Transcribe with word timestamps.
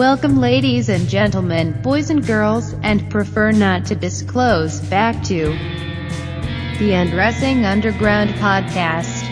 Welcome, 0.00 0.38
ladies 0.38 0.88
and 0.88 1.06
gentlemen, 1.06 1.78
boys 1.82 2.08
and 2.08 2.26
girls, 2.26 2.72
and 2.82 3.10
prefer 3.10 3.52
not 3.52 3.84
to 3.84 3.94
disclose, 3.94 4.80
back 4.80 5.22
to 5.24 5.48
the 6.78 6.94
Undressing 6.94 7.66
Underground 7.66 8.30
podcast. 8.30 9.28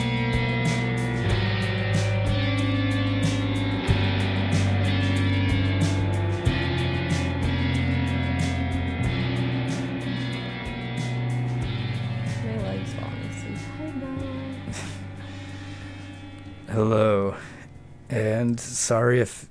My 12.45 12.63
legs 12.63 12.93
falling 12.93 13.23
asleep. 13.31 13.57
Hi, 13.79 13.91
Bella. 13.93 14.35
Hello, 16.75 17.37
and 18.11 18.61
sorry 18.61 19.21
if 19.23 19.49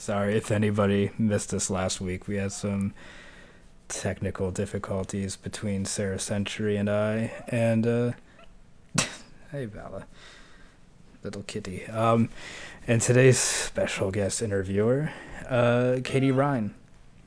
sorry 0.00 0.34
if 0.34 0.50
anybody 0.50 1.10
missed 1.18 1.52
us 1.52 1.68
last 1.68 2.00
week. 2.00 2.26
We 2.26 2.36
had 2.36 2.52
some 2.52 2.94
technical 3.88 4.50
difficulties 4.50 5.36
between 5.36 5.84
Sarah 5.84 6.18
Century 6.18 6.76
and 6.76 6.88
I, 6.88 7.32
and 7.48 7.86
uh, 7.86 8.12
hey 9.52 9.66
Bella, 9.66 10.06
little 11.22 11.42
kitty. 11.42 11.86
Um, 11.86 12.30
and 12.88 13.02
today's 13.02 13.38
special 13.38 14.10
guest 14.10 14.40
interviewer, 14.40 15.12
uh, 15.48 15.98
Katie 16.02 16.32
Ryan. 16.32 16.74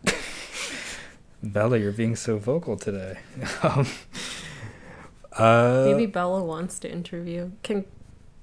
Bella, 1.44 1.77
you're 1.77 1.91
being 1.91 2.16
so 2.16 2.38
vocal 2.38 2.76
today. 2.76 3.20
um, 3.63 3.88
uh, 5.34 5.84
Maybe 5.85 6.07
Bella 6.07 6.44
wants 6.44 6.79
to 6.79 6.91
interview. 6.91 7.51
Can 7.62 7.85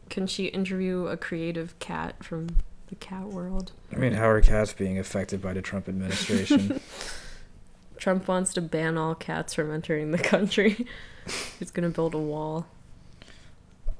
can 0.08 0.26
she 0.26 0.46
interview 0.46 1.06
a 1.06 1.16
creative 1.16 1.78
cat 1.78 2.22
from 2.22 2.48
the 2.90 2.96
cat 2.96 3.28
world? 3.28 3.72
I 3.92 3.96
mean, 3.96 4.12
how 4.12 4.28
are 4.28 4.40
cats 4.42 4.72
being 4.72 4.98
affected 4.98 5.40
by 5.40 5.54
the 5.54 5.62
Trump 5.62 5.88
administration? 5.88 6.80
Trump 7.98 8.28
wants 8.28 8.52
to 8.54 8.60
ban 8.60 8.98
all 8.98 9.14
cats 9.14 9.54
from 9.54 9.72
entering 9.72 10.10
the 10.10 10.18
country. 10.18 10.86
He's 11.58 11.70
gonna 11.70 11.90
build 11.90 12.14
a 12.14 12.18
wall. 12.18 12.66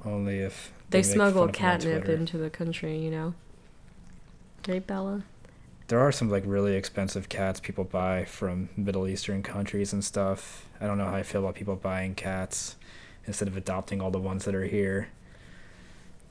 Only 0.05 0.41
if 0.41 0.73
They, 0.91 0.99
make 0.99 1.05
smuggle 1.05 1.43
fun 1.43 1.51
of 1.51 1.57
him 1.57 1.65
on 1.67 1.81
catnip 1.81 2.09
into 2.09 2.39
the 2.39 2.51
country, 2.51 2.99
you 2.99 3.11
know. 3.11 3.35
Right, 4.67 4.87
Bella? 4.87 5.23
There 5.89 6.01
are 6.01 6.13
some 6.13 6.31
like 6.31 6.45
really 6.47 6.75
expensive 6.75 7.29
cats 7.29 7.61
people 7.61 7.85
buy 7.85 8.25
from 8.25 8.69
Middle 8.77 9.09
Eastern 9.09 9.43
countries 9.43 9.93
and 9.93 10.05
stuff. 10.05 10.67
I 10.81 10.87
don't 10.87 10.99
know 10.99 11.07
how 11.07 11.15
I 11.15 11.23
feel 11.23 11.43
about 11.43 11.55
people 11.55 11.77
buying 11.77 12.15
cats 12.15 12.77
instead 13.27 13.49
of 13.49 13.57
adopting 13.57 14.01
all 14.01 14.11
the 14.11 14.19
ones 14.21 14.45
that 14.45 14.55
are 14.55 14.67
here. 14.67 15.09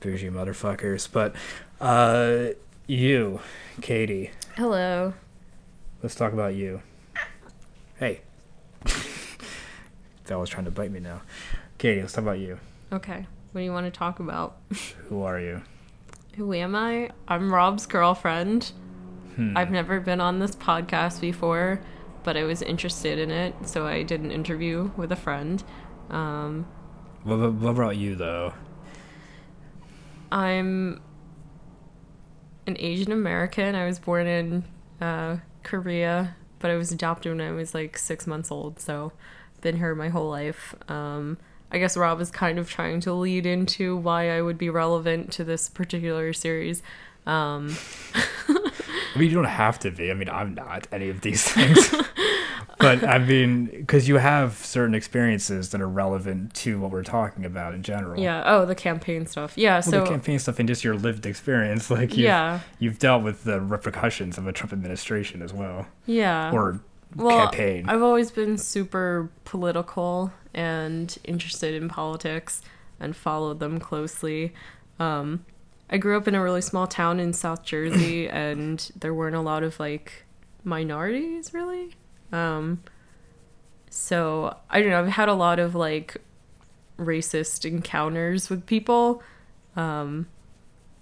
Bougie 0.00 0.30
motherfuckers. 0.30 1.08
But 1.10 1.34
uh 1.80 2.48
you, 2.86 3.40
Katie, 3.80 4.30
Hello. 4.56 5.14
let's 6.02 6.14
talk 6.14 6.32
about 6.32 6.54
you. 6.54 6.82
Hey. 7.98 8.20
Bella's 10.26 10.48
trying 10.48 10.64
to 10.64 10.70
bite 10.70 10.90
me 10.90 11.00
now. 11.00 11.22
Katie, 11.78 12.00
let's 12.00 12.12
talk 12.12 12.22
about 12.22 12.38
you. 12.38 12.58
Okay. 12.92 13.26
What 13.52 13.60
do 13.60 13.64
you 13.64 13.72
want 13.72 13.86
to 13.86 13.96
talk 13.96 14.18
about? 14.20 14.56
Who 15.08 15.22
are 15.22 15.40
you? 15.40 15.62
Who 16.36 16.52
am 16.54 16.74
I? 16.74 17.10
I'm 17.28 17.52
Rob's 17.52 17.86
girlfriend. 17.86 18.72
Hmm. 19.36 19.56
I've 19.56 19.70
never 19.70 20.00
been 20.00 20.20
on 20.20 20.38
this 20.38 20.54
podcast 20.56 21.20
before, 21.20 21.80
but 22.24 22.36
I 22.36 22.44
was 22.44 22.62
interested 22.62 23.18
in 23.18 23.30
it, 23.30 23.54
so 23.66 23.86
I 23.86 24.02
did 24.02 24.20
an 24.20 24.30
interview 24.30 24.90
with 24.96 25.12
a 25.12 25.16
friend. 25.16 25.62
Um, 26.10 26.66
What, 27.24 27.38
what, 27.38 27.52
what 27.54 27.70
about 27.70 27.96
you 27.96 28.14
though? 28.16 28.54
I'm 30.32 31.00
an 32.66 32.76
Asian 32.78 33.12
American. 33.12 33.74
I 33.74 33.86
was 33.86 33.98
born 33.98 34.26
in 34.26 34.64
uh, 35.00 35.38
Korea, 35.62 36.36
but 36.58 36.70
I 36.70 36.76
was 36.76 36.92
adopted 36.92 37.36
when 37.36 37.46
I 37.46 37.52
was 37.52 37.74
like 37.74 37.98
six 37.98 38.26
months 38.26 38.50
old, 38.50 38.80
so 38.80 39.12
been 39.60 39.76
here 39.76 39.94
my 39.94 40.08
whole 40.08 40.28
life. 40.28 40.74
Um, 40.88 41.38
I 41.72 41.78
guess 41.78 41.96
Rob 41.96 42.20
is 42.20 42.30
kind 42.30 42.58
of 42.58 42.68
trying 42.68 43.00
to 43.00 43.12
lead 43.12 43.46
into 43.46 43.96
why 43.96 44.36
I 44.36 44.42
would 44.42 44.58
be 44.58 44.70
relevant 44.70 45.32
to 45.32 45.44
this 45.44 45.68
particular 45.68 46.32
series. 46.32 46.82
Um, 47.26 47.76
I 48.48 49.18
mean, 49.18 49.28
you 49.28 49.34
don't 49.34 49.44
have 49.44 49.78
to 49.80 49.90
be. 49.90 50.10
I 50.10 50.14
mean, 50.14 50.28
I'm 50.28 50.54
not 50.54 50.88
any 50.90 51.08
of 51.08 51.20
these 51.20 51.44
things. 51.44 51.94
but 52.80 53.04
I 53.04 53.18
mean, 53.18 53.66
because 53.66 54.08
you 54.08 54.16
have 54.16 54.54
certain 54.54 54.94
experiences 54.94 55.70
that 55.70 55.80
are 55.80 55.88
relevant 55.88 56.54
to 56.54 56.80
what 56.80 56.90
we're 56.90 57.02
talking 57.02 57.44
about 57.44 57.74
in 57.74 57.82
general. 57.82 58.20
yeah. 58.20 58.42
Oh, 58.44 58.64
the 58.64 58.74
campaign 58.74 59.26
stuff. 59.26 59.56
Yeah. 59.56 59.74
Well, 59.74 59.82
so 59.82 60.00
the 60.00 60.06
campaign 60.06 60.38
stuff 60.38 60.58
and 60.58 60.68
just 60.68 60.82
your 60.82 60.94
lived 60.94 61.26
experience, 61.26 61.90
like 61.90 62.10
you've, 62.10 62.26
yeah, 62.26 62.60
you've 62.78 62.98
dealt 62.98 63.22
with 63.22 63.44
the 63.44 63.60
repercussions 63.60 64.38
of 64.38 64.46
a 64.46 64.52
Trump 64.52 64.72
administration 64.72 65.42
as 65.42 65.52
well, 65.52 65.86
yeah. 66.06 66.50
or 66.52 66.80
well, 67.14 67.48
campaign. 67.48 67.88
I've 67.88 68.02
always 68.02 68.30
been 68.30 68.56
super 68.58 69.30
political 69.44 70.32
and 70.54 71.16
interested 71.24 71.74
in 71.74 71.88
politics 71.88 72.62
and 72.98 73.16
followed 73.16 73.60
them 73.60 73.78
closely. 73.80 74.52
Um, 74.98 75.44
I 75.88 75.98
grew 75.98 76.16
up 76.16 76.28
in 76.28 76.34
a 76.34 76.42
really 76.42 76.60
small 76.60 76.86
town 76.86 77.18
in 77.18 77.32
South 77.32 77.64
Jersey, 77.64 78.28
and 78.30 78.90
there 78.98 79.14
weren't 79.14 79.36
a 79.36 79.40
lot 79.40 79.62
of 79.62 79.80
like 79.80 80.24
minorities 80.62 81.54
really. 81.54 81.96
Um, 82.32 82.82
so 83.90 84.56
I 84.68 84.80
don't 84.80 84.90
know. 84.90 85.00
I've 85.00 85.08
had 85.08 85.28
a 85.28 85.34
lot 85.34 85.58
of 85.58 85.74
like 85.74 86.16
racist 86.98 87.64
encounters 87.64 88.50
with 88.50 88.66
people, 88.66 89.22
um, 89.76 90.26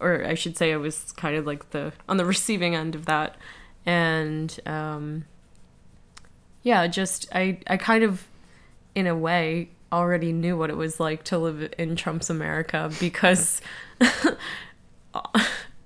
or 0.00 0.25
I 0.25 0.34
should 0.34 0.56
say, 0.56 0.72
I 0.72 0.77
was 0.77 1.12
kind 1.12 1.37
of 1.37 1.47
like 1.47 1.71
the 1.71 1.93
on 2.09 2.16
the 2.16 2.25
receiving 2.27 2.75
end 2.75 2.94
of 2.94 3.06
that, 3.06 3.37
and 3.84 4.59
um, 4.66 5.25
yeah, 6.62 6.87
just 6.87 7.28
I 7.34 7.59
I 7.66 7.77
kind 7.77 8.05
of 8.05 8.27
in 8.95 9.06
a 9.06 9.16
way 9.16 9.69
already 9.93 10.33
knew 10.33 10.56
what 10.56 10.71
it 10.71 10.77
was 10.77 11.00
like 11.00 11.25
to 11.25 11.39
live 11.39 11.72
in 11.78 11.97
Trump's 11.97 12.28
America 12.31 12.91
because 13.00 13.60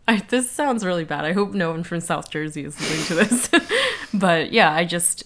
I, 0.09 0.17
this 0.29 0.51
sounds 0.51 0.85
really 0.85 1.05
bad. 1.05 1.25
I 1.25 1.33
hope 1.33 1.53
no 1.53 1.71
one 1.71 1.85
from 1.85 2.01
South 2.01 2.31
Jersey 2.31 2.65
is 2.65 2.79
listening 2.81 3.07
to 3.07 3.15
this. 3.15 3.51
but 4.15 4.53
yeah, 4.53 4.73
I 4.73 4.85
just 4.85 5.25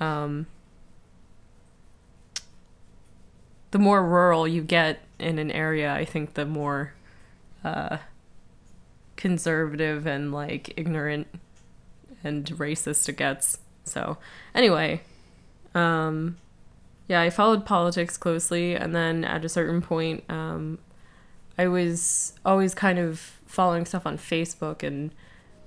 um 0.00 0.46
the 3.70 3.78
more 3.78 4.06
rural 4.06 4.46
you 4.46 4.62
get 4.62 5.00
in 5.18 5.38
an 5.38 5.50
area, 5.50 5.92
I 5.92 6.04
think 6.04 6.34
the 6.34 6.46
more 6.46 6.94
uh 7.64 7.98
conservative 9.16 10.06
and 10.06 10.32
like 10.32 10.72
ignorant 10.76 11.26
and 12.22 12.44
racist 12.46 13.08
it 13.08 13.16
gets. 13.16 13.58
So, 13.84 14.18
anyway, 14.54 15.00
um, 15.74 16.38
yeah, 17.08 17.20
I 17.20 17.30
followed 17.30 17.64
politics 17.64 18.16
closely, 18.16 18.74
and 18.74 18.94
then 18.94 19.24
at 19.24 19.44
a 19.44 19.48
certain 19.48 19.80
point, 19.80 20.24
um, 20.28 20.78
I 21.56 21.68
was 21.68 22.34
always 22.44 22.74
kind 22.74 22.98
of 22.98 23.20
following 23.46 23.86
stuff 23.86 24.06
on 24.06 24.18
Facebook 24.18 24.82
and 24.82 25.12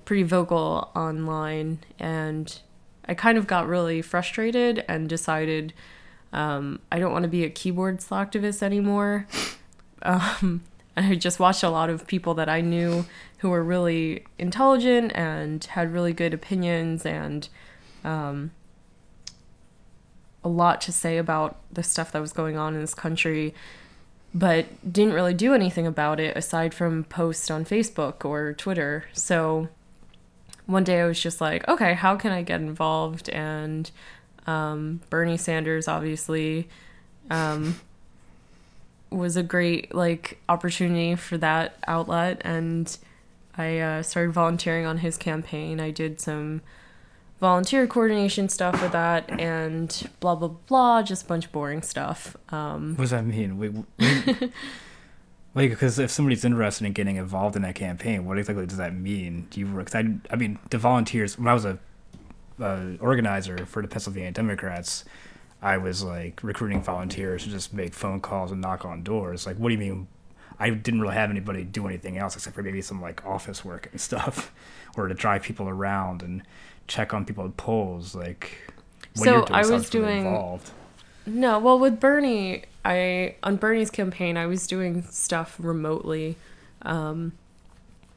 pretty 0.04 0.22
vocal 0.22 0.90
online, 0.94 1.78
and 1.98 2.60
I 3.10 3.14
kind 3.14 3.36
of 3.36 3.48
got 3.48 3.66
really 3.66 4.02
frustrated 4.02 4.84
and 4.88 5.08
decided 5.08 5.74
um, 6.32 6.78
I 6.92 7.00
don't 7.00 7.10
want 7.12 7.24
to 7.24 7.28
be 7.28 7.42
a 7.42 7.50
keyboard 7.50 7.98
slacktivist 7.98 8.62
anymore. 8.62 9.26
Um, 10.02 10.62
I 10.96 11.16
just 11.16 11.40
watched 11.40 11.62
a 11.62 11.68
lot 11.68 11.90
of 11.90 12.06
people 12.06 12.34
that 12.34 12.48
I 12.48 12.60
knew 12.60 13.04
who 13.38 13.50
were 13.50 13.62
really 13.64 14.24
intelligent 14.38 15.12
and 15.14 15.62
had 15.64 15.92
really 15.92 16.12
good 16.12 16.32
opinions 16.32 17.04
and 17.04 17.48
um, 18.04 18.52
a 20.44 20.48
lot 20.48 20.80
to 20.82 20.92
say 20.92 21.18
about 21.18 21.58
the 21.70 21.82
stuff 21.82 22.12
that 22.12 22.20
was 22.20 22.32
going 22.32 22.56
on 22.56 22.74
in 22.74 22.80
this 22.80 22.94
country, 22.94 23.54
but 24.32 24.66
didn't 24.90 25.14
really 25.14 25.34
do 25.34 25.52
anything 25.52 25.86
about 25.86 26.20
it 26.20 26.36
aside 26.36 26.72
from 26.72 27.02
post 27.04 27.50
on 27.50 27.64
Facebook 27.64 28.24
or 28.24 28.54
Twitter. 28.54 29.06
So 29.12 29.68
one 30.70 30.84
day 30.84 31.00
I 31.00 31.06
was 31.06 31.20
just 31.20 31.40
like, 31.40 31.66
okay, 31.68 31.94
how 31.94 32.16
can 32.16 32.32
I 32.32 32.42
get 32.42 32.60
involved? 32.60 33.28
And 33.30 33.90
um, 34.46 35.00
Bernie 35.10 35.36
Sanders, 35.36 35.88
obviously, 35.88 36.68
um, 37.28 37.80
was 39.10 39.36
a 39.36 39.42
great 39.42 39.94
like 39.94 40.40
opportunity 40.48 41.16
for 41.16 41.36
that 41.38 41.76
outlet, 41.86 42.40
and 42.44 42.96
I 43.58 43.78
uh, 43.78 44.02
started 44.02 44.32
volunteering 44.32 44.86
on 44.86 44.98
his 44.98 45.16
campaign. 45.16 45.80
I 45.80 45.90
did 45.90 46.20
some 46.20 46.62
volunteer 47.40 47.86
coordination 47.86 48.48
stuff 48.48 48.80
with 48.80 48.92
that, 48.92 49.28
and 49.40 50.08
blah 50.20 50.36
blah 50.36 50.48
blah, 50.48 51.02
just 51.02 51.24
a 51.24 51.26
bunch 51.26 51.46
of 51.46 51.52
boring 51.52 51.82
stuff. 51.82 52.36
Um, 52.50 52.94
what 52.96 53.02
does 53.02 53.10
that 53.10 53.26
mean? 53.26 53.58
Wait, 53.58 53.72
wait, 53.98 54.52
like, 55.54 55.70
because 55.70 55.98
if 55.98 56.10
somebody's 56.10 56.44
interested 56.44 56.84
in 56.86 56.92
getting 56.92 57.16
involved 57.16 57.56
in 57.56 57.62
that 57.62 57.74
campaign, 57.74 58.24
what 58.24 58.38
exactly 58.38 58.66
does 58.66 58.78
that 58.78 58.94
mean? 58.94 59.46
Do 59.50 59.60
you? 59.60 59.66
Cause 59.66 59.94
I, 59.94 60.04
I 60.30 60.36
mean, 60.36 60.58
the 60.70 60.78
volunteers. 60.78 61.38
When 61.38 61.48
I 61.48 61.54
was 61.54 61.64
a 61.64 61.78
uh, 62.60 62.92
organizer 63.00 63.64
for 63.66 63.82
the 63.82 63.88
Pennsylvania 63.88 64.30
Democrats, 64.32 65.04
I 65.62 65.76
was 65.78 66.02
like 66.04 66.40
recruiting 66.42 66.82
volunteers 66.82 67.44
to 67.44 67.50
just 67.50 67.72
make 67.74 67.94
phone 67.94 68.20
calls 68.20 68.52
and 68.52 68.60
knock 68.60 68.84
on 68.84 69.02
doors. 69.02 69.46
Like, 69.46 69.56
what 69.56 69.68
do 69.70 69.74
you 69.74 69.80
mean? 69.80 70.08
I 70.58 70.70
didn't 70.70 71.00
really 71.00 71.14
have 71.14 71.30
anybody 71.30 71.64
do 71.64 71.86
anything 71.86 72.18
else 72.18 72.36
except 72.36 72.54
for 72.54 72.62
maybe 72.62 72.82
some 72.82 73.00
like 73.00 73.24
office 73.24 73.64
work 73.64 73.88
and 73.92 74.00
stuff, 74.00 74.52
or 74.96 75.08
to 75.08 75.14
drive 75.14 75.42
people 75.42 75.68
around 75.68 76.22
and 76.22 76.42
check 76.86 77.14
on 77.14 77.24
people 77.24 77.44
at 77.46 77.56
polls. 77.56 78.14
Like, 78.14 78.70
what 79.16 79.24
So, 79.24 79.44
I 79.50 79.64
was 79.66 79.88
doing- 79.90 80.18
involved. 80.26 80.70
No, 81.26 81.58
well, 81.58 81.78
with 81.78 82.00
Bernie, 82.00 82.64
I 82.84 83.36
on 83.42 83.56
Bernie's 83.56 83.90
campaign, 83.90 84.36
I 84.36 84.46
was 84.46 84.66
doing 84.66 85.02
stuff 85.02 85.56
remotely. 85.58 86.36
Um, 86.82 87.32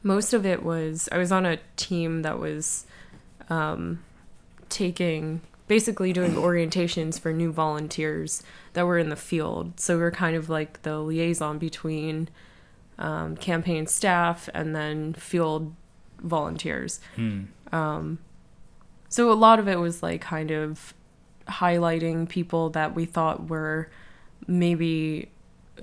most 0.02 0.32
of 0.32 0.46
it 0.46 0.62
was 0.62 1.08
I 1.12 1.18
was 1.18 1.32
on 1.32 1.46
a 1.46 1.58
team 1.76 2.22
that 2.22 2.38
was 2.38 2.86
um, 3.48 4.02
taking 4.68 5.40
basically 5.66 6.12
doing 6.12 6.32
orientations 6.32 7.18
for 7.18 7.32
new 7.32 7.50
volunteers 7.50 8.42
that 8.74 8.86
were 8.86 8.98
in 8.98 9.08
the 9.08 9.16
field. 9.16 9.80
So 9.80 9.96
we 9.96 10.02
were 10.02 10.10
kind 10.10 10.36
of 10.36 10.48
like 10.50 10.82
the 10.82 10.98
liaison 10.98 11.58
between 11.58 12.28
um, 12.98 13.36
campaign 13.36 13.86
staff 13.86 14.48
and 14.52 14.76
then 14.76 15.14
field 15.14 15.74
volunteers. 16.20 17.00
Hmm. 17.16 17.44
So 19.08 19.30
a 19.30 19.34
lot 19.34 19.58
of 19.60 19.68
it 19.68 19.78
was 19.78 20.02
like 20.02 20.20
kind 20.20 20.50
of 20.50 20.92
highlighting 21.48 22.28
people 22.28 22.70
that 22.70 22.94
we 22.94 23.04
thought 23.04 23.48
were 23.48 23.88
maybe 24.46 25.28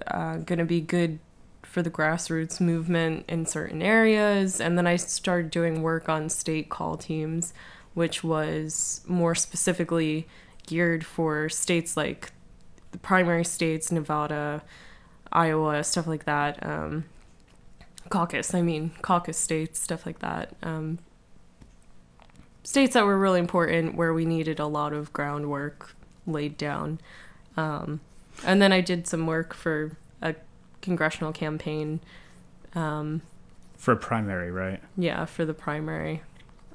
uh, 0.08 0.38
going 0.38 0.60
to 0.60 0.66
be 0.66 0.82
good 0.82 1.20
for 1.64 1.82
the 1.82 1.90
grassroots 1.90 2.60
movement 2.60 3.26
in 3.30 3.46
certain 3.46 3.82
areas. 3.82 4.60
And 4.60 4.78
then 4.78 4.88
I 4.88 4.98
started 4.98 5.52
doing 5.52 5.82
work 5.82 6.10
on 6.10 6.30
state 6.30 6.70
call 6.70 6.98
teams, 6.98 7.54
which 7.94 8.24
was 8.24 9.02
more 9.08 9.36
specifically 9.36 10.28
geared 10.68 11.06
for 11.06 11.50
states 11.50 11.96
like 11.96 12.32
the 12.92 12.98
primary 12.98 13.46
states, 13.46 13.92
Nevada, 13.92 14.64
Iowa, 15.32 15.84
stuff 15.84 16.08
like 16.08 16.26
that. 16.26 16.66
Um, 16.66 17.06
caucus, 18.10 18.54
I 18.54 18.62
mean, 18.62 18.92
caucus 19.02 19.38
states, 19.38 19.80
stuff 19.80 20.06
like 20.06 20.20
that. 20.20 20.54
Um, 20.62 21.00
states 22.64 22.94
that 22.94 23.06
were 23.06 23.18
really 23.18 23.40
important 23.40 23.96
where 23.96 24.14
we 24.14 24.26
needed 24.26 24.60
a 24.60 24.68
lot 24.68 24.94
of 24.94 25.14
groundwork 25.14 25.96
laid 26.28 26.58
down. 26.58 27.00
Um, 27.58 28.02
and 28.46 28.62
then 28.62 28.72
I 28.72 28.82
did 28.82 29.08
some 29.08 29.26
work 29.28 29.54
for 29.54 29.98
a 30.22 30.36
congressional 30.82 31.32
campaign. 31.32 32.00
Um, 32.76 33.22
For 33.78 33.92
a 33.94 33.98
primary, 33.98 34.52
right? 34.52 34.82
yeah, 34.98 35.26
for 35.26 35.46
the 35.46 35.54
primary. 35.54 36.22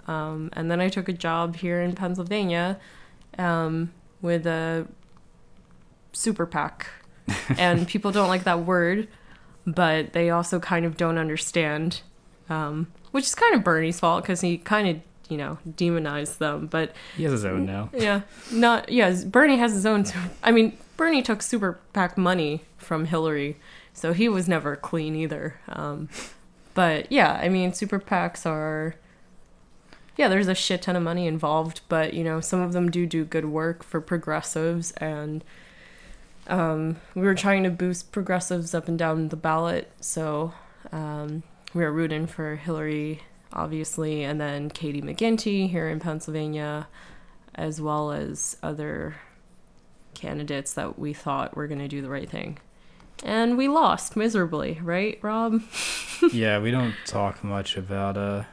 Um, 0.07 0.51
and 0.53 0.71
then 0.71 0.81
I 0.81 0.89
took 0.89 1.09
a 1.09 1.13
job 1.13 1.57
here 1.57 1.81
in 1.83 1.95
Pennsylvania 1.95 2.79
um, 3.39 3.93
with 4.23 4.47
a 4.47 4.87
super 6.13 6.47
PAC. 6.47 6.87
and 7.59 7.89
people 7.89 8.13
don't 8.13 8.29
like 8.29 8.45
that 8.45 8.61
word, 8.65 9.09
but 9.67 10.13
they 10.13 10.31
also 10.31 10.61
kind 10.61 10.87
of 10.87 10.97
don't 10.97 11.19
understand, 11.19 12.03
um, 12.49 12.87
which 13.11 13.25
is 13.25 13.35
kind 13.35 13.53
of 13.55 13.65
Bernie's 13.65 13.99
fault 13.99 14.23
because 14.23 14.41
he 14.43 14.59
kind 14.59 14.87
of, 14.89 15.01
you 15.29 15.37
know, 15.37 15.59
demonized 15.77 16.39
them. 16.39 16.69
But 16.69 16.93
He 17.17 17.25
has 17.25 17.33
his 17.33 17.45
own 17.45 17.67
now. 17.67 17.91
yeah, 17.93 18.21
not 18.53 18.91
yeah. 18.91 19.13
Bernie 19.27 19.57
has 19.57 19.73
his 19.73 19.85
own. 19.85 20.05
I 20.45 20.53
mean, 20.53 20.79
Bernie 20.97 21.23
took 21.23 21.43
super 21.43 21.81
PAC 21.93 22.17
money 22.17 22.63
from 22.77 23.07
Hillary, 23.07 23.57
so 23.93 24.13
he 24.13 24.29
was 24.29 24.49
never 24.49 24.77
clean 24.77 25.15
either. 25.15 25.61
Um, 25.69 26.09
but 26.75 27.11
yeah, 27.11 27.33
I 27.33 27.49
mean, 27.49 27.73
super 27.73 27.99
PACs 27.99 28.47
are. 28.47 28.95
Yeah, 30.17 30.29
there's 30.29 30.49
a 30.49 30.55
shit 30.55 30.83
ton 30.83 30.97
of 30.97 31.03
money 31.03 31.27
involved, 31.27 31.83
but 31.89 32.15
you 32.15 32.25
know, 32.25 32.41
some 32.41 32.61
of 32.61 32.73
them 32.73 32.91
do 32.91 33.07
do 33.07 33.25
good 33.25 33.47
work 33.47 33.83
for 33.83 34.01
progressives, 34.01 34.93
and 34.93 35.45
um, 36.47 36.97
we 37.15 37.23
were 37.23 37.35
trying 37.35 37.65
to 37.65 37.71
boost 37.71 38.13
progressives 38.13 38.75
up 38.75 38.89
and 38.89 38.99
down 38.99 39.29
the 39.29 39.37
ballot, 39.37 39.93
so 40.01 40.55
um, 40.91 41.43
we 41.75 41.83
were 41.83 41.93
rooting 41.93 42.27
for 42.27 42.57
Hillary, 42.57 43.21
obviously, 43.53 44.25
and 44.25 44.41
then 44.41 44.71
Katie 44.71 45.03
McGinty 45.03 45.69
here 45.69 45.89
in 45.89 46.01
Pennsylvania 46.01 46.89
as 47.57 47.81
well 47.81 48.13
as 48.13 48.57
other 48.63 49.17
candidates 50.17 50.75
that 50.75 50.99
we 50.99 51.13
thought 51.13 51.57
were 51.57 51.67
going 51.67 51.79
to 51.79 51.89
do 51.89 52.03
the 52.03 52.11
right 52.11 52.29
thing. 52.29 52.59
And 53.23 53.57
we 53.57 53.69
lost 53.69 54.17
miserably, 54.17 54.79
right, 54.83 55.19
Rob? 55.23 55.63
yeah, 56.33 56.59
we 56.59 56.71
don't 56.71 56.95
talk 57.07 57.43
much 57.43 57.77
about 57.77 58.17
uh, 58.17 58.45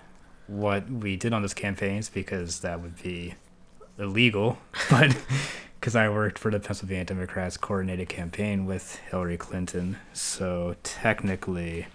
what 0.48 0.90
we 0.90 1.16
did 1.16 1.34
on 1.34 1.42
those 1.42 1.54
campaigns 1.54 2.10
because 2.10 2.62
that 2.62 2.82
would 2.82 3.02
be 3.02 3.36
illegal. 3.98 4.58
But 4.90 5.18
because 5.80 5.96
I 5.98 6.08
worked 6.08 6.40
for 6.40 6.50
the 6.50 6.62
Pennsylvania 6.62 7.04
Democrats 7.04 7.58
coordinated 7.58 8.08
campaign 8.08 8.66
with 8.66 8.96
Hillary 9.10 9.36
Clinton, 9.36 9.98
so 10.14 10.76
technically 10.82 11.88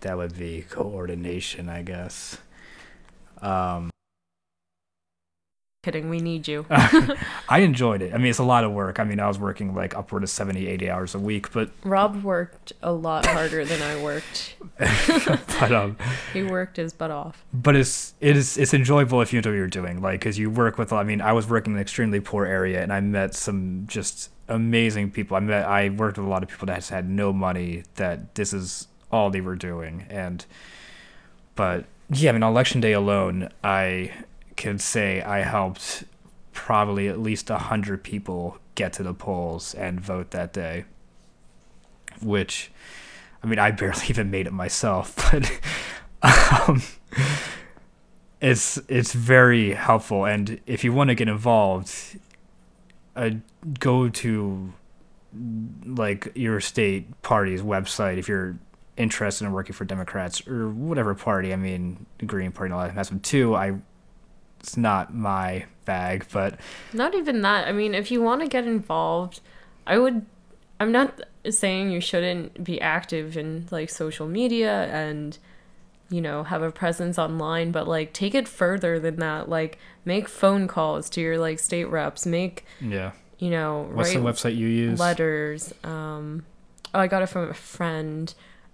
that 0.00 0.16
would 0.16 0.38
be 0.38 0.64
coordination, 0.70 1.68
I 1.68 1.82
guess. 1.82 2.38
Um, 3.42 3.91
Kidding, 5.82 6.08
we 6.08 6.20
need 6.20 6.46
you. 6.46 6.64
I 6.70 7.58
enjoyed 7.58 8.02
it. 8.02 8.14
I 8.14 8.16
mean, 8.16 8.28
it's 8.28 8.38
a 8.38 8.44
lot 8.44 8.62
of 8.62 8.70
work. 8.70 9.00
I 9.00 9.04
mean, 9.04 9.18
I 9.18 9.26
was 9.26 9.36
working 9.36 9.74
like 9.74 9.96
upward 9.96 10.22
of 10.22 10.30
70, 10.30 10.68
80 10.68 10.88
hours 10.88 11.12
a 11.16 11.18
week, 11.18 11.50
but 11.52 11.72
Rob 11.82 12.22
worked 12.22 12.72
a 12.84 12.92
lot 12.92 13.26
harder 13.26 13.64
than 13.64 13.82
I 13.82 14.00
worked. 14.00 14.54
but 14.78 15.72
um, 15.72 15.96
He 16.32 16.44
worked 16.44 16.76
his 16.76 16.92
butt 16.92 17.10
off. 17.10 17.44
but 17.52 17.74
it's 17.74 18.14
it 18.20 18.36
is 18.36 18.56
it's 18.58 18.72
enjoyable 18.72 19.20
if 19.22 19.32
you 19.32 19.38
enjoy 19.40 19.50
what 19.50 19.56
you're 19.56 19.66
doing 19.66 20.00
like 20.00 20.20
because 20.20 20.38
you 20.38 20.50
work 20.50 20.78
with 20.78 20.92
i 20.92 21.02
mean 21.02 21.20
i 21.20 21.32
was 21.32 21.48
working 21.48 21.72
in 21.72 21.76
an 21.76 21.82
extremely 21.82 22.20
poor 22.20 22.46
area 22.46 22.82
and 22.82 22.92
i 22.92 23.00
met 23.00 23.34
some 23.34 23.84
just 23.86 24.30
amazing 24.48 25.10
people 25.10 25.36
i 25.36 25.40
met 25.40 25.66
i 25.66 25.88
worked 25.90 26.16
with 26.16 26.26
a 26.26 26.30
lot 26.30 26.42
of 26.42 26.48
people 26.48 26.66
that 26.66 26.76
just 26.76 26.90
had 26.90 27.08
no 27.08 27.32
money 27.32 27.82
that 27.96 28.34
this 28.34 28.52
is 28.52 28.88
all 29.10 29.30
they 29.30 29.40
were 29.40 29.56
doing 29.56 30.06
and 30.08 30.46
but 31.54 31.84
yeah 32.10 32.30
i 32.30 32.32
mean 32.32 32.42
on 32.42 32.50
election 32.52 32.80
day 32.80 32.92
alone 32.92 33.48
i 33.62 34.10
could 34.56 34.80
say 34.80 35.22
i 35.22 35.40
helped 35.40 36.04
probably 36.52 37.08
at 37.08 37.18
least 37.18 37.50
a 37.50 37.58
hundred 37.58 38.02
people 38.02 38.58
get 38.74 38.92
to 38.92 39.02
the 39.02 39.14
polls 39.14 39.74
and 39.74 40.00
vote 40.00 40.30
that 40.30 40.52
day 40.52 40.84
which 42.20 42.70
I 43.42 43.46
mean, 43.46 43.58
I 43.58 43.70
barely 43.72 44.04
even 44.08 44.30
made 44.30 44.46
it 44.46 44.52
myself, 44.52 45.16
but 45.32 46.68
um, 46.68 46.82
it's 48.40 48.78
it's 48.88 49.12
very 49.12 49.74
helpful. 49.74 50.24
And 50.24 50.60
if 50.66 50.84
you 50.84 50.92
want 50.92 51.08
to 51.08 51.14
get 51.14 51.28
involved, 51.28 52.18
uh, 53.16 53.30
go 53.78 54.08
to 54.08 54.72
like 55.86 56.30
your 56.34 56.60
state 56.60 57.22
party's 57.22 57.62
website 57.62 58.18
if 58.18 58.28
you're 58.28 58.58
interested 58.98 59.46
in 59.46 59.52
working 59.52 59.72
for 59.72 59.84
Democrats 59.84 60.46
or 60.46 60.68
whatever 60.68 61.14
party. 61.14 61.52
I 61.52 61.56
mean, 61.56 62.06
the 62.18 62.26
Green 62.26 62.52
Party 62.52 62.66
and 62.66 62.74
all 62.74 62.86
that 62.86 62.92
has 62.92 63.08
them 63.08 63.20
too. 63.20 63.54
I 63.56 63.78
it's 64.62 64.76
not 64.76 65.12
my 65.12 65.64
bag, 65.84 66.26
but 66.32 66.58
Not 66.92 67.14
even 67.14 67.42
that. 67.42 67.66
I 67.66 67.72
mean, 67.72 67.94
if 67.94 68.10
you 68.10 68.22
want 68.22 68.42
to 68.42 68.48
get 68.48 68.64
involved, 68.64 69.40
I 69.86 69.98
would. 69.98 70.24
I'm 70.78 70.92
not 70.92 71.20
saying 71.50 71.90
you 71.90 72.00
shouldn't 72.00 72.62
be 72.62 72.80
active 72.80 73.36
in 73.36 73.66
like 73.70 73.90
social 73.90 74.28
media 74.28 74.84
and 74.86 75.38
you 76.08 76.20
know 76.20 76.44
have 76.44 76.62
a 76.62 76.70
presence 76.70 77.18
online 77.18 77.72
but 77.72 77.88
like 77.88 78.12
take 78.12 78.34
it 78.34 78.46
further 78.46 79.00
than 79.00 79.16
that 79.16 79.48
like 79.48 79.78
make 80.04 80.28
phone 80.28 80.68
calls 80.68 81.08
to 81.08 81.20
your 81.20 81.38
like 81.38 81.58
state 81.58 81.86
reps 81.86 82.26
make 82.26 82.64
yeah. 82.80 83.12
you 83.38 83.48
know 83.50 83.88
What's 83.92 84.14
write 84.14 84.22
the 84.22 84.28
website 84.28 84.56
you 84.56 84.66
use? 84.66 85.00
letters 85.00 85.72
um 85.82 86.44
oh 86.94 87.00
i 87.00 87.06
got 87.06 87.22
it 87.22 87.26
from 87.26 87.48
a 87.48 87.54
friend 87.54 88.32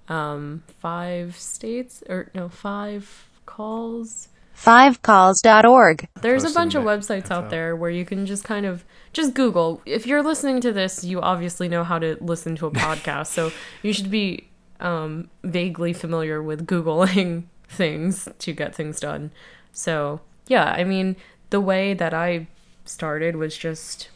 um 0.08 0.62
five 0.80 1.36
states 1.36 2.02
or 2.08 2.30
no 2.34 2.48
five 2.48 3.28
calls 3.46 4.28
Fivecalls.org. 4.62 6.08
there's 6.20 6.44
a 6.44 6.50
bunch 6.50 6.74
of 6.74 6.82
websites 6.82 7.30
out 7.30 7.48
there 7.48 7.76
where 7.76 7.90
you 7.90 8.04
can 8.04 8.26
just 8.26 8.44
kind 8.44 8.66
of 8.66 8.84
just 9.12 9.34
Google. 9.34 9.80
If 9.86 10.06
you're 10.06 10.22
listening 10.22 10.60
to 10.62 10.72
this, 10.72 11.04
you 11.04 11.20
obviously 11.20 11.68
know 11.68 11.84
how 11.84 11.98
to 11.98 12.16
listen 12.20 12.56
to 12.56 12.66
a 12.66 12.70
podcast, 12.70 13.28
so 13.28 13.52
you 13.82 13.92
should 13.92 14.10
be 14.10 14.48
um, 14.80 15.30
vaguely 15.44 15.92
familiar 15.92 16.42
with 16.42 16.66
Googling 16.66 17.44
things 17.68 18.28
to 18.38 18.52
get 18.52 18.74
things 18.74 19.00
done. 19.00 19.30
So, 19.72 20.20
yeah, 20.48 20.72
I 20.72 20.84
mean, 20.84 21.16
the 21.50 21.60
way 21.60 21.94
that 21.94 22.12
I 22.12 22.48
started 22.84 23.36
was 23.36 23.56
just 23.56 24.10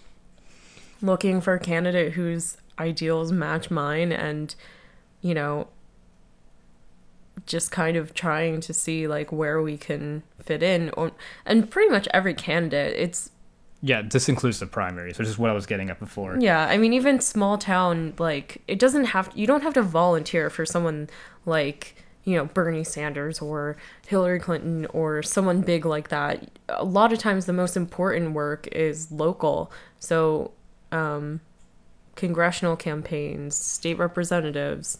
looking 1.01 1.41
for 1.41 1.55
a 1.55 1.61
candidate 1.61 2.13
whose 2.13 2.57
ideals 2.79 3.31
match 3.33 3.71
mine 3.71 4.13
and, 4.13 4.55
you 5.21 5.35
know, 5.35 5.69
just 7.47 7.71
kind 7.71 7.97
of 7.97 8.15
trying 8.15 8.61
to 8.61 8.73
see 8.73 9.07
like 9.09 9.33
where 9.33 9.61
we 9.63 9.77
can 9.77 10.23
fit 10.39 10.63
in 10.63 10.91
or 10.91 11.13
and 11.45 11.71
pretty 11.71 11.91
much 11.91 12.07
every 12.13 12.35
candidate. 12.35 12.95
It's 12.99 13.31
Yeah, 13.81 14.03
this 14.03 14.29
includes 14.29 14.61
the 14.61 14.67
primaries, 14.67 15.19
which 15.19 15.29
is 15.29 15.39
what 15.39 15.51
I 15.51 15.53
was 15.55 15.67
getting 15.67 15.91
at 15.91 15.99
before. 15.99 16.37
yeah 16.41 16.67
i 16.67 16.77
mean 16.79 16.93
even 16.93 17.21
small 17.21 17.59
town 17.59 18.15
like 18.19 18.63
it 18.69 18.79
doesn't 18.79 19.07
have 19.07 19.31
you 19.35 19.47
don't 19.47 19.63
have 19.63 19.75
to 19.75 19.83
volunteer 19.83 20.51
for 20.51 20.65
someone 20.65 21.09
like 21.47 21.97
you 22.25 22.37
know 22.37 22.45
bernie 22.45 22.85
sanders 22.85 23.41
or 23.41 23.77
hillary 24.07 24.39
clinton 24.39 24.87
or 24.93 25.23
someone 25.23 25.61
big 25.63 25.85
like 25.85 26.09
that. 26.09 26.49
A 26.69 26.85
lot 26.85 27.13
of 27.13 27.19
times 27.19 27.47
the 27.47 27.53
most 27.53 27.77
important 27.77 28.33
work 28.33 28.69
is 28.71 29.11
local. 29.11 29.73
So 29.99 30.53
um 30.93 31.41
congressional 32.15 32.77
campaigns 32.77 33.57
state 33.57 33.99
representatives 33.99 34.99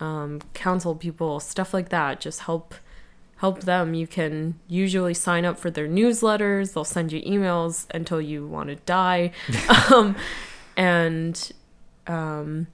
um, 0.00 0.40
counsel 0.54 0.94
people, 0.94 1.40
stuff 1.40 1.72
like 1.72 1.88
that. 1.90 2.20
Just 2.20 2.40
help 2.40 2.74
help 3.36 3.60
them. 3.62 3.94
You 3.94 4.06
can 4.06 4.58
usually 4.66 5.14
sign 5.14 5.44
up 5.44 5.58
for 5.58 5.70
their 5.70 5.88
newsletters. 5.88 6.72
They'll 6.72 6.84
send 6.84 7.12
you 7.12 7.20
emails 7.22 7.86
until 7.94 8.20
you 8.20 8.46
want 8.46 8.68
to 8.70 8.76
die, 8.76 9.32
um, 9.92 10.16
and 10.76 11.52
um, 12.06 12.66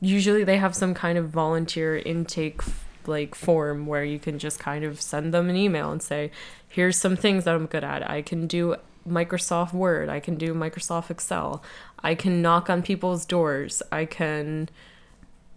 usually 0.00 0.44
they 0.44 0.58
have 0.58 0.74
some 0.74 0.94
kind 0.94 1.18
of 1.18 1.28
volunteer 1.30 1.96
intake 1.98 2.62
like 3.06 3.34
form 3.34 3.86
where 3.86 4.04
you 4.04 4.18
can 4.18 4.38
just 4.38 4.58
kind 4.58 4.84
of 4.84 5.00
send 5.00 5.32
them 5.32 5.48
an 5.48 5.56
email 5.56 5.90
and 5.90 6.02
say, 6.02 6.30
"Here's 6.68 6.96
some 6.96 7.16
things 7.16 7.44
that 7.44 7.54
I'm 7.54 7.66
good 7.66 7.84
at. 7.84 8.08
I 8.08 8.22
can 8.22 8.46
do 8.46 8.76
Microsoft 9.08 9.72
Word. 9.72 10.08
I 10.08 10.20
can 10.20 10.36
do 10.36 10.54
Microsoft 10.54 11.10
Excel. 11.10 11.62
I 12.02 12.14
can 12.14 12.42
knock 12.42 12.70
on 12.70 12.82
people's 12.82 13.24
doors. 13.26 13.82
I 13.90 14.04
can 14.04 14.68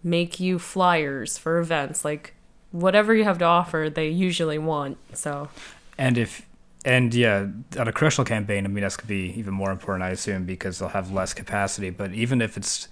make 0.04 0.38
you 0.38 0.58
flyers 0.60 1.36
for 1.38 1.58
events. 1.58 2.04
Like 2.04 2.34
whatever 2.70 3.14
you 3.14 3.24
have 3.24 3.38
to 3.38 3.44
offer, 3.44 3.90
they 3.92 4.08
usually 4.08 4.58
want. 4.58 4.98
So, 5.14 5.48
and 5.98 6.16
if 6.16 6.46
and 6.84 7.12
yeah, 7.14 7.46
on 7.78 7.88
a 7.88 7.92
crucial 7.92 8.24
campaign, 8.24 8.64
I 8.64 8.68
mean 8.68 8.82
that's 8.82 8.96
could 8.96 9.08
be 9.08 9.32
even 9.36 9.54
more 9.54 9.72
important, 9.72 10.04
I 10.04 10.10
assume, 10.10 10.44
because 10.44 10.78
they'll 10.78 10.90
have 10.90 11.10
less 11.10 11.34
capacity. 11.34 11.90
But 11.90 12.12
even 12.12 12.40
if 12.40 12.56
it's 12.56 12.88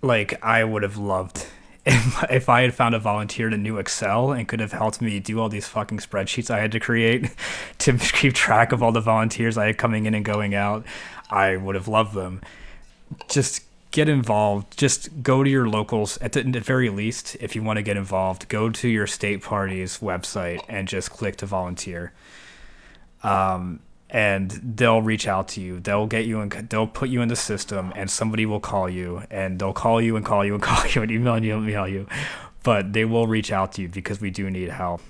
like 0.00 0.42
I 0.42 0.64
would 0.64 0.82
have 0.82 0.96
loved 0.96 1.46
if, 1.86 2.30
if 2.30 2.48
I 2.48 2.62
had 2.62 2.74
found 2.74 2.94
a 2.94 3.00
volunteer 3.00 3.50
that 3.50 3.58
knew 3.58 3.78
Excel 3.78 4.30
and 4.30 4.46
could 4.46 4.60
have 4.60 4.70
helped 4.70 5.00
me 5.00 5.18
do 5.18 5.40
all 5.40 5.48
these 5.48 5.66
fucking 5.66 5.98
spreadsheets 5.98 6.48
I 6.48 6.60
had 6.60 6.70
to 6.72 6.80
create 6.80 7.30
to 7.78 7.98
keep 7.98 8.34
track 8.34 8.70
of 8.70 8.82
all 8.82 8.92
the 8.92 9.00
volunteers 9.00 9.58
I 9.58 9.66
had 9.66 9.78
coming 9.78 10.06
in 10.06 10.14
and 10.14 10.24
going 10.24 10.54
out, 10.54 10.84
I 11.28 11.56
would 11.56 11.74
have 11.74 11.88
loved 11.88 12.14
them. 12.14 12.40
Just 13.28 13.64
get 13.92 14.08
involved. 14.08 14.76
Just 14.76 15.22
go 15.22 15.44
to 15.44 15.48
your 15.48 15.68
locals 15.68 16.18
at 16.18 16.32
the, 16.32 16.40
at 16.40 16.52
the 16.52 16.60
very 16.60 16.88
least. 16.88 17.36
If 17.40 17.54
you 17.54 17.62
want 17.62 17.76
to 17.76 17.82
get 17.82 17.96
involved, 17.96 18.48
go 18.48 18.70
to 18.70 18.88
your 18.88 19.06
state 19.06 19.42
party's 19.42 19.98
website 19.98 20.64
and 20.68 20.88
just 20.88 21.10
click 21.10 21.36
to 21.36 21.46
volunteer. 21.46 22.12
Um, 23.22 23.80
and 24.10 24.50
they'll 24.50 25.00
reach 25.00 25.28
out 25.28 25.48
to 25.48 25.60
you. 25.60 25.80
They'll 25.80 26.06
get 26.06 26.26
you 26.26 26.40
and 26.40 26.50
they'll 26.68 26.86
put 26.86 27.08
you 27.08 27.22
in 27.22 27.28
the 27.28 27.36
system, 27.36 27.92
and 27.96 28.10
somebody 28.10 28.44
will 28.44 28.60
call 28.60 28.88
you, 28.88 29.22
and 29.30 29.58
they'll 29.58 29.72
call 29.72 30.02
you 30.02 30.16
and 30.16 30.24
call 30.24 30.44
you 30.44 30.54
and 30.54 30.62
call 30.70 30.84
you 30.86 31.02
and 31.02 31.10
email 31.10 31.42
you 31.42 31.56
and 31.56 31.68
email 31.68 31.88
you, 31.88 32.06
but 32.62 32.92
they 32.92 33.06
will 33.06 33.26
reach 33.26 33.52
out 33.52 33.72
to 33.72 33.82
you 33.82 33.88
because 33.88 34.20
we 34.20 34.30
do 34.30 34.50
need 34.50 34.68
help. 34.68 35.00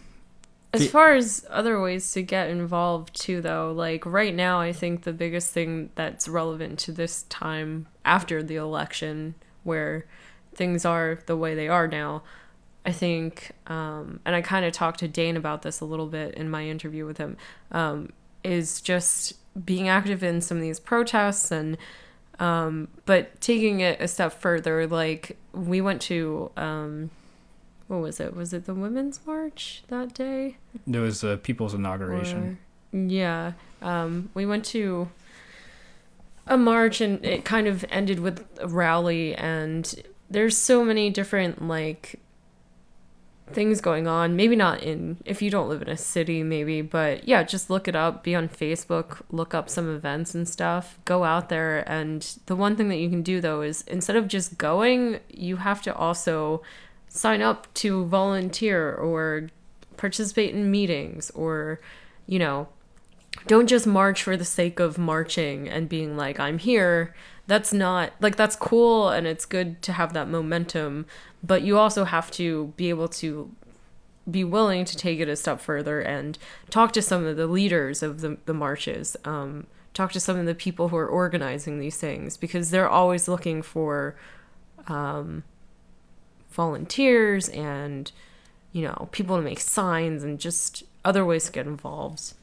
As 0.74 0.88
far 0.88 1.14
as 1.14 1.46
other 1.50 1.80
ways 1.80 2.12
to 2.12 2.22
get 2.22 2.48
involved 2.48 3.14
too 3.14 3.40
though, 3.42 3.72
like 3.72 4.06
right 4.06 4.34
now 4.34 4.60
I 4.60 4.72
think 4.72 5.02
the 5.02 5.12
biggest 5.12 5.52
thing 5.52 5.90
that's 5.94 6.28
relevant 6.28 6.78
to 6.80 6.92
this 6.92 7.24
time 7.24 7.86
after 8.04 8.42
the 8.42 8.56
election 8.56 9.34
where 9.64 10.06
things 10.54 10.84
are 10.84 11.18
the 11.26 11.36
way 11.36 11.54
they 11.54 11.68
are 11.68 11.86
now, 11.86 12.22
I 12.86 12.92
think 12.92 13.52
um, 13.66 14.20
and 14.24 14.34
I 14.34 14.40
kind 14.40 14.64
of 14.64 14.72
talked 14.72 15.00
to 15.00 15.08
Dane 15.08 15.36
about 15.36 15.62
this 15.62 15.80
a 15.80 15.84
little 15.84 16.06
bit 16.06 16.34
in 16.34 16.48
my 16.48 16.66
interview 16.66 17.04
with 17.04 17.18
him, 17.18 17.36
um, 17.70 18.12
is 18.42 18.80
just 18.80 19.34
being 19.66 19.88
active 19.88 20.22
in 20.22 20.40
some 20.40 20.56
of 20.56 20.62
these 20.62 20.80
protests 20.80 21.50
and 21.50 21.76
um, 22.38 22.88
but 23.04 23.40
taking 23.40 23.80
it 23.80 24.00
a 24.00 24.08
step 24.08 24.32
further, 24.32 24.86
like 24.86 25.36
we 25.52 25.80
went 25.80 26.00
to 26.02 26.50
um, 26.56 27.10
what 27.92 28.00
was 28.00 28.20
it? 28.20 28.34
Was 28.34 28.54
it 28.54 28.64
the 28.64 28.72
Women's 28.72 29.20
March 29.26 29.82
that 29.88 30.14
day? 30.14 30.56
It 30.90 30.98
was 30.98 31.20
the 31.20 31.36
People's 31.36 31.74
Inauguration. 31.74 32.58
Or, 32.92 32.98
yeah. 32.98 33.52
Um, 33.82 34.30
we 34.32 34.46
went 34.46 34.64
to 34.66 35.10
a 36.46 36.56
march 36.56 37.02
and 37.02 37.22
it 37.24 37.44
kind 37.44 37.66
of 37.66 37.84
ended 37.90 38.18
with 38.18 38.46
a 38.60 38.66
rally 38.66 39.34
and 39.34 40.02
there's 40.30 40.56
so 40.56 40.82
many 40.82 41.10
different 41.10 41.68
like 41.68 42.18
things 43.52 43.80
going 43.80 44.08
on 44.08 44.34
maybe 44.34 44.56
not 44.56 44.82
in 44.82 45.18
if 45.24 45.40
you 45.40 45.50
don't 45.50 45.68
live 45.68 45.82
in 45.82 45.88
a 45.88 45.96
city 45.96 46.42
maybe 46.42 46.82
but 46.82 47.28
yeah 47.28 47.44
just 47.44 47.70
look 47.70 47.86
it 47.86 47.94
up 47.94 48.24
be 48.24 48.34
on 48.34 48.48
facebook 48.48 49.20
look 49.30 49.54
up 49.54 49.68
some 49.68 49.94
events 49.94 50.34
and 50.34 50.48
stuff 50.48 50.98
go 51.04 51.22
out 51.22 51.48
there 51.48 51.88
and 51.88 52.38
the 52.46 52.56
one 52.56 52.74
thing 52.74 52.88
that 52.88 52.96
you 52.96 53.08
can 53.08 53.22
do 53.22 53.40
though 53.40 53.62
is 53.62 53.82
instead 53.82 54.16
of 54.16 54.26
just 54.26 54.58
going 54.58 55.20
you 55.28 55.56
have 55.56 55.80
to 55.80 55.94
also 55.94 56.60
sign 57.14 57.42
up 57.42 57.72
to 57.74 58.06
volunteer 58.06 58.90
or 58.94 59.50
participate 59.98 60.54
in 60.54 60.70
meetings 60.70 61.30
or 61.32 61.78
you 62.26 62.38
know 62.38 62.66
don't 63.46 63.66
just 63.66 63.86
march 63.86 64.22
for 64.22 64.36
the 64.36 64.44
sake 64.46 64.80
of 64.80 64.96
marching 64.96 65.68
and 65.68 65.88
being 65.88 66.16
like 66.16 66.40
i'm 66.40 66.58
here. 66.58 67.14
That's 67.46 67.72
not 67.72 68.12
like 68.20 68.36
that's 68.36 68.56
cool 68.56 69.10
and 69.10 69.26
it's 69.26 69.44
good 69.44 69.82
to 69.82 69.92
have 69.92 70.14
that 70.14 70.28
momentum 70.28 71.06
but 71.42 71.62
you 71.62 71.76
also 71.76 72.04
have 72.04 72.30
to 72.32 72.72
be 72.76 72.88
able 72.88 73.08
to 73.08 73.50
be 74.30 74.44
willing 74.44 74.84
to 74.86 74.96
take 74.96 75.18
it 75.20 75.28
a 75.28 75.36
step 75.36 75.60
further 75.60 76.00
and 76.00 76.38
talk 76.70 76.92
to 76.92 77.02
some 77.02 77.26
of 77.26 77.36
the 77.36 77.48
leaders 77.48 78.02
of 78.02 78.20
the, 78.20 78.38
the 78.46 78.54
marches 78.54 79.16
um, 79.24 79.66
talk 79.92 80.12
to 80.12 80.20
some 80.20 80.38
of 80.38 80.46
the 80.46 80.54
people 80.54 80.88
who 80.88 80.96
are 80.96 81.08
organizing 81.08 81.78
these 81.78 81.98
things 81.98 82.36
because 82.36 82.70
they're 82.70 82.88
always 82.88 83.28
looking 83.28 83.60
for 83.60 84.16
um, 84.86 85.42
volunteers 86.52 87.48
and 87.50 88.12
you 88.72 88.82
know 88.82 89.08
people 89.12 89.36
to 89.36 89.42
make 89.42 89.60
signs 89.60 90.22
and 90.22 90.38
just 90.38 90.82
other 91.04 91.24
ways 91.24 91.46
to 91.46 91.52
get 91.52 91.66
involved 91.66 92.34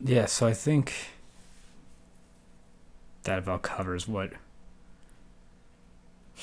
yeah 0.00 0.26
so 0.26 0.46
i 0.46 0.52
think 0.52 0.92
that 3.24 3.38
about 3.38 3.62
covers 3.62 4.06
what 4.06 4.32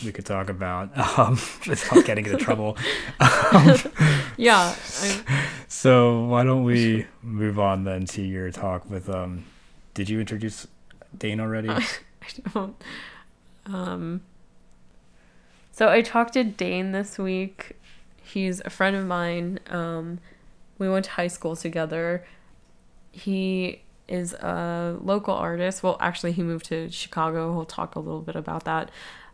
we 0.04 0.12
could 0.12 0.26
talk 0.26 0.50
about 0.50 0.96
um, 1.20 1.34
without 1.68 2.06
getting 2.06 2.26
into 2.26 2.38
trouble. 2.38 2.78
Um, 3.20 3.76
yeah. 4.38 4.76
I... 5.02 5.48
So 5.68 6.24
why 6.26 6.46
don't 6.46 6.64
we 6.64 7.08
move 7.22 7.60
on 7.60 7.84
then 7.84 8.06
to 8.06 8.22
your 8.22 8.52
talk 8.52 8.90
with? 8.90 9.10
Um, 9.10 9.44
did 9.94 10.08
you 10.08 10.22
introduce 10.22 10.66
Dane 11.18 11.42
already? 11.42 11.68
Uh, 11.68 11.82
I 11.82 12.50
don't. 12.54 12.84
Um. 13.66 14.22
So 15.74 15.90
I 15.90 16.04
talked 16.04 16.34
to 16.34 16.44
Dane 16.44 16.92
this 16.92 17.18
week. 17.18 17.72
He's 18.22 18.62
a 18.64 18.70
friend 18.70 18.96
of 18.96 19.08
mine. 19.08 19.60
Um, 19.72 20.20
we 20.78 20.88
went 20.88 21.06
to 21.06 21.12
high 21.12 21.28
school 21.28 21.56
together. 21.56 22.24
He 23.12 23.82
is 24.08 24.34
a 24.34 25.00
local 25.02 25.34
artist. 25.34 25.82
Well, 25.82 25.98
actually, 26.00 26.34
he 26.34 26.44
moved 26.44 26.68
to 26.68 26.92
Chicago. 26.92 27.52
We'll 27.52 27.66
talk 27.66 27.96
a 27.96 28.00
little 28.00 28.22
bit 28.22 28.36
about 28.36 28.66
that. 28.66 28.92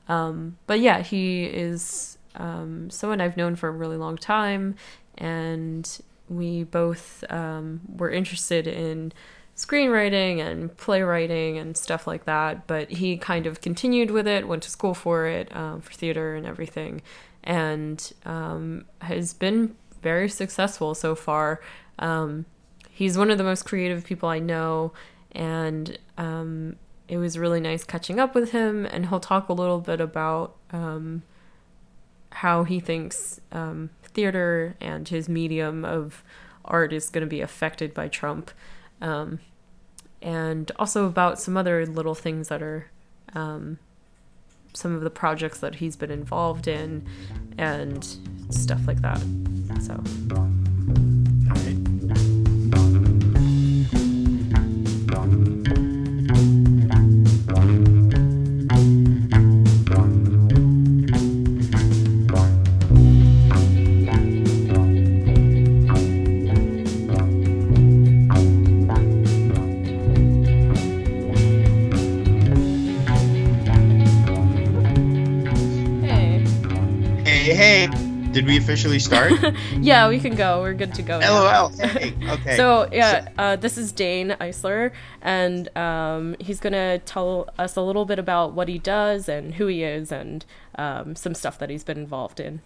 Um, 0.07 0.57
but 0.65 0.79
yeah, 0.79 1.01
he 1.01 1.43
is 1.43 2.17
um, 2.35 2.89
someone 2.89 3.19
I've 3.19 3.35
known 3.35 3.57
for 3.57 3.67
a 3.67 3.73
really 3.73 3.97
long 3.97 4.15
time, 4.15 4.75
and 5.17 5.99
we 6.29 6.63
both 6.63 7.25
um, 7.29 7.81
were 7.97 8.09
interested 8.09 8.65
in 8.65 9.11
screenwriting 9.59 10.39
and 10.39 10.75
playwriting 10.77 11.57
and 11.57 11.75
stuff 11.75 12.07
like 12.07 12.23
that. 12.23 12.65
But 12.65 12.89
he 12.89 13.17
kind 13.17 13.45
of 13.45 13.59
continued 13.59 14.09
with 14.09 14.25
it, 14.25 14.47
went 14.47 14.63
to 14.63 14.69
school 14.69 14.93
for 14.93 15.27
it, 15.27 15.53
um, 15.55 15.81
for 15.81 15.91
theater 15.91 16.35
and 16.35 16.45
everything, 16.45 17.01
and 17.43 18.11
um, 18.25 18.85
has 19.01 19.33
been 19.33 19.75
very 20.01 20.29
successful 20.29 20.95
so 20.95 21.13
far. 21.13 21.59
Um, 21.99 22.45
he's 22.89 23.17
one 23.17 23.29
of 23.29 23.37
the 23.37 23.43
most 23.43 23.63
creative 23.63 24.05
people 24.05 24.29
I 24.29 24.39
know, 24.39 24.93
and 25.33 25.99
um, 26.17 26.77
it 27.09 27.17
was 27.17 27.37
really 27.37 27.59
nice 27.59 27.83
catching 27.83 28.17
up 28.17 28.33
with 28.33 28.51
him, 28.51 28.85
and 28.85 29.07
he'll 29.07 29.19
talk 29.19 29.49
a 29.49 29.53
little 29.53 29.81
bit 29.81 29.99
about 29.99 30.55
um, 30.71 31.23
how 32.31 32.63
he 32.63 32.79
thinks 32.79 33.41
um, 33.51 33.89
theater 34.03 34.77
and 34.79 35.09
his 35.09 35.27
medium 35.27 35.83
of 35.83 36.23
art 36.63 36.93
is 36.93 37.09
going 37.09 37.23
to 37.23 37.29
be 37.29 37.41
affected 37.41 37.93
by 37.93 38.07
Trump, 38.07 38.51
um, 39.01 39.39
and 40.21 40.71
also 40.77 41.05
about 41.05 41.39
some 41.39 41.57
other 41.57 41.85
little 41.85 42.15
things 42.15 42.49
that 42.49 42.61
are 42.61 42.89
um, 43.33 43.79
some 44.73 44.95
of 44.95 45.01
the 45.01 45.09
projects 45.09 45.59
that 45.59 45.75
he's 45.75 45.95
been 45.95 46.11
involved 46.11 46.67
in 46.67 47.05
and 47.57 48.17
stuff 48.49 48.81
like 48.87 49.01
that. 49.01 49.19
So. 49.81 50.68
Officially 78.69 78.99
start? 78.99 79.33
yeah, 79.79 80.07
we 80.07 80.19
can 80.19 80.35
go. 80.35 80.61
We're 80.61 80.75
good 80.75 80.93
to 80.93 81.01
go. 81.01 81.17
LOL. 81.17 81.69
Hey, 81.89 82.13
okay. 82.29 82.55
So 82.55 82.87
yeah, 82.91 83.29
uh, 83.37 83.55
this 83.55 83.79
is 83.79 83.91
Dane 83.91 84.35
Eisler, 84.39 84.91
and 85.23 85.75
um, 85.75 86.35
he's 86.39 86.59
gonna 86.59 86.99
tell 86.99 87.49
us 87.57 87.75
a 87.75 87.81
little 87.81 88.05
bit 88.05 88.19
about 88.19 88.53
what 88.53 88.67
he 88.67 88.77
does 88.77 89.27
and 89.27 89.55
who 89.55 89.65
he 89.65 89.83
is, 89.83 90.11
and 90.11 90.45
um, 90.75 91.15
some 91.15 91.33
stuff 91.33 91.57
that 91.57 91.71
he's 91.71 91.83
been 91.83 91.97
involved 91.97 92.39
in. 92.39 92.61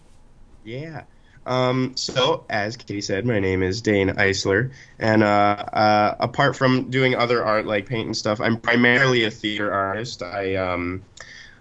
Yeah. 0.65 1.03
Um, 1.45 1.93
so, 1.95 2.45
as 2.50 2.75
Katie 2.75 3.00
said, 3.00 3.25
my 3.25 3.39
name 3.39 3.63
is 3.63 3.81
Dane 3.81 4.10
Eisler, 4.10 4.72
and 5.00 5.24
uh, 5.24 5.25
uh, 5.72 6.15
apart 6.19 6.57
from 6.57 6.89
doing 6.89 7.15
other 7.15 7.45
art 7.45 7.65
like 7.65 7.86
paint 7.86 8.07
and 8.07 8.17
stuff, 8.17 8.41
I'm 8.41 8.57
primarily 8.60 9.24
a 9.24 9.31
theater 9.31 9.72
artist. 9.72 10.22
I 10.22 10.55
um, 10.55 11.01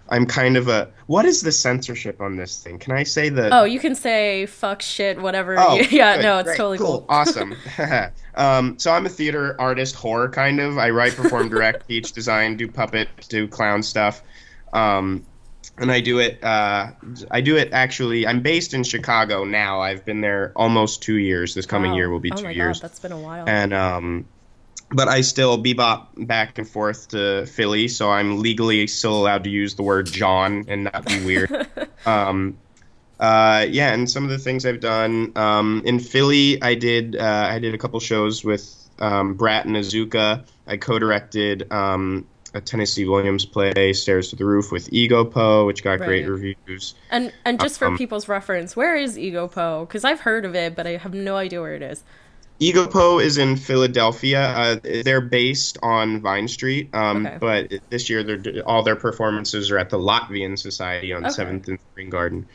I'm 0.09 0.25
kind 0.25 0.57
of 0.57 0.67
a. 0.67 0.91
What 1.07 1.25
is 1.25 1.41
the 1.41 1.51
censorship 1.51 2.21
on 2.21 2.35
this 2.35 2.61
thing? 2.61 2.77
Can 2.79 2.93
I 2.93 3.03
say 3.03 3.29
the? 3.29 3.49
Oh, 3.55 3.63
you 3.63 3.79
can 3.79 3.95
say 3.95 4.45
fuck, 4.45 4.81
shit, 4.81 5.19
whatever. 5.21 5.55
Oh, 5.57 5.75
yeah, 5.89 6.17
good, 6.17 6.23
no, 6.23 6.37
it's 6.39 6.47
great, 6.47 6.57
totally 6.57 6.77
cool. 6.77 7.05
awesome. 7.09 7.55
um, 8.35 8.77
so 8.77 8.91
I'm 8.91 9.05
a 9.05 9.09
theater 9.09 9.55
artist, 9.59 9.95
horror 9.95 10.29
kind 10.29 10.59
of. 10.59 10.77
I 10.77 10.89
write, 10.89 11.15
perform, 11.15 11.49
direct, 11.49 11.87
teach, 11.87 12.11
design, 12.11 12.57
do 12.57 12.67
puppet, 12.67 13.07
do 13.29 13.47
clown 13.47 13.81
stuff. 13.81 14.21
Um, 14.73 15.25
and 15.77 15.91
I 15.91 16.01
do 16.01 16.19
it. 16.19 16.43
Uh, 16.43 16.91
I 17.31 17.41
do 17.41 17.57
it 17.57 17.69
actually. 17.71 18.27
I'm 18.27 18.41
based 18.41 18.73
in 18.73 18.83
Chicago 18.83 19.43
now. 19.43 19.81
I've 19.81 20.05
been 20.05 20.21
there 20.21 20.51
almost 20.55 21.01
two 21.01 21.15
years. 21.15 21.55
This 21.55 21.65
coming 21.65 21.91
Wow. 21.91 21.97
year 21.97 22.09
will 22.09 22.19
be 22.19 22.31
oh 22.31 22.35
two 22.35 22.43
my 22.43 22.51
years. 22.51 22.79
God, 22.79 22.89
that's 22.89 22.99
been 22.99 23.11
a 23.11 23.17
while. 23.19 23.47
and 23.47 23.73
um, 23.73 24.25
but 24.93 25.07
I 25.07 25.21
still 25.21 25.61
bebop 25.61 26.07
back 26.27 26.57
and 26.57 26.67
forth 26.67 27.09
to 27.09 27.45
Philly, 27.45 27.87
so 27.87 28.11
I'm 28.11 28.39
legally 28.39 28.87
still 28.87 29.15
allowed 29.15 29.43
to 29.45 29.49
use 29.49 29.75
the 29.75 29.83
word 29.83 30.05
jawn 30.05 30.65
and 30.67 30.85
not 30.85 31.05
be 31.05 31.25
weird. 31.25 31.67
um, 32.05 32.57
uh, 33.19 33.65
yeah, 33.69 33.93
and 33.93 34.09
some 34.09 34.23
of 34.23 34.29
the 34.29 34.37
things 34.37 34.65
I've 34.65 34.79
done 34.79 35.31
um, 35.35 35.81
in 35.85 35.99
Philly, 35.99 36.61
I 36.61 36.75
did 36.75 37.15
uh, 37.15 37.47
I 37.51 37.59
did 37.59 37.73
a 37.73 37.77
couple 37.77 37.99
shows 37.99 38.43
with 38.43 38.89
um, 38.99 39.35
Brat 39.35 39.65
and 39.65 39.75
Azuka. 39.75 40.45
I 40.67 40.77
co-directed 40.77 41.71
um, 41.71 42.25
a 42.53 42.61
Tennessee 42.61 43.05
Williams 43.05 43.45
play, 43.45 43.93
Stairs 43.93 44.29
to 44.29 44.35
the 44.35 44.45
Roof, 44.45 44.71
with 44.71 44.91
Ego 44.91 45.25
Po, 45.25 45.65
which 45.65 45.83
got 45.83 45.99
great 45.99 46.27
reviews. 46.27 46.95
and 47.09 47.33
and 47.45 47.59
just 47.59 47.79
for 47.79 47.87
um, 47.87 47.97
people's 47.97 48.27
reference, 48.27 48.75
where 48.75 48.95
is 48.95 49.17
Ego 49.17 49.47
Po? 49.47 49.85
Because 49.85 50.03
I've 50.03 50.21
heard 50.21 50.45
of 50.45 50.55
it, 50.55 50.75
but 50.75 50.85
I 50.85 50.97
have 50.97 51.13
no 51.13 51.35
idea 51.35 51.61
where 51.61 51.75
it 51.75 51.81
is. 51.81 52.03
Egopo 52.59 53.21
is 53.21 53.37
in 53.37 53.55
Philadelphia. 53.57 54.41
Uh, 54.41 54.75
they're 55.03 55.21
based 55.21 55.77
on 55.83 56.21
Vine 56.21 56.47
Street, 56.47 56.89
um, 56.93 57.25
Okay. 57.25 57.37
but 57.39 57.73
this 57.89 58.09
year 58.09 58.23
they're, 58.23 58.63
all 58.63 58.83
their 58.83 58.95
performances 58.95 59.71
are 59.71 59.77
at 59.77 59.89
the 59.89 59.97
Latvian 59.97 60.57
Society 60.57 61.13
on 61.13 61.25
Okay. 61.25 61.33
Seventh 61.33 61.67
and 61.67 61.79
Spring 61.91 62.09
Garden. 62.09 62.45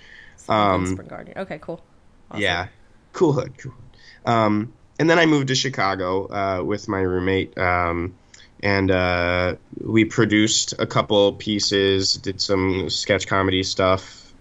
Um, 0.48 0.86
Spring 0.86 1.08
Garden. 1.08 1.34
Okay, 1.36 1.58
cool. 1.60 1.82
Awesome. 2.30 2.42
Yeah, 2.42 2.68
cool 3.12 3.32
hood, 3.32 3.58
cool 3.58 3.72
hood. 3.72 4.32
Um, 4.32 4.72
and 4.98 5.08
then 5.10 5.18
I 5.18 5.26
moved 5.26 5.48
to 5.48 5.54
Chicago 5.54 6.26
uh, 6.26 6.62
with 6.64 6.88
my 6.88 7.00
roommate, 7.00 7.56
um, 7.58 8.14
and 8.60 8.90
uh, 8.90 9.56
we 9.84 10.04
produced 10.04 10.74
a 10.78 10.86
couple 10.86 11.32
pieces, 11.34 12.14
did 12.14 12.40
some 12.40 12.88
sketch 12.90 13.26
comedy 13.26 13.62
stuff. 13.62 14.32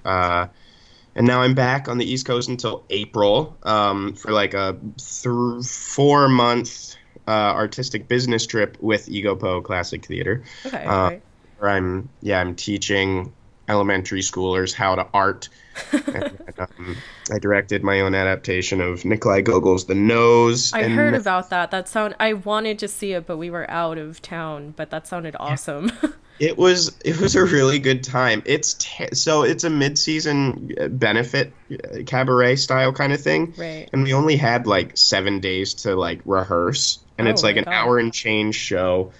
And 1.18 1.26
now 1.28 1.42
I'm 1.42 1.54
back 1.56 1.88
on 1.90 1.98
the 1.98 2.06
East 2.06 2.26
Coast 2.26 2.48
until 2.48 2.84
April 2.90 3.58
um, 3.64 4.14
for 4.14 4.32
like 4.32 4.54
a 4.54 4.78
th- 4.98 5.66
four 5.66 6.30
month 6.30 6.96
uh, 7.28 7.32
artistic 7.32 8.08
business 8.08 8.46
trip 8.46 8.78
with 8.80 9.08
Egopo 9.08 9.64
Classic 9.64 10.06
Theater, 10.06 10.44
Okay. 10.66 10.86
uh, 10.86 11.08
great. 11.10 11.22
where 11.60 11.72
I'm 11.72 12.08
yeah 12.22 12.40
I'm 12.40 12.56
teaching 12.56 13.34
elementary 13.68 14.22
schoolers 14.22 14.74
how 14.74 14.96
to 14.96 15.06
art. 15.14 15.50
and, 15.92 16.38
um, 16.58 16.96
I 17.32 17.38
directed 17.40 17.84
my 17.84 18.00
own 18.00 18.16
adaptation 18.16 18.80
of 18.80 19.04
Nikolai 19.04 19.42
Gogol's 19.42 19.86
The 19.86 19.94
Nose. 19.96 20.72
I 20.74 20.82
and 20.82 20.94
heard 20.94 21.14
about 21.16 21.50
that. 21.50 21.72
That 21.72 21.90
sound. 21.90 22.16
I 22.20 22.34
wanted 22.34 22.80
to 22.80 22.88
see 22.88 23.12
it, 23.14 23.28
but 23.28 23.38
we 23.38 23.50
were 23.50 23.70
out 23.70 23.98
of 23.98 24.22
town. 24.22 24.74
But 24.78 24.90
that 24.92 25.06
sounded 25.08 25.36
awesome. 25.40 25.92
It 26.40 26.58
was 26.58 26.96
it 27.04 27.20
was 27.20 27.36
a 27.36 27.44
really 27.44 27.80
good 27.80 28.04
time. 28.04 28.44
It's 28.46 28.76
te- 28.76 29.14
so 29.16 29.44
it's 29.44 29.64
a 29.64 29.70
mid 29.70 29.98
season 29.98 30.72
benefit 30.92 31.52
uh, 31.72 32.04
cabaret 32.06 32.58
style 32.58 32.94
kind 32.94 33.12
of 33.14 33.20
thing. 33.22 33.54
right. 33.58 33.90
and 33.92 34.04
we 34.04 34.14
only 34.14 34.36
had 34.36 34.68
like 34.68 34.96
seven 34.98 35.40
days 35.40 35.74
to 35.76 35.96
like 35.96 36.22
rehearse 36.26 37.00
and 37.18 37.28
Oh 37.28 37.32
it's 37.32 37.42
like 37.44 37.58
an 37.58 37.64
God. 37.64 37.74
hour 37.74 37.98
and 37.98 38.14
change 38.14 38.56
show 38.56 39.12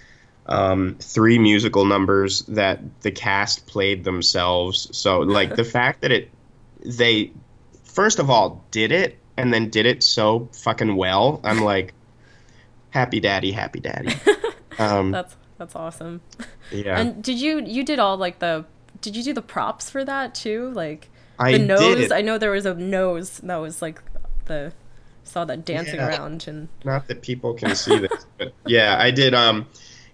um, 0.46 0.96
three 1.00 1.38
musical 1.38 1.84
numbers 1.84 2.42
that 2.42 2.80
the 3.02 3.10
cast 3.10 3.66
played 3.66 4.04
themselves 4.04 4.88
so 4.96 5.20
like 5.20 5.56
the 5.56 5.64
fact 5.76 6.02
that 6.02 6.12
it 6.12 6.30
they 6.86 7.32
first 7.84 8.18
of 8.20 8.30
all 8.30 8.64
did 8.70 8.92
it 8.92 9.18
and 9.36 9.52
then 9.52 9.68
did 9.70 9.84
it 9.86 10.02
so 10.02 10.48
fucking 10.52 10.94
well 10.96 11.40
i'm 11.44 11.60
like 11.60 11.92
happy 12.90 13.20
daddy 13.20 13.50
happy 13.52 13.80
daddy 13.80 14.14
um, 14.78 15.10
That's 15.10 15.36
that's 15.58 15.74
awesome. 15.76 16.20
yeah 16.72 16.98
And 17.00 17.22
did 17.22 17.38
you 17.40 17.60
you 17.64 17.84
did 17.84 17.98
all 17.98 18.16
like 18.16 18.38
the 18.38 18.64
did 19.00 19.14
you 19.16 19.22
do 19.22 19.32
the 19.32 19.42
props 19.42 19.90
for 19.90 20.04
that 20.04 20.34
too? 20.34 20.70
Like 20.74 21.10
I 21.38 21.52
the 21.52 21.58
nose. 21.58 22.10
I 22.10 22.22
know 22.22 22.38
there 22.38 22.50
was 22.50 22.66
a 22.66 22.74
nose 22.74 23.38
that 23.44 23.56
was 23.56 23.80
like 23.82 24.02
the 24.46 24.72
saw 25.24 25.44
that 25.44 25.64
dancing 25.64 25.96
Yeah. 25.96 26.08
around 26.08 26.46
and 26.48 26.68
not 26.84 27.06
that 27.08 27.22
people 27.22 27.54
can 27.54 27.74
see 27.76 27.98
this, 27.98 28.26
but 28.38 28.52
yeah, 28.66 28.96
I 28.98 29.10
did. 29.10 29.34
Um, 29.34 29.66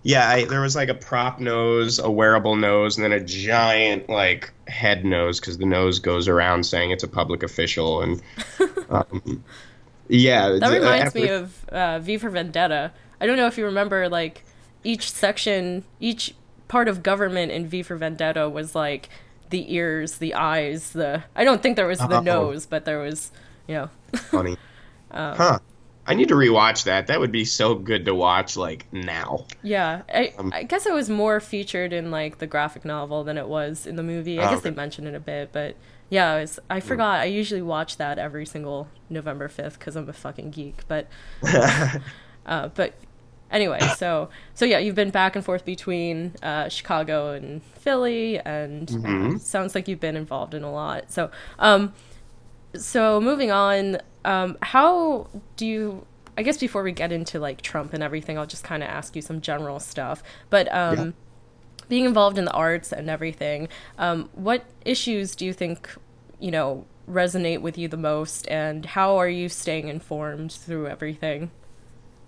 yeah, 0.02 0.28
I, 0.28 0.44
there 0.44 0.60
was 0.60 0.76
like 0.76 0.90
a 0.90 0.94
prop 0.94 1.40
nose, 1.40 1.98
a 1.98 2.10
wearable 2.10 2.56
nose, 2.56 2.98
and 2.98 3.04
then 3.04 3.12
a 3.12 3.24
giant 3.24 4.10
like 4.10 4.52
head 4.68 5.02
nose 5.04 5.40
because 5.40 5.56
the 5.56 5.64
nose 5.64 5.98
goes 5.98 6.28
around 6.28 6.66
saying 6.66 6.90
it's 6.90 7.04
a 7.04 7.08
public 7.08 7.42
official, 7.42 8.02
and 8.02 8.20
um, 8.90 9.42
yeah, 10.08 10.50
that 10.50 10.60
d- 10.68 10.74
reminds 10.78 11.06
after- 11.06 11.18
me 11.18 11.28
of 11.28 11.64
uh, 11.70 11.98
V 12.00 12.18
for 12.18 12.28
Vendetta. 12.28 12.92
I 13.20 13.26
don't 13.26 13.38
know 13.38 13.46
if 13.46 13.56
you 13.56 13.64
remember 13.64 14.08
like 14.10 14.44
each 14.84 15.10
section, 15.10 15.84
each 16.00 16.34
part 16.68 16.88
of 16.88 17.02
government 17.02 17.52
in 17.52 17.66
V 17.66 17.82
for 17.82 17.96
Vendetta 17.96 18.48
was 18.48 18.74
like 18.74 19.08
the 19.50 19.72
ears, 19.74 20.18
the 20.18 20.34
eyes, 20.34 20.92
the 20.92 21.24
I 21.36 21.44
don't 21.44 21.62
think 21.62 21.76
there 21.76 21.86
was 21.86 22.04
the 22.06 22.18
Oh. 22.18 22.20
nose, 22.20 22.66
but 22.66 22.84
there 22.84 23.00
was 23.00 23.32
you 23.66 23.74
know 23.76 23.90
funny, 24.30 24.56
Um, 25.10 25.36
huh? 25.36 25.58
I 26.06 26.14
need 26.14 26.28
to 26.28 26.34
rewatch 26.34 26.84
that. 26.84 27.06
That 27.06 27.18
would 27.20 27.32
be 27.32 27.46
so 27.46 27.74
good 27.74 28.04
to 28.06 28.14
watch 28.14 28.56
like 28.58 28.86
now. 28.92 29.46
Yeah, 29.62 30.02
I, 30.12 30.34
Um, 30.38 30.52
I 30.52 30.64
guess 30.64 30.84
it 30.86 30.92
was 30.92 31.08
more 31.08 31.40
featured 31.40 31.92
in 31.94 32.10
like 32.10 32.38
the 32.38 32.46
graphic 32.46 32.84
novel 32.84 33.24
than 33.24 33.38
it 33.38 33.48
was 33.48 33.86
in 33.86 33.96
the 33.96 34.02
movie. 34.02 34.38
I 34.40 34.46
Oh, 34.46 34.50
guess 34.50 34.60
they 34.62 34.70
mentioned 34.70 35.08
it 35.08 35.14
a 35.14 35.20
bit, 35.20 35.50
but 35.52 35.76
yeah, 36.10 36.38
was, 36.40 36.58
I 36.68 36.80
forgot. 36.80 37.20
I 37.20 37.24
usually 37.24 37.62
watch 37.62 37.96
that 37.96 38.18
every 38.18 38.44
single 38.44 38.88
November 39.08 39.48
fifth 39.48 39.78
because 39.78 39.96
I'm 39.96 40.08
a 40.08 40.12
fucking 40.12 40.50
geek. 40.50 40.86
But 40.88 41.08
uh, 42.46 42.68
but 42.74 42.94
anyway, 43.54 43.88
so 43.88 44.28
so 44.54 44.66
yeah, 44.66 44.78
you've 44.78 44.96
been 44.96 45.10
back 45.10 45.36
and 45.36 45.44
forth 45.44 45.64
between 45.64 46.34
uh, 46.42 46.68
Chicago 46.68 47.32
and 47.32 47.62
Philly, 47.62 48.38
and 48.40 48.90
uh, 49.04 49.30
Mhm. 49.30 49.40
sounds 49.40 49.74
like 49.74 49.88
you've 49.88 50.00
been 50.00 50.16
involved 50.16 50.54
in 50.54 50.62
a 50.64 50.72
lot. 50.72 51.10
So 51.12 51.30
um, 51.58 51.94
so 52.76 53.20
moving 53.20 53.50
on, 53.50 53.98
um, 54.24 54.58
how 54.62 55.28
do 55.56 55.66
you? 55.66 56.06
I 56.36 56.42
guess 56.42 56.58
before 56.58 56.82
we 56.82 56.92
get 56.92 57.12
into 57.12 57.38
like 57.38 57.62
Trump 57.62 57.94
and 57.94 58.02
everything, 58.02 58.38
I'll 58.38 58.46
just 58.46 58.64
kind 58.64 58.82
of 58.82 58.88
ask 58.88 59.14
you 59.16 59.22
some 59.22 59.40
general 59.40 59.78
stuff. 59.80 60.22
But 60.50 60.72
um, 60.74 60.98
Yeah. 60.98 61.10
being 61.88 62.04
involved 62.06 62.38
in 62.38 62.44
the 62.44 62.52
arts 62.52 62.92
and 62.92 63.08
everything, 63.10 63.68
um, 63.98 64.30
what 64.34 64.64
issues 64.84 65.36
do 65.36 65.44
you 65.46 65.52
think 65.52 65.88
you 66.40 66.50
know 66.50 66.86
resonate 67.08 67.60
with 67.60 67.78
you 67.78 67.88
the 67.88 67.96
most, 67.98 68.48
and 68.48 68.84
how 68.86 69.16
are 69.16 69.28
you 69.28 69.48
staying 69.48 69.88
informed 69.88 70.52
through 70.52 70.88
everything? 70.88 71.50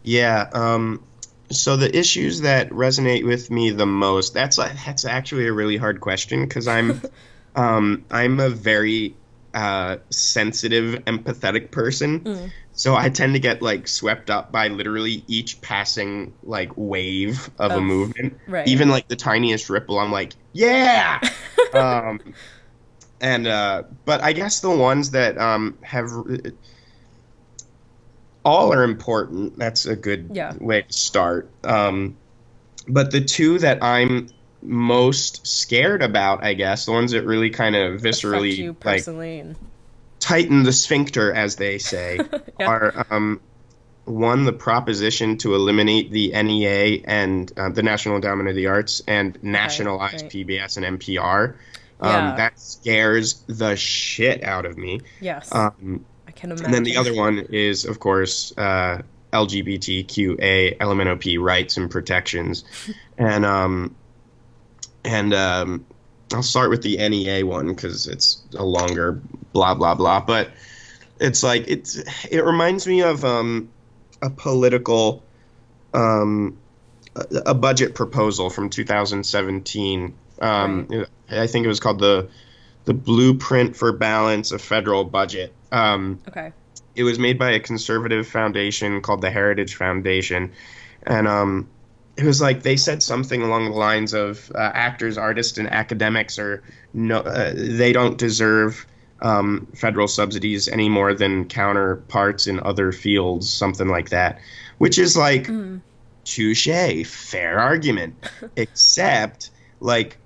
Yeah. 0.02 0.48
Um, 0.52 1.02
so 1.50 1.76
the 1.76 1.96
issues 1.96 2.40
that 2.42 2.70
resonate 2.70 3.24
with 3.24 3.50
me 3.50 3.70
the 3.70 3.86
most 3.86 4.34
that's 4.34 4.58
a, 4.58 4.70
that's 4.84 5.04
actually 5.04 5.46
a 5.46 5.52
really 5.52 5.76
hard 5.76 6.00
question 6.00 6.44
because 6.44 6.66
I'm 6.68 7.00
um, 7.56 8.04
I'm 8.10 8.40
a 8.40 8.48
very 8.48 9.14
uh, 9.56 9.96
sensitive, 10.10 11.02
empathetic 11.06 11.70
person. 11.70 12.52
So 12.72 12.94
I 12.94 13.08
tend 13.08 13.32
to 13.32 13.40
get 13.40 13.62
like 13.62 13.88
swept 13.88 14.28
up 14.28 14.52
by 14.52 14.68
literally 14.68 15.24
each 15.26 15.62
passing 15.62 16.34
like 16.42 16.70
wave 16.76 17.48
of 17.58 17.70
a 17.70 17.80
movement. 17.80 18.38
right. 18.46 18.68
Even 18.68 18.90
like 18.90 19.08
the 19.08 19.16
tiniest 19.16 19.70
ripple, 19.70 19.98
I'm 19.98 20.12
like, 20.12 20.34
yeah. 20.52 21.18
um, 21.72 22.20
and 23.18 23.46
uh, 23.46 23.84
but 24.04 24.22
I 24.22 24.34
guess 24.34 24.60
the 24.60 24.70
ones 24.70 25.12
that 25.12 25.38
um, 25.38 25.78
have 25.80 26.10
all 28.46 28.72
are 28.72 28.84
important. 28.84 29.58
That's 29.58 29.86
a 29.86 29.96
good 29.96 30.30
Yeah. 30.32 30.54
way 30.60 30.82
to 30.82 30.92
start. 30.92 31.50
Um, 31.64 32.16
but 32.86 33.10
the 33.10 33.20
two 33.20 33.58
that 33.58 33.82
I'm 33.82 34.28
most 34.62 35.46
scared 35.46 36.00
about, 36.02 36.44
I 36.44 36.54
guess, 36.54 36.86
the 36.86 36.92
ones 36.92 37.10
that 37.10 37.24
really 37.24 37.50
kind 37.50 37.74
of 37.74 38.00
viscerally 38.00 38.74
like 38.84 39.56
tighten 40.20 40.62
the 40.62 40.72
sphincter, 40.72 41.32
as 41.32 41.56
they 41.56 41.78
say, 41.78 42.20
Yeah. 42.60 42.66
are 42.66 43.06
um, 43.10 43.40
one 44.04 44.44
the 44.44 44.52
proposition 44.52 45.36
to 45.38 45.56
eliminate 45.56 46.12
the 46.12 46.30
NEA 46.40 47.02
and 47.04 47.52
uh, 47.56 47.68
the 47.70 47.82
National 47.82 48.14
Endowment 48.14 48.48
of 48.48 48.54
the 48.54 48.68
Arts 48.68 49.02
and 49.08 49.36
nationalize 49.42 50.22
right. 50.22 50.30
PBS 50.30 50.76
and 50.76 51.00
NPR. 51.00 51.54
Um, 52.00 52.10
Yeah. 52.10 52.36
That 52.36 52.60
scares 52.60 53.42
the 53.48 53.74
shit 53.74 54.44
out 54.44 54.66
of 54.66 54.78
me. 54.78 55.00
Yes. 55.20 55.52
Um, 55.52 56.04
can 56.36 56.50
imagine. 56.50 56.66
and 56.66 56.74
then 56.74 56.82
the 56.84 56.96
other 56.96 57.14
one 57.14 57.38
is, 57.50 57.84
of 57.84 57.98
course, 57.98 58.52
uh, 58.56 59.02
LGBTQA 59.32 60.78
LMNOP 60.78 61.40
rights 61.40 61.76
and 61.76 61.90
protections, 61.90 62.64
and 63.18 63.44
um, 63.44 63.94
and 65.04 65.34
um, 65.34 65.86
I'll 66.32 66.42
start 66.42 66.70
with 66.70 66.82
the 66.82 66.96
NEA 66.96 67.44
one 67.44 67.68
because 67.68 68.06
it's 68.06 68.42
a 68.54 68.64
longer 68.64 69.20
blah 69.52 69.74
blah 69.74 69.94
blah. 69.94 70.20
But 70.20 70.50
it's 71.20 71.42
like 71.42 71.64
it's 71.68 71.96
it 72.30 72.44
reminds 72.44 72.86
me 72.86 73.02
of 73.02 73.24
um, 73.24 73.68
a 74.22 74.30
political 74.30 75.22
um, 75.92 76.58
a, 77.14 77.50
a 77.50 77.54
budget 77.54 77.94
proposal 77.94 78.50
from 78.50 78.70
2017. 78.70 80.14
Um, 80.40 81.06
I 81.30 81.46
think 81.46 81.64
it 81.64 81.68
was 81.68 81.80
called 81.80 81.98
the 81.98 82.28
the 82.86 82.94
Blueprint 82.94 83.76
for 83.76 83.92
Balance 83.92 84.52
of 84.52 84.62
Federal 84.62 85.04
Budget. 85.04 85.52
Um, 85.70 86.18
Okay. 86.28 86.52
it 86.94 87.04
was 87.04 87.18
made 87.18 87.38
by 87.38 87.50
a 87.50 87.60
conservative 87.60 88.26
foundation 88.26 89.02
called 89.02 89.20
the 89.20 89.30
Heritage 89.30 89.74
Foundation, 89.74 90.52
and 91.02 91.28
um, 91.28 91.68
it 92.16 92.24
was 92.24 92.40
like 92.40 92.62
they 92.62 92.76
said 92.76 93.02
something 93.02 93.42
along 93.42 93.66
the 93.66 93.76
lines 93.76 94.14
of 94.14 94.50
uh, 94.54 94.70
actors, 94.72 95.18
artists, 95.18 95.58
and 95.58 95.68
academics 95.70 96.38
are 96.38 96.62
no, 96.94 97.18
uh, 97.18 97.52
they 97.54 97.92
don't 97.92 98.16
deserve 98.16 98.86
um, 99.20 99.66
federal 99.74 100.08
subsidies 100.08 100.68
any 100.68 100.88
more 100.88 101.12
than 101.12 101.46
counterparts 101.46 102.46
in 102.46 102.60
other 102.60 102.92
fields, 102.92 103.52
something 103.52 103.88
like 103.88 104.10
that, 104.10 104.38
which 104.78 104.98
is 104.98 105.16
like 105.16 105.48
touche, 106.24 107.06
fair 107.06 107.58
argument, 107.58 108.14
except 108.56 109.50
like 109.80 110.18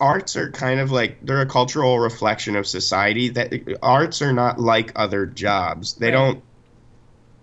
arts 0.00 0.36
are 0.36 0.50
kind 0.52 0.78
of 0.80 0.90
like 0.92 1.18
they're 1.24 1.40
a 1.40 1.46
cultural 1.46 1.98
reflection 1.98 2.54
of 2.56 2.66
society 2.66 3.30
that 3.30 3.52
arts 3.82 4.22
are 4.22 4.32
not 4.32 4.60
like 4.60 4.92
other 4.96 5.26
jobs 5.26 5.94
they 5.94 6.06
Right. 6.06 6.12
don't 6.12 6.42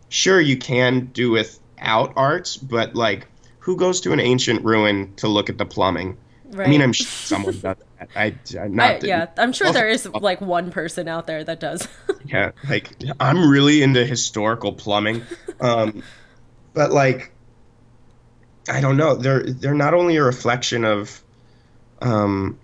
sure 0.09 0.39
you 0.39 0.57
can 0.57 1.07
do 1.13 1.31
without 1.31 2.13
arts 2.15 2.55
but 2.57 2.95
like 2.95 3.27
who 3.59 3.75
goes 3.75 4.01
to 4.01 4.13
an 4.13 4.19
ancient 4.19 4.63
ruin 4.63 5.13
to 5.15 5.27
look 5.27 5.49
at 5.49 5.57
the 5.57 5.65
plumbing 5.65 6.17
Right. 6.51 6.67
i 6.67 6.69
mean 6.69 6.81
i'm 6.81 6.93
sure 6.93 7.05
someone 7.07 7.53
does 7.59 7.61
that 7.61 7.77
i 8.15 8.33
I'm 8.57 8.75
not 8.75 8.89
I- 8.91 8.99
the- 8.99 9.07
yeah, 9.07 9.27
I'm 9.37 9.51
sure 9.51 9.67
Also- 9.67 9.79
there 9.79 9.89
is 9.89 10.05
like 10.21 10.39
one 10.39 10.71
person 10.71 11.07
out 11.09 11.27
there 11.27 11.43
that 11.43 11.59
does. 11.59 11.87
yeah 12.25 12.51
like 12.69 12.89
i'm 13.19 13.49
really 13.49 13.81
into 13.83 14.05
historical 14.05 14.71
plumbing 14.73 15.23
um 15.59 16.03
but 16.73 16.91
like 16.91 17.33
i 18.69 18.79
don't 18.79 18.95
know 18.97 19.15
they're 19.15 19.43
they're 19.43 19.73
not 19.73 19.93
only 19.93 20.15
a 20.15 20.23
reflection 20.23 20.85
of 20.85 21.21
um 22.01 22.57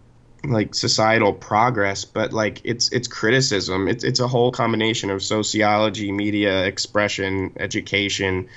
like 0.43 0.73
societal 0.73 1.33
progress 1.33 2.03
but 2.03 2.33
like 2.33 2.61
it's 2.63 2.91
it's 2.91 3.07
criticism 3.07 3.87
it's 3.87 4.03
it's 4.03 4.19
a 4.19 4.27
whole 4.27 4.51
combination 4.51 5.11
of 5.11 5.21
sociology 5.21 6.11
media 6.11 6.65
expression 6.65 7.53
education 7.57 8.47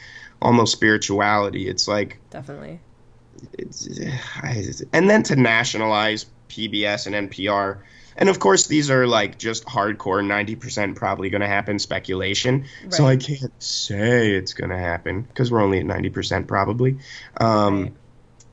almost 0.40 0.72
spirituality 0.72 1.68
it's 1.68 1.86
like 1.86 2.18
Definitely. 2.30 2.80
it's, 3.52 3.86
and 4.92 5.10
then 5.10 5.22
to 5.24 5.36
nationalize 5.36 6.24
PBS 6.54 7.06
and 7.06 7.30
NPR. 7.30 7.78
And 8.16 8.28
of 8.28 8.38
course, 8.38 8.66
these 8.68 8.90
are 8.90 9.06
like 9.06 9.38
just 9.38 9.64
hardcore 9.64 10.22
90% 10.22 10.94
probably 10.94 11.30
going 11.30 11.40
to 11.40 11.48
happen 11.48 11.78
speculation. 11.78 12.66
So 12.90 13.06
I 13.06 13.16
can't 13.16 13.52
say 13.60 14.32
it's 14.34 14.54
going 14.54 14.70
to 14.70 14.78
happen 14.78 15.22
because 15.22 15.50
we're 15.50 15.62
only 15.62 15.80
at 15.80 15.86
90% 15.86 16.46
probably. 16.46 16.98
Um, 17.36 17.82
Right. 17.82 17.92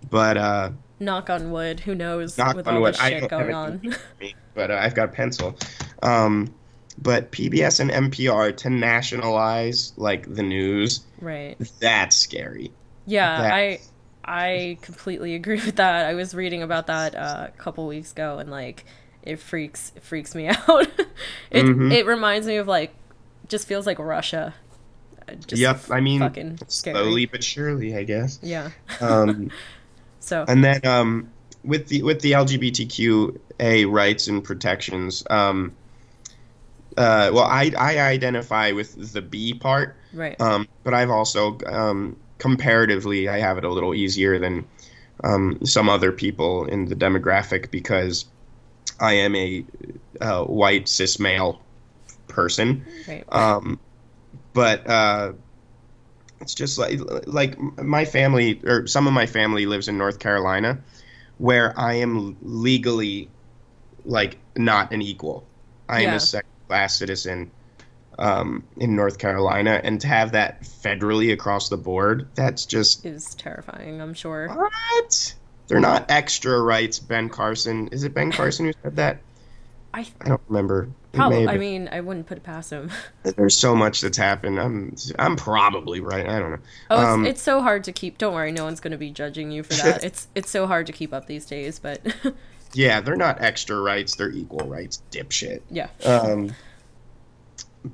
But 0.10 0.38
uh, 0.38 0.71
Knock 1.02 1.30
on 1.30 1.52
wood. 1.52 1.80
Who 1.82 1.96
knows 1.96 2.38
knock 2.38 2.56
with 2.56 2.68
on 2.68 2.76
all 2.76 2.82
wood, 2.82 2.94
this 2.94 3.02
shit 3.02 3.30
going 3.30 3.54
on? 3.54 3.82
me, 4.20 4.36
but 4.54 4.72
uh, 4.72 4.76
I've 4.76 4.94
got 4.96 5.10
a 5.10 5.12
pencil. 5.12 5.58
Um, 6.04 6.54
but 7.02 7.32
PBS 7.32 7.80
and 7.80 7.90
NPR 8.14 8.56
to 8.58 8.70
nationalize 8.70 9.94
like 9.98 10.34
the 10.34 10.44
news, 10.44 11.02
right. 11.20 11.58
that's 11.80 12.16
scary. 12.16 12.72
Yeah, 13.06 13.42
That- 13.42 13.54
I 13.54 13.80
I 14.24 14.78
completely 14.84 15.34
agree 15.34 15.56
with 15.66 15.78
that. 15.78 16.06
I 16.06 16.14
was 16.14 16.36
reading 16.36 16.62
about 16.62 16.88
that 16.88 17.16
uh, 17.16 17.48
a 17.48 17.58
couple 17.58 17.88
weeks 17.88 18.12
ago, 18.12 18.38
and 18.38 18.52
like 18.52 18.86
it 19.24 19.40
freaks 19.40 19.92
it 19.96 20.04
freaks 20.04 20.36
me 20.36 20.48
out. 20.68 20.88
it 21.50 21.66
Mhm. 21.66 21.92
it 21.92 22.06
reminds 22.06 22.46
me 22.46 22.58
of 22.58 22.68
like 22.68 22.94
just 23.48 23.68
feels 23.68 23.88
like 23.88 23.98
Russia. 23.98 24.54
Just 25.48 25.62
yep, 25.62 25.80
I 25.90 26.02
mean, 26.02 26.58
slowly 26.68 27.26
but 27.26 27.44
surely, 27.44 27.96
I 27.96 28.04
guess. 28.04 28.38
Yeah. 28.44 28.70
Um, 29.00 29.50
So 30.21 30.45
and 30.47 30.63
then 30.63 30.86
um, 30.86 31.29
with 31.63 31.88
the 31.88 32.03
with 32.03 32.21
the 32.21 32.31
LGBTQA 32.31 33.91
rights 33.91 34.27
and 34.27 34.43
protections, 34.43 35.23
um, 35.29 35.73
uh, 36.97 37.31
well, 37.34 37.43
I 37.43 37.71
I 37.77 37.99
identify 37.99 38.71
with 38.71 39.13
the 39.13 39.21
B 39.21 39.53
part, 39.53 39.97
right. 40.13 40.39
um, 40.39 40.67
but 40.84 40.93
I've 40.93 41.10
also 41.10 41.57
um, 41.65 42.15
comparatively 42.38 43.27
I 43.27 43.39
have 43.39 43.57
it 43.57 43.65
a 43.65 43.69
little 43.69 43.93
easier 43.93 44.39
than 44.39 44.65
um, 45.23 45.60
some 45.65 45.89
other 45.89 46.12
people 46.12 46.65
in 46.65 46.86
the 46.86 46.95
demographic 46.95 47.71
because 47.71 48.25
I 48.99 49.13
am 49.13 49.36
a 49.36 49.65
uh, 50.21 50.43
white 50.45 50.88
cis 50.88 51.19
male 51.19 51.62
person. 52.27 52.86
right. 53.07 53.25
Um, 53.31 53.79
but 54.53 54.88
uh, 54.88 55.34
it's 56.41 56.54
just 56.54 56.77
like 56.77 56.99
like 57.27 57.60
my 57.77 58.06
family 58.06 58.60
or 58.65 58.88
some 58.88 59.08
of 59.08 59.13
my 59.13 59.25
family 59.25 59.65
lives 59.65 59.88
in 59.88 59.97
North 59.97 60.19
Carolina, 60.19 60.80
where 61.38 61.77
I 61.80 61.95
am 61.95 62.38
legally 62.41 63.30
like 64.06 64.38
not 64.56 64.91
an 64.91 65.01
equal. 65.01 65.45
I 65.88 66.01
am 66.01 66.10
Yeah. 66.10 66.15
a 66.15 66.19
second 66.19 66.49
class 66.67 66.97
citizen 66.97 67.51
um, 68.19 68.63
in 68.77 68.95
North 68.95 69.17
Carolina, 69.17 69.80
and 69.84 69.99
to 70.01 70.08
have 70.08 70.32
that 70.34 70.62
federally 70.63 71.32
across 71.34 71.69
the 71.69 71.77
board, 71.77 72.27
that's 72.36 72.65
just 72.65 73.06
Is 73.06 73.34
terrifying. 73.36 74.01
I'm 74.01 74.13
sure. 74.13 74.47
what. 74.49 75.36
They're 75.67 75.80
not 75.80 76.12
extra 76.12 76.60
rights, 76.62 76.99
Ben 76.99 77.30
Carson. 77.30 77.88
Is 77.89 78.04
it 78.04 78.13
Ben 78.13 78.32
Carson 78.34 78.65
who 78.65 78.73
said 78.84 78.95
that? 78.97 79.19
I 79.93 80.06
I 80.21 80.30
don't 80.30 80.41
remember. 80.47 80.89
Probably. 81.13 81.47
I 81.47 81.58
mean, 81.58 81.89
I 81.91 81.99
wouldn't 81.99 82.25
put 82.27 82.38
it 82.38 82.43
past 82.43 82.69
him. 82.71 82.89
There's 83.23 83.58
so 83.58 83.75
much 83.75 83.99
that's 84.01 84.17
happened. 84.17 84.60
I'm 84.60 84.95
I'm 85.19 85.36
probably 85.36 85.99
right. 85.99 86.25
I 86.27 86.39
don't 86.39 86.51
know. 86.51 86.60
Oh, 86.89 87.01
it's, 87.01 87.10
Um, 87.10 87.25
it's 87.25 87.41
so 87.41 87.62
hard 87.62 87.84
to 87.86 87.91
keep. 87.91 88.17
Don't 88.17 88.34
worry, 88.34 88.51
no 88.51 88.63
one's 88.63 88.80
going 88.80 88.91
to 88.91 88.97
be 88.97 89.12
judging 89.12 89.51
you 89.51 89.63
for 89.63 89.73
that. 89.73 90.04
it's 90.04 90.27
it's 90.36 90.49
so 90.49 90.67
hard 90.67 90.88
to 90.88 90.93
keep 90.93 91.13
up 91.13 91.27
these 91.27 91.45
days, 91.45 91.80
but 91.80 92.01
Yeah, 92.73 93.01
they're 93.01 93.17
not 93.17 93.41
extra 93.41 93.80
rights. 93.80 94.15
They're 94.15 94.32
equal 94.32 94.65
rights, 94.67 95.01
dipshit. 95.12 95.62
yeah. 95.69 95.89
Um, 96.06 96.54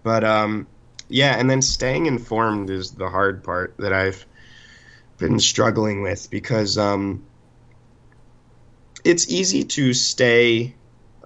but 0.04 0.24
um, 0.24 0.68
yeah, 1.08 1.36
and 1.40 1.50
then 1.50 1.62
staying 1.62 2.06
informed 2.06 2.70
is 2.70 2.92
the 2.92 3.10
hard 3.10 3.44
part 3.44 3.76
that 3.78 3.94
I've 3.94 4.26
been 5.18 5.40
struggling 5.40 6.04
with 6.04 6.30
because 6.30 6.78
um, 6.78 7.26
it's 9.04 9.28
easy 9.30 9.64
to 9.64 9.94
stay. 9.94 10.76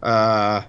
Uh, 0.01 0.63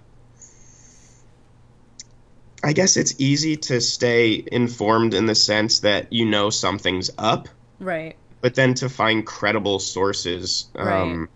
I 2.64 2.72
guess 2.72 2.96
it's 2.96 3.14
easy 3.18 3.56
to 3.56 3.80
stay 3.80 4.42
informed 4.52 5.14
in 5.14 5.26
the 5.26 5.34
sense 5.34 5.80
that 5.80 6.12
you 6.12 6.24
know 6.26 6.50
something's 6.50 7.10
up, 7.18 7.48
Right. 7.80 8.14
but 8.40 8.54
then 8.54 8.74
to 8.74 8.88
find 8.88 9.26
credible 9.26 9.80
sources 9.80 10.66
um, 10.76 11.28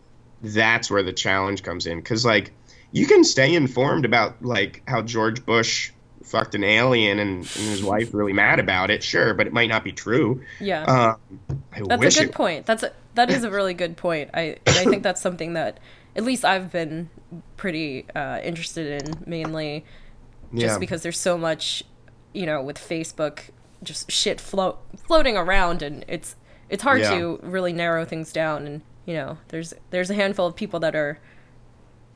that's 0.42 0.88
where 0.90 1.02
the 1.02 1.12
challenge 1.12 1.62
comes 1.64 1.86
in 1.86 1.98
because 1.98 2.24
like 2.24 2.52
you 2.92 3.06
can 3.06 3.24
stay 3.24 3.54
informed 3.54 4.04
about 4.04 4.44
like 4.44 4.82
how 4.86 5.02
george 5.02 5.44
bush 5.44 5.90
fucked 6.22 6.54
an 6.54 6.62
alien 6.62 7.18
and, 7.18 7.38
and 7.38 7.46
his 7.46 7.82
wife 7.82 8.12
really 8.14 8.32
mad 8.32 8.60
about 8.60 8.90
it 8.90 9.02
sure 9.02 9.34
but 9.34 9.46
it 9.48 9.52
might 9.52 9.68
not 9.68 9.82
be 9.82 9.90
true 9.92 10.42
Yeah. 10.60 10.84
um, 10.84 11.40
i 11.72 11.80
That's 11.96 12.16
a 12.16 12.20
good 12.20 12.28
it 12.28 12.34
point. 12.34 12.66
That's 12.66 12.82
a, 12.84 12.92
that 13.14 13.30
is 13.30 13.42
a 13.44 13.50
really 13.50 13.74
good 13.74 13.96
point. 13.96 14.30
I 14.34 14.56
I 14.66 14.84
think 14.84 15.02
that's 15.02 15.20
something 15.22 15.54
that 15.54 15.78
at 16.16 16.24
least 16.24 16.44
I've 16.44 16.72
been 16.72 17.10
pretty 17.56 18.06
uh, 18.14 18.40
interested 18.42 19.02
in 19.06 19.22
mainly 19.26 19.84
just 20.54 20.74
yeah 20.74 20.78
because 20.78 21.02
there's 21.02 21.18
so 21.18 21.36
much, 21.38 21.82
you 22.32 22.46
know, 22.46 22.62
with 22.62 22.78
Facebook 22.78 23.50
just 23.82 24.10
shit 24.10 24.40
float 24.40 24.78
floating 25.06 25.36
around 25.36 25.82
and 25.82 26.04
it's 26.08 26.34
it's 26.68 26.82
hard 26.82 27.00
Yeah. 27.02 27.10
to 27.18 27.40
really 27.42 27.72
narrow 27.72 28.04
things 28.04 28.32
down 28.32 28.66
and 28.66 28.82
you 29.04 29.14
know, 29.14 29.38
there's 29.48 29.72
there's 29.90 30.10
a 30.10 30.14
handful 30.14 30.46
of 30.46 30.56
people 30.56 30.80
that 30.80 30.96
are 30.96 31.20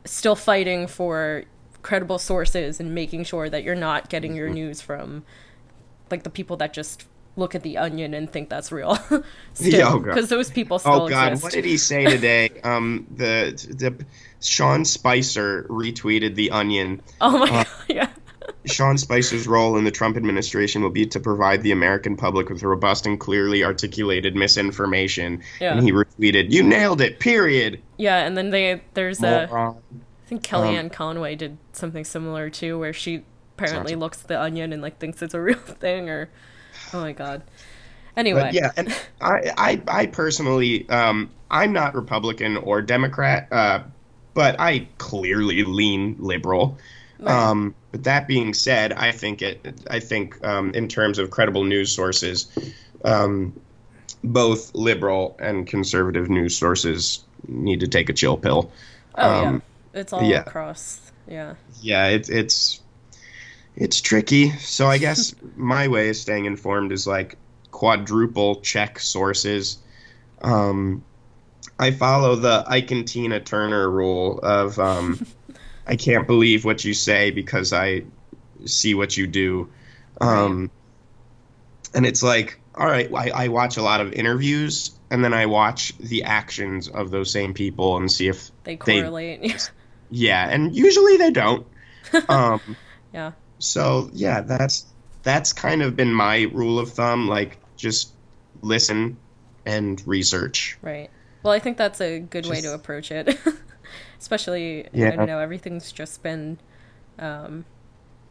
still 0.04 0.34
fighting 0.34 0.86
for 0.86 1.44
credible 1.82 2.18
sources 2.18 2.80
and 2.80 2.94
making 2.94 3.24
sure 3.24 3.48
that 3.48 3.62
you're 3.64 3.74
not 3.74 4.08
getting 4.08 4.34
your 4.34 4.48
news 4.48 4.80
from 4.80 5.22
like 6.10 6.22
the 6.24 6.30
people 6.30 6.56
that 6.56 6.72
just 6.72 7.06
look 7.40 7.54
at 7.56 7.62
the 7.64 7.78
onion 7.78 8.14
and 8.14 8.30
think 8.30 8.48
that's 8.48 8.70
real. 8.70 8.96
Oh, 9.82 9.98
because 9.98 10.28
those 10.28 10.50
people 10.50 10.78
still 10.78 10.92
Oh 10.92 11.08
God! 11.08 11.32
exist. 11.32 11.42
What 11.42 11.52
did 11.52 11.64
he 11.64 11.76
say 11.76 12.04
today? 12.06 12.50
um, 12.64 13.06
the 13.16 13.52
the 13.68 14.04
Sean 14.40 14.84
Spicer 14.84 15.66
retweeted 15.68 16.34
the 16.36 16.50
Onion. 16.52 17.02
Oh 17.20 17.38
my 17.38 17.46
Uh, 17.48 17.64
god, 17.64 17.66
yeah. 17.88 18.08
Sean 18.66 18.98
Spicer's 18.98 19.46
role 19.46 19.76
in 19.76 19.84
the 19.84 19.90
Trump 19.90 20.16
administration 20.16 20.82
will 20.82 20.90
be 20.90 21.06
to 21.06 21.20
provide 21.20 21.62
the 21.62 21.72
American 21.72 22.16
public 22.16 22.48
with 22.50 22.62
robust 22.62 23.06
and 23.06 23.18
clearly 23.18 23.64
articulated 23.64 24.34
misinformation. 24.36 25.42
Yeah. 25.60 25.72
And 25.74 25.82
he 25.82 25.92
retweeted, 25.92 26.50
"You 26.50 26.62
nailed 26.62 27.00
it." 27.00 27.18
Period. 27.20 27.80
Yeah, 27.96 28.18
and 28.26 28.36
then 28.36 28.50
they 28.50 28.82
there's 28.94 29.22
a 29.22 29.46
Moron. 29.50 29.76
think 30.26 30.42
Kellyanne 30.42 30.92
Conway 30.92 31.34
did 31.36 31.58
something 31.72 32.04
similar 32.04 32.50
too, 32.50 32.78
where 32.78 32.92
she 32.92 33.24
apparently 33.56 33.94
looks 33.94 34.22
at 34.22 34.28
the 34.28 34.40
onion 34.40 34.72
and 34.72 34.80
like 34.82 34.98
thinks 34.98 35.22
it's 35.22 35.34
a 35.34 35.40
real 35.40 35.58
thing, 35.58 36.08
or 36.08 36.30
oh 36.94 37.00
my 37.00 37.12
god. 37.12 37.42
Anyway, 38.16 38.40
But 38.40 38.54
yeah, 38.54 38.72
and 38.76 38.94
I, 39.20 39.52
I, 39.56 39.82
I 39.86 40.06
personally, 40.06 40.88
um, 40.88 41.30
I'm 41.50 41.72
not 41.72 41.94
Republican 41.94 42.56
or 42.56 42.82
Democrat, 42.82 43.48
uh, 43.52 43.80
but 44.34 44.58
I 44.58 44.88
clearly 44.98 45.62
lean 45.64 46.16
liberal. 46.18 46.76
Right. 47.18 47.32
Um, 47.32 47.74
but 47.92 48.04
that 48.04 48.26
being 48.26 48.54
said, 48.54 48.92
I 48.92 49.12
think 49.12 49.42
it, 49.42 49.84
I 49.88 50.00
think 50.00 50.42
um, 50.44 50.72
in 50.74 50.88
terms 50.88 51.18
of 51.18 51.30
credible 51.30 51.64
news 51.64 51.92
sources, 51.92 52.48
um, 53.04 53.58
both 54.22 54.74
liberal 54.74 55.36
and 55.38 55.66
conservative 55.66 56.28
news 56.28 56.56
sources 56.56 57.24
need 57.46 57.80
to 57.80 57.88
take 57.88 58.08
a 58.08 58.12
chill 58.12 58.36
pill. 58.36 58.70
oh 59.16 59.30
um, 59.30 59.62
yeah, 59.94 60.00
it's 60.00 60.12
all 60.12 60.22
yeah. 60.22 60.40
across. 60.40 61.12
Yeah, 61.28 61.54
yeah, 61.80 62.08
it's 62.08 62.28
it's 62.28 62.80
it's 63.76 64.00
tricky. 64.00 64.50
So 64.58 64.86
I 64.86 64.98
guess 64.98 65.34
my 65.56 65.88
way 65.88 66.08
of 66.10 66.16
staying 66.16 66.44
informed 66.46 66.92
is 66.92 67.06
like 67.06 67.36
quadruple 67.70 68.56
check 68.56 68.98
sources. 68.98 69.78
Um, 70.42 71.04
I 71.78 71.90
follow 71.90 72.36
the 72.36 72.64
Ike 72.66 72.90
and 72.90 73.06
Tina 73.08 73.40
Turner 73.40 73.88
rule 73.90 74.38
of 74.42 74.78
um, 74.78 75.26
I 75.86 75.96
can't 75.96 76.26
believe 76.26 76.64
what 76.64 76.84
you 76.84 76.94
say 76.94 77.30
because 77.30 77.72
I 77.72 78.02
see 78.66 78.94
what 78.94 79.16
you 79.16 79.26
do. 79.26 79.68
Um, 80.20 80.70
and 81.94 82.04
it's 82.06 82.22
like, 82.22 82.60
all 82.74 82.86
right, 82.86 83.10
I, 83.14 83.30
I 83.30 83.48
watch 83.48 83.76
a 83.76 83.82
lot 83.82 84.00
of 84.00 84.12
interviews 84.12 84.92
and 85.10 85.24
then 85.24 85.34
I 85.34 85.46
watch 85.46 85.96
the 85.98 86.22
actions 86.24 86.88
of 86.88 87.10
those 87.10 87.32
same 87.32 87.52
people 87.54 87.96
and 87.96 88.10
see 88.10 88.28
if 88.28 88.50
they 88.64 88.76
They- 88.76 89.00
correlate. 89.00 89.70
yeah, 90.10 90.48
and 90.48 90.74
usually 90.74 91.16
they 91.16 91.30
don't. 91.30 91.66
Um, 92.28 92.60
yeah, 93.14 93.32
so 93.60 94.10
yeah, 94.12 94.40
that's 94.40 94.84
that's 95.22 95.52
kind 95.52 95.82
of 95.82 95.94
been 95.94 96.12
my 96.12 96.42
rule 96.52 96.78
of 96.78 96.90
thumb. 96.92 97.28
Like 97.28 97.58
just 97.76 98.12
listen 98.62 99.16
and 99.64 100.02
research. 100.06 100.76
right. 100.82 101.10
Well, 101.42 101.52
I 101.54 101.58
think 101.58 101.78
that's 101.78 102.00
a 102.02 102.18
good 102.18 102.44
way 102.46 102.60
to 102.60 102.74
approach 102.74 103.10
it, 103.10 103.38
especially 104.18 104.86
I 104.94 105.10
don't 105.16 105.26
know. 105.26 105.38
Everything's 105.38 105.92
just 105.92 106.22
been. 106.22 106.58
Um, 107.18 107.64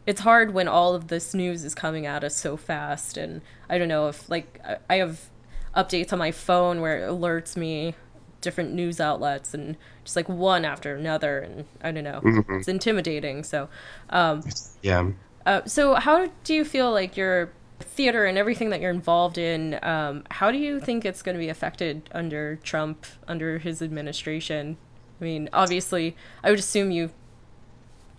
it's 0.06 0.20
hard 0.20 0.54
when 0.54 0.68
all 0.68 0.94
of 0.94 1.08
this 1.08 1.34
news 1.34 1.64
is 1.64 1.74
coming 1.74 2.06
at 2.06 2.22
us 2.24 2.36
so 2.36 2.56
fast, 2.56 3.16
and 3.16 3.40
I 3.68 3.78
don't 3.78 3.88
know 3.88 4.08
if 4.08 4.28
like 4.28 4.60
I- 4.64 4.78
I 4.88 4.96
have 4.96 5.28
updates 5.76 6.12
on 6.12 6.18
my 6.18 6.30
phone 6.32 6.80
where 6.80 6.98
it 7.04 7.08
alerts 7.10 7.56
me 7.56 7.94
different 8.40 8.72
news 8.72 9.00
outlets 9.00 9.54
and 9.54 9.76
just 10.04 10.16
like 10.16 10.28
one 10.28 10.64
after 10.64 10.94
another, 10.96 11.40
and 11.40 11.64
I 11.82 11.92
don't 11.92 12.04
know. 12.04 12.20
It's 12.50 12.68
intimidating. 12.68 13.42
So, 13.44 13.68
um, 14.10 14.42
Yeah. 14.82 15.10
Uh, 15.46 15.62
so, 15.64 15.94
how 15.94 16.28
do 16.44 16.54
you 16.54 16.64
feel 16.64 16.90
like 16.92 17.16
your 17.16 17.50
theater 17.80 18.26
and 18.26 18.36
everything 18.36 18.70
that 18.70 18.80
you're 18.80 18.90
involved 18.90 19.38
in? 19.38 19.78
Um, 19.82 20.24
how 20.30 20.50
do 20.50 20.58
you 20.58 20.80
think 20.80 21.04
it's 21.04 21.22
going 21.22 21.34
to 21.34 21.38
be 21.40 21.48
affected 21.48 22.08
under 22.12 22.56
Trump, 22.56 23.06
under 23.26 23.58
his 23.58 23.80
administration? 23.82 24.76
I 25.20 25.24
mean, 25.24 25.48
obviously, 25.52 26.16
I 26.44 26.50
would 26.50 26.58
assume 26.58 26.90
you 26.90 27.10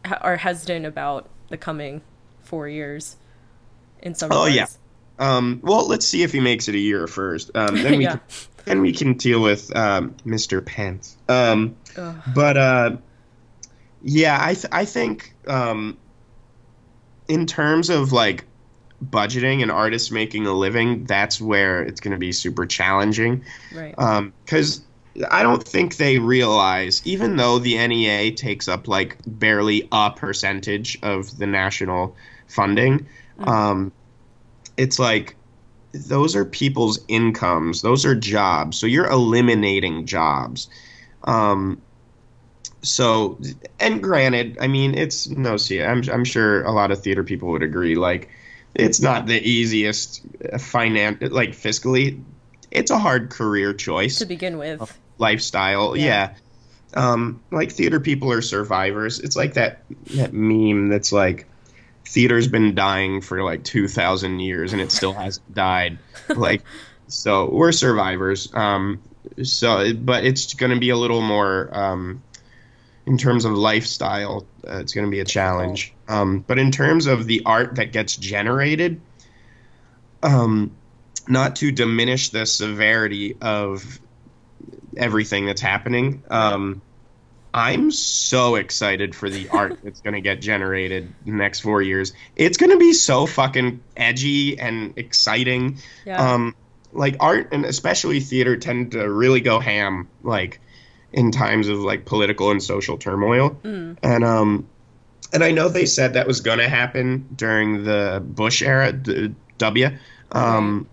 ha- 0.05 0.19
are 0.21 0.37
hesitant 0.37 0.85
about 0.85 1.29
the 1.49 1.57
coming 1.57 2.01
four 2.41 2.67
years. 2.67 3.17
In 4.01 4.15
some 4.15 4.31
Oh, 4.31 4.45
yeah. 4.45 4.65
Um, 5.19 5.59
well, 5.63 5.87
let's 5.87 6.07
see 6.07 6.23
if 6.23 6.31
he 6.31 6.39
makes 6.39 6.67
it 6.67 6.73
a 6.75 6.79
year 6.79 7.05
first. 7.05 7.51
Um, 7.55 7.75
then 7.75 7.97
we 7.99 8.03
Yeah. 8.05 8.11
can, 8.13 8.21
then 8.65 8.81
we 8.81 8.93
can 8.93 9.13
deal 9.13 9.41
with 9.41 9.75
um, 9.75 10.15
Mr. 10.25 10.65
Pence. 10.65 11.17
Um, 11.27 11.75
but 12.33 12.57
uh, 12.57 12.97
yeah, 14.01 14.37
I 14.39 14.53
th- 14.53 14.67
I 14.71 14.85
think 14.85 15.33
um, 15.47 15.97
in 17.27 17.45
terms 17.45 17.89
of 17.89 18.11
like 18.11 18.45
budgeting 19.03 19.61
and 19.61 19.71
artists 19.71 20.11
making 20.11 20.45
a 20.45 20.53
living, 20.53 21.05
that's 21.05 21.41
where 21.41 21.81
it's 21.81 21.99
going 21.99 22.11
to 22.11 22.19
be 22.19 22.31
super 22.31 22.65
challenging. 22.65 23.43
right. 23.73 23.95
because 24.45 24.81
I 25.29 25.43
don't 25.43 25.63
think 25.63 25.97
they 25.97 26.19
realize, 26.19 27.01
even 27.03 27.35
though 27.35 27.59
the 27.59 27.85
NEA 27.85 28.31
takes 28.31 28.67
up 28.67 28.87
like 28.87 29.17
barely 29.25 29.87
a 29.91 30.11
percentage 30.11 30.97
of 31.01 31.37
the 31.37 31.47
national 31.47 32.15
funding, 32.47 33.07
um, 33.39 33.91
it's 34.77 34.99
like 34.99 35.35
those 35.93 36.35
are 36.35 36.45
people's 36.45 36.99
incomes, 37.07 37.81
those 37.81 38.05
are 38.05 38.15
jobs. 38.15 38.77
So 38.77 38.87
you're 38.87 39.09
eliminating 39.09 40.05
jobs. 40.05 40.69
Um, 41.23 41.81
so, 42.81 43.39
and 43.79 44.01
granted, 44.01 44.57
I 44.59 44.67
mean, 44.67 44.97
it's 44.97 45.29
no, 45.29 45.57
see, 45.57 45.81
I'm, 45.81 46.03
I'm 46.11 46.25
sure 46.25 46.63
a 46.63 46.71
lot 46.71 46.91
of 46.91 47.01
theater 47.01 47.23
people 47.23 47.49
would 47.49 47.63
agree. 47.63 47.95
Like, 47.95 48.29
it's 48.73 49.01
not 49.01 49.27
the 49.27 49.39
easiest 49.41 50.21
finance, 50.59 51.21
like 51.31 51.49
fiscally. 51.51 52.21
It's 52.71 52.89
a 52.89 52.97
hard 52.97 53.29
career 53.29 53.73
choice 53.73 54.19
to 54.19 54.25
begin 54.25 54.57
with. 54.57 54.97
lifestyle. 55.17 55.95
Yeah. 55.95 56.05
Yeah. 56.05 56.33
Um, 56.93 57.41
like 57.51 57.71
theater 57.71 57.99
people 57.99 58.31
are 58.31 58.41
survivors. 58.41 59.19
It's 59.19 59.35
like 59.35 59.53
that 59.53 59.83
that 60.15 60.33
meme 60.33 60.89
that's 60.89 61.11
like 61.11 61.47
theater's 62.05 62.47
been 62.47 62.75
dying 62.75 63.21
for 63.21 63.43
like 63.43 63.63
2000 63.63 64.39
years 64.39 64.73
and 64.73 64.81
it 64.81 64.91
still 64.91 65.13
hasn't 65.13 65.53
died. 65.53 65.97
like 66.29 66.63
so 67.07 67.49
we're 67.49 67.71
survivors. 67.71 68.53
Um 68.53 69.01
so 69.43 69.93
but 69.93 70.25
it's 70.25 70.53
going 70.53 70.71
to 70.73 70.79
be 70.79 70.89
a 70.89 70.97
little 70.97 71.21
more 71.21 71.69
um 71.71 72.23
in 73.05 73.17
terms 73.17 73.45
of 73.45 73.53
lifestyle, 73.53 74.45
uh, 74.67 74.77
it's 74.77 74.93
going 74.93 75.05
to 75.05 75.11
be 75.11 75.19
a 75.19 75.25
challenge. 75.25 75.93
Um, 76.07 76.43
but 76.45 76.59
in 76.59 76.71
terms 76.71 77.07
of 77.07 77.25
the 77.25 77.41
art 77.45 77.75
that 77.75 77.91
gets 77.91 78.15
generated, 78.15 79.01
um, 80.21 80.71
not 81.27 81.57
to 81.57 81.71
diminish 81.71 82.29
the 82.29 82.45
severity 82.45 83.37
of 83.41 83.99
everything 84.95 85.45
that's 85.45 85.61
happening. 85.61 86.23
Um, 86.29 86.81
I'm 87.53 87.91
so 87.91 88.55
excited 88.55 89.13
for 89.13 89.29
the 89.29 89.49
art 89.49 89.79
that's 89.83 90.01
going 90.01 90.13
to 90.13 90.21
get 90.21 90.41
generated 90.41 91.13
the 91.25 91.31
next 91.31 91.59
four 91.59 91.81
years. 91.81 92.13
It's 92.35 92.57
going 92.57 92.71
to 92.71 92.77
be 92.77 92.93
so 92.93 93.25
fucking 93.25 93.81
edgy 93.97 94.57
and 94.59 94.97
exciting. 94.97 95.79
Yeah. 96.05 96.33
Um, 96.33 96.55
like 96.93 97.17
art 97.19 97.49
and 97.51 97.65
especially 97.65 98.19
theater 98.19 98.57
tend 98.57 98.93
to 98.93 99.09
really 99.09 99.41
go 99.41 99.59
ham, 99.59 100.09
like 100.23 100.59
in 101.11 101.31
times 101.31 101.67
of 101.67 101.79
like 101.79 102.05
political 102.05 102.51
and 102.51 102.63
social 102.63 102.97
turmoil. 102.97 103.57
And 104.01 104.23
um, 104.23 104.67
and 105.33 105.43
I 105.43 105.51
know 105.51 105.69
they 105.69 105.85
said 105.85 106.13
that 106.13 106.27
was 106.27 106.41
going 106.41 106.59
to 106.59 106.69
happen 106.69 107.27
during 107.35 107.83
the 107.83 108.21
Bush 108.25 108.61
era, 108.61 108.91
the 108.91 109.33
W. 109.57 109.89
Um, 110.31 110.87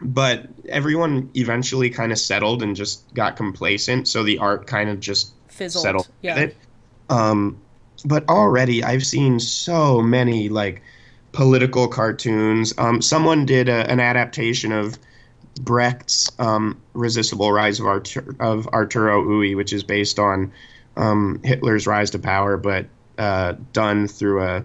but 0.00 0.46
everyone 0.68 1.30
eventually 1.34 1.90
kind 1.90 2.12
of 2.12 2.18
settled 2.18 2.62
and 2.62 2.76
just 2.76 3.12
got 3.14 3.36
complacent, 3.36 4.08
so 4.08 4.22
the 4.22 4.38
art 4.38 4.66
kind 4.66 4.90
of 4.90 5.00
just 5.00 5.32
Fizzled. 5.54 5.82
settled 5.82 6.08
Yeah. 6.22 6.34
with 6.34 6.50
it. 6.50 6.56
Um, 7.08 7.60
but 8.04 8.28
already 8.28 8.82
I've 8.84 9.06
seen 9.06 9.40
so 9.40 10.02
many 10.02 10.48
like 10.48 10.82
political 11.32 11.88
cartoons. 11.88 12.74
Um, 12.78 13.00
someone 13.02 13.46
did 13.46 13.68
a, 13.68 13.90
an 13.90 14.00
adaptation 14.00 14.72
of 14.72 14.98
Brecht's 15.60 16.30
um, 16.38 16.80
"Resistible 16.94 17.52
Rise 17.52 17.78
of, 17.80 17.86
Artur- 17.86 18.36
of 18.40 18.66
Arturo 18.68 19.22
Ui," 19.22 19.54
which 19.54 19.72
is 19.72 19.84
based 19.84 20.18
on 20.18 20.52
um, 20.96 21.40
Hitler's 21.44 21.86
rise 21.86 22.10
to 22.10 22.18
power, 22.18 22.56
but 22.56 22.86
uh, 23.18 23.54
done 23.72 24.08
through 24.08 24.42
a 24.42 24.64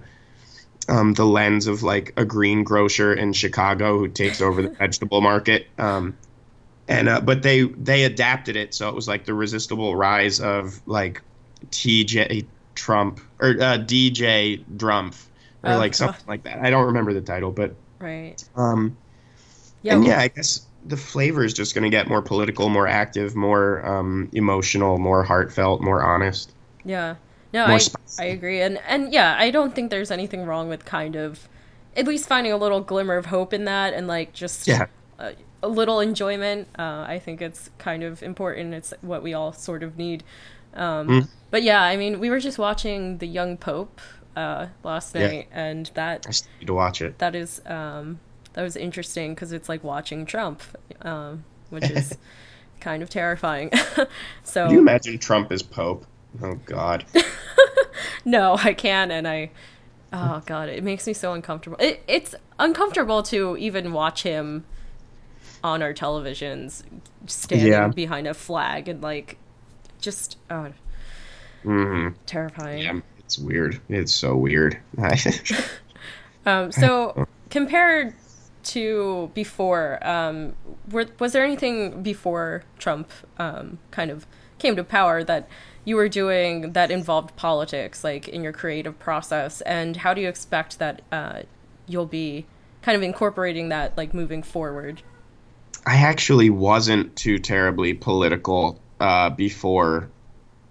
um, 0.87 1.13
the 1.13 1.25
lens 1.25 1.67
of 1.67 1.83
like 1.83 2.13
a 2.17 2.25
greengrocer 2.25 3.13
in 3.13 3.33
Chicago 3.33 3.99
who 3.99 4.07
takes 4.07 4.41
over 4.41 4.63
the 4.63 4.69
vegetable 4.79 5.21
market. 5.21 5.67
Um, 5.77 6.17
and 6.89 7.07
uh, 7.07 7.21
but 7.21 7.41
they 7.43 7.63
they 7.63 8.03
adapted 8.03 8.55
it 8.57 8.73
so 8.73 8.89
it 8.89 8.95
was 8.95 9.07
like 9.07 9.23
the 9.25 9.33
resistible 9.33 9.95
rise 9.95 10.41
of 10.41 10.81
like 10.87 11.21
TJ 11.71 12.45
Trump 12.75 13.19
or 13.39 13.49
uh, 13.51 13.77
DJ 13.77 14.63
Drumpf 14.77 15.25
or 15.63 15.71
Oh, 15.73 15.77
like 15.77 15.93
something 15.93 16.25
like 16.27 16.43
that. 16.43 16.59
I 16.59 16.69
don't 16.69 16.85
remember 16.85 17.13
the 17.13 17.21
title, 17.21 17.51
but 17.51 17.73
Right. 17.99 18.41
um, 18.55 18.95
Yeah. 19.81 19.93
and 19.95 20.01
well- 20.03 20.11
yeah, 20.11 20.19
I 20.21 20.29
guess 20.29 20.65
the 20.85 20.95
flavor 20.95 21.43
is 21.43 21.53
just 21.53 21.75
going 21.75 21.83
to 21.83 21.89
get 21.89 22.07
more 22.07 22.21
political, 22.21 22.69
more 22.69 22.87
active, 22.87 23.35
more 23.35 23.85
um, 23.85 24.29
emotional, 24.31 24.97
more 24.97 25.23
heartfelt, 25.23 25.81
more 25.81 26.01
honest. 26.01 26.53
Yeah. 26.85 27.15
No, 27.53 27.65
I 27.65 27.77
spicy. 27.79 28.23
I 28.23 28.25
agree. 28.27 28.61
And 28.61 28.79
and 28.87 29.11
yeah, 29.11 29.35
I 29.37 29.51
don't 29.51 29.75
think 29.75 29.89
there's 29.89 30.11
anything 30.11 30.45
wrong 30.45 30.69
with 30.69 30.85
kind 30.85 31.15
of 31.17 31.49
at 31.97 32.07
least 32.07 32.27
finding 32.27 32.53
a 32.53 32.57
little 32.57 32.79
glimmer 32.79 33.17
of 33.17 33.25
hope 33.25 33.51
in 33.53 33.65
that 33.65 33.93
and 33.93 34.07
like 34.07 34.31
just 34.33 34.65
Yeah. 34.67 34.85
a, 35.17 35.33
a 35.61 35.67
little 35.67 35.99
enjoyment. 35.99 36.67
Uh, 36.77 37.05
I 37.07 37.19
think 37.23 37.41
it's 37.41 37.69
kind 37.77 38.03
of 38.03 38.21
important. 38.23 38.73
It's 38.73 38.93
what 39.01 39.23
we 39.23 39.33
all 39.33 39.53
sort 39.53 39.83
of 39.83 39.97
need. 39.97 40.23
Um, 40.73 41.07
Mm. 41.07 41.27
But 41.51 41.63
yeah, 41.63 41.81
I 41.81 41.97
mean, 41.97 42.19
we 42.19 42.29
were 42.29 42.39
just 42.39 42.59
watching 42.59 43.17
The 43.17 43.25
Young 43.27 43.57
Pope 43.57 43.99
uh, 44.35 44.67
last 44.83 45.15
Yeah. 45.15 45.27
night, 45.27 45.47
and 45.51 45.89
that 45.95 46.25
I 46.27 46.31
still 46.31 46.51
need 46.59 46.67
to 46.67 46.73
watch 46.73 47.01
it. 47.01 47.17
that 47.19 47.33
is 47.35 47.61
um, 47.65 48.19
that 48.53 48.61
was 48.61 48.75
interesting 48.75 49.33
because 49.33 49.51
it's 49.51 49.67
like 49.67 49.83
watching 49.83 50.25
Trump, 50.27 50.61
um, 51.01 51.43
which 51.71 51.89
is 51.89 52.15
kind 52.79 53.01
of 53.03 53.09
terrifying. 53.09 53.71
so 54.43 54.65
Can 54.67 54.73
you 54.75 54.79
imagine 54.79 55.17
Trump 55.17 55.51
as 55.51 55.63
Pope? 55.63 56.05
Oh 56.41 56.55
God. 56.65 57.05
No, 58.25 58.55
I 58.57 58.73
can't, 58.73 59.11
and 59.11 59.27
I. 59.27 59.49
Oh 60.11 60.41
god, 60.45 60.69
it 60.69 60.83
makes 60.83 61.05
me 61.07 61.13
so 61.13 61.33
uncomfortable. 61.33 61.77
It, 61.79 62.03
it's 62.07 62.35
uncomfortable 62.57 63.23
to 63.23 63.57
even 63.57 63.93
watch 63.93 64.23
him 64.23 64.65
on 65.63 65.81
our 65.81 65.93
televisions, 65.93 66.83
standing 67.27 67.67
Yeah. 67.67 67.87
behind 67.89 68.27
a 68.27 68.33
flag 68.33 68.87
and 68.87 69.01
like, 69.01 69.37
just 69.99 70.37
oh, 70.49 70.71
hmm 71.63 72.09
terrifying. 72.25 72.83
Yeah, 72.83 72.99
it's 73.19 73.37
weird. 73.37 73.79
It's 73.89 74.13
so 74.13 74.35
weird. 74.35 74.79
Um, 76.45 76.71
so 76.71 77.27
compared 77.49 78.13
to 78.63 79.29
before, 79.33 79.99
um, 80.07 80.55
were, 80.89 81.05
was 81.19 81.33
there 81.33 81.43
anything 81.43 82.01
before 82.01 82.63
Trump 82.77 83.11
um, 83.37 83.77
kind 83.91 84.09
of 84.09 84.25
came 84.57 84.75
to 84.75 84.83
power 84.83 85.23
that 85.23 85.47
you 85.85 85.95
were 85.95 86.09
doing 86.09 86.73
that 86.73 86.91
involved 86.91 87.35
politics, 87.35 88.03
like 88.03 88.27
in 88.27 88.41
your 88.43 88.53
creative 88.53 88.97
process? 88.99 89.61
And 89.61 89.97
how 89.97 90.13
do 90.13 90.21
you 90.21 90.29
expect 90.29 90.79
that 90.79 91.01
uh, 91.11 91.41
you'll 91.87 92.05
be 92.05 92.45
kind 92.81 92.95
of 92.95 93.03
incorporating 93.03 93.69
that, 93.69 93.97
like 93.97 94.13
moving 94.13 94.41
forward? 94.41 95.01
I 95.85 95.97
actually 95.97 96.49
wasn't 96.49 97.15
too 97.15 97.39
terribly 97.39 97.93
political 97.93 98.79
uh, 98.99 99.29
before 99.31 100.09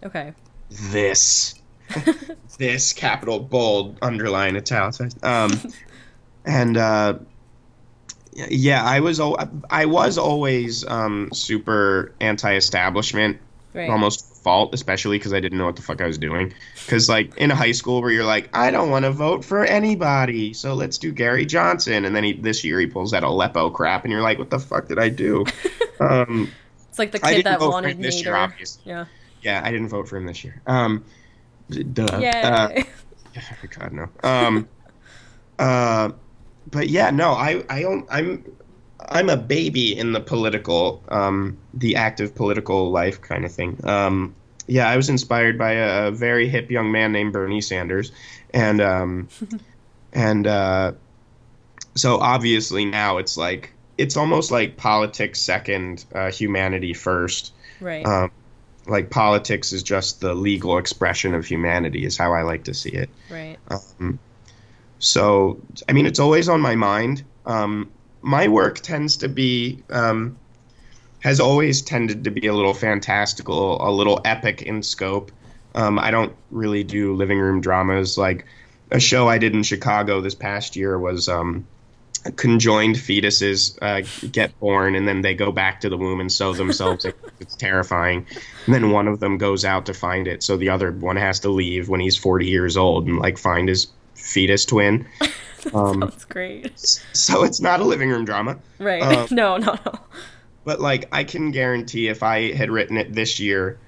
Okay. 0.05 0.33
this 0.71 1.55
this 2.59 2.93
capital 2.93 3.41
bold 3.41 3.97
underline 4.03 4.55
italicized 4.57 5.25
um 5.25 5.51
and 6.45 6.77
uh 6.77 7.19
yeah 8.35 8.85
i 8.85 9.01
was 9.01 9.19
al- 9.21 9.39
i 9.71 9.87
was 9.87 10.19
always 10.19 10.87
um 10.87 11.31
super 11.33 12.13
anti-establishment 12.21 13.39
Right. 13.75 13.89
almost 13.91 14.38
fault 14.49 14.75
especially 14.75 15.19
because 15.19 15.33
i 15.35 15.41
didn't 15.41 15.59
know 15.59 15.67
what 15.67 15.77
the 15.77 15.83
fuck 15.83 16.01
i 16.01 16.07
was 16.07 16.19
doing 16.19 16.53
because 16.85 17.09
like 17.09 17.37
in 17.37 17.51
a 17.51 17.55
high 17.55 17.73
school 17.73 18.01
where 18.01 18.11
you're 18.11 18.25
like 18.25 18.49
i 18.55 18.71
don't 18.71 18.91
want 18.91 19.05
to 19.05 19.11
vote 19.11 19.45
for 19.45 19.65
anybody 19.65 20.55
so 20.55 20.75
let's 20.75 20.97
do 20.99 21.13
gary 21.13 21.45
johnson 21.45 22.05
and 22.05 22.17
then 22.17 22.25
he, 22.25 22.33
this 22.33 22.65
year 22.65 22.81
he 22.81 22.87
pulls 22.87 23.11
that 23.11 23.23
aleppo 23.23 23.69
crap 23.71 24.05
and 24.05 24.13
you're 24.13 24.23
like 24.23 24.39
what 24.39 24.51
the 24.51 24.59
fuck 24.59 24.89
did 24.89 24.99
i 24.99 25.09
do 25.09 25.45
um 26.01 26.51
It's 26.89 26.99
like 26.99 27.13
the 27.13 27.19
kid 27.19 27.45
that 27.45 27.59
vote 27.61 27.73
wanted 27.73 27.99
me. 27.99 28.05
this 28.05 28.23
year, 28.23 28.35
obviously. 28.37 28.83
Yeah. 28.87 29.05
yeah 29.43 29.61
i 29.65 29.71
didn't 29.71 29.89
vote 29.89 30.09
for 30.09 30.17
him 30.17 30.27
this 30.27 30.43
year 30.43 30.61
um 30.67 31.05
duh. 31.69 32.19
Yay. 32.21 32.43
Uh, 32.43 32.83
God 33.79 33.93
no. 33.93 34.09
Um, 34.23 34.69
uh, 35.59 36.11
but 36.71 36.89
yeah, 36.89 37.11
no, 37.11 37.33
I, 37.33 37.65
I 37.69 37.83
don't, 37.83 38.07
I'm, 38.11 38.45
I'm 39.01 39.29
a 39.31 39.37
baby 39.37 39.97
in 39.97 40.13
the 40.13 40.21
political, 40.21 41.03
um, 41.09 41.57
the 41.75 41.97
active 41.97 42.35
political 42.35 42.91
life 42.91 43.21
kind 43.21 43.45
of 43.45 43.53
thing. 43.53 43.81
Um, 43.85 44.35
yeah, 44.69 44.89
I 44.89 44.97
was 44.97 45.09
inspired 45.09 45.59
by 45.59 45.73
a, 45.73 46.09
a 46.09 46.11
very 46.13 46.49
hip 46.49 46.71
young 46.71 46.93
man 46.93 47.11
named 47.11 47.33
Bernie 47.33 47.61
Sanders, 47.61 48.13
and 48.55 48.81
um, 48.81 49.29
and 50.13 50.47
uh, 50.47 50.93
so 51.95 52.19
obviously 52.19 52.85
now 52.85 53.19
it's 53.19 53.37
like 53.37 53.73
it's 53.99 54.17
almost 54.17 54.51
like 54.51 54.77
politics 54.77 55.41
second, 55.41 56.05
uh, 56.15 56.31
humanity 56.31 56.95
first. 56.95 57.53
right. 57.81 58.07
Um, 58.07 58.31
like 58.87 59.11
politics 59.11 59.73
is 59.73 59.83
just 59.83 60.21
the 60.23 60.35
legal 60.35 60.79
expression 60.79 61.35
of 61.35 61.45
humanity, 61.45 62.07
is 62.07 62.17
how 62.17 62.33
I 62.33 62.43
like 62.43 62.65
to 62.65 62.75
see 62.75 62.91
it. 62.91 63.11
right. 63.29 63.59
Um, 63.69 64.19
so, 64.99 65.61
I 65.89 65.93
mean, 65.93 66.07
it's 66.07 66.19
always 66.19 66.49
on 66.49 66.61
my 66.61 66.75
mind. 66.75 67.23
Um, 67.45 67.91
my 68.23 68.49
work 68.49 68.81
tends 68.81 69.19
to 69.19 69.29
be, 69.29 69.83
um, 69.91 70.39
has 71.21 71.41
always 71.41 71.83
tended 71.83 72.25
to 72.25 72.31
be 72.31 72.47
a 72.47 72.55
little 72.55 72.75
fantastical, 72.75 73.87
a 73.87 73.91
little 73.91 74.21
epic 74.25 74.63
in 74.63 74.83
scope. 74.83 75.33
Um, 75.75 75.99
I 75.99 76.11
don't 76.11 76.35
really 76.51 76.85
do 76.85 77.15
living 77.15 77.39
room 77.39 77.61
dramas. 77.61 78.17
Like 78.17 78.47
a 78.91 79.01
show 79.01 79.29
I 79.29 79.39
did 79.39 79.55
in 79.55 79.63
Chicago 79.63 80.21
this 80.21 80.35
past 80.35 80.77
year 80.77 80.99
was 80.99 81.29
um, 81.29 81.67
conjoined 82.37 82.97
fetuses 82.97 83.79
uh, 83.83 84.07
get 84.33 84.59
born 84.61 84.95
and 84.95 85.07
then 85.07 85.23
they 85.23 85.35
go 85.35 85.53
back 85.53 85.81
to 85.83 85.89
the 85.89 85.97
womb 85.97 86.21
and 86.21 86.31
sew 86.33 86.53
themselves. 86.53 87.05
it's 87.41 87.55
terrifying. 87.57 88.27
And 88.67 88.75
then 88.75 88.91
one 88.91 89.09
of 89.09 89.21
them 89.21 89.39
goes 89.39 89.65
out 89.65 89.87
to 89.87 89.95
find 89.95 90.27
it, 90.27 90.43
so 90.43 90.57
the 90.57 90.69
other 90.71 90.91
one 90.93 91.17
has 91.17 91.41
to 91.41 91.49
leave 91.51 91.89
when 91.89 92.01
he's 92.01 92.17
40 92.17 92.47
years 92.47 92.77
old 92.77 93.07
and 93.07 93.19
like 93.19 93.39
find 93.39 93.69
his 93.69 93.89
fetus 94.15 94.65
twin. 94.65 95.07
Um, 95.75 95.99
That's 96.01 96.25
great. 96.25 96.79
so 97.13 97.43
it's 97.43 97.61
not 97.61 97.81
a 97.81 97.85
living 97.85 98.09
room 98.11 98.25
drama, 98.25 98.59
Right. 98.79 99.03
um, 99.03 99.27
no, 99.33 99.57
no, 99.57 99.77
no. 99.85 99.99
But 100.69 100.81
like 100.81 101.09
I 101.11 101.25
can 101.25 101.51
guarantee 101.51 102.09
if 102.09 102.23
I 102.23 102.53
had 102.53 102.71
written 102.71 102.99
it 102.99 103.11
this 103.15 103.41
year, 103.41 103.79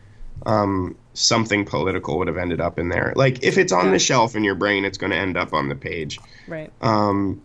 um, 0.47 0.97
something 1.13 1.67
political 1.67 2.17
would 2.19 2.29
have 2.29 2.39
ended 2.39 2.59
up 2.63 2.79
in 2.79 2.89
there. 2.89 3.13
Like 3.15 3.43
if 3.45 3.59
it's 3.59 3.71
on 3.73 3.85
Yeah. 3.87 3.91
the 3.93 3.99
shelf 3.99 4.35
in 4.35 4.45
your 4.45 4.55
brain, 4.55 4.87
it's 4.87 4.97
going 4.97 5.11
to 5.13 5.17
end 5.19 5.37
up 5.37 5.53
on 5.53 5.69
the 5.69 5.75
page. 5.75 6.19
Right. 6.49 6.73
Um, 6.81 7.43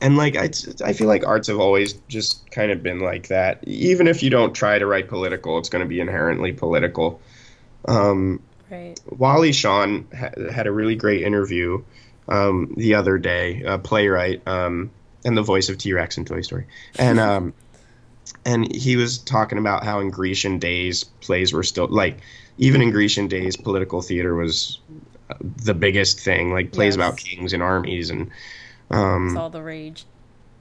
and 0.00 0.16
like 0.16 0.36
I, 0.36 0.50
I 0.84 0.92
feel 0.92 1.08
like 1.08 1.26
arts 1.26 1.48
have 1.48 1.58
always 1.58 1.94
just 2.06 2.48
kind 2.52 2.70
of 2.70 2.82
been 2.84 3.00
like 3.00 3.28
that. 3.28 3.66
Even 3.66 4.06
if 4.06 4.22
you 4.22 4.30
don't 4.30 4.54
try 4.54 4.78
to 4.78 4.86
write 4.86 5.08
political, 5.08 5.58
it's 5.58 5.68
going 5.68 5.82
to 5.82 5.88
be 5.88 5.98
inherently 6.00 6.52
political. 6.52 7.20
Um, 7.86 8.40
Right. 8.70 8.98
Wally 9.06 9.52
Shawn 9.52 10.06
ha- 10.18 10.50
had 10.52 10.66
a 10.66 10.72
really 10.72 10.94
great 10.96 11.22
interview 11.22 11.82
um, 12.28 12.74
the 12.76 12.94
other 12.94 13.18
day, 13.18 13.62
a 13.62 13.78
playwright 13.78 14.46
um, 14.48 14.90
and 15.24 15.36
the 15.36 15.42
voice 15.42 15.68
of 15.68 15.76
T 15.78 15.92
Rex 15.92 16.16
in 16.16 16.24
Toy 16.24 16.40
Story, 16.40 16.64
and 16.98 17.20
um, 17.20 17.52
and 18.44 18.74
he 18.74 18.96
was 18.96 19.18
talking 19.22 19.58
about 19.58 19.84
how 19.84 20.00
in 20.00 20.10
Grecian 20.10 20.58
days 20.58 21.04
plays 21.04 21.52
were 21.52 21.62
still 21.62 21.88
like 21.88 22.20
even 22.58 22.82
in 22.82 22.90
Grecian 22.90 23.28
days 23.28 23.56
political 23.56 24.02
theater 24.02 24.34
was 24.34 24.80
uh, 25.30 25.34
the 25.40 25.74
biggest 25.74 26.20
thing, 26.20 26.52
like 26.52 26.72
plays 26.72 26.94
Yes. 26.94 26.96
about 26.96 27.16
kings 27.18 27.52
and 27.52 27.62
armies 27.62 28.10
and 28.10 28.30
um, 28.90 29.26
It's 29.28 29.36
all 29.36 29.50
the 29.50 29.62
rage. 29.62 30.06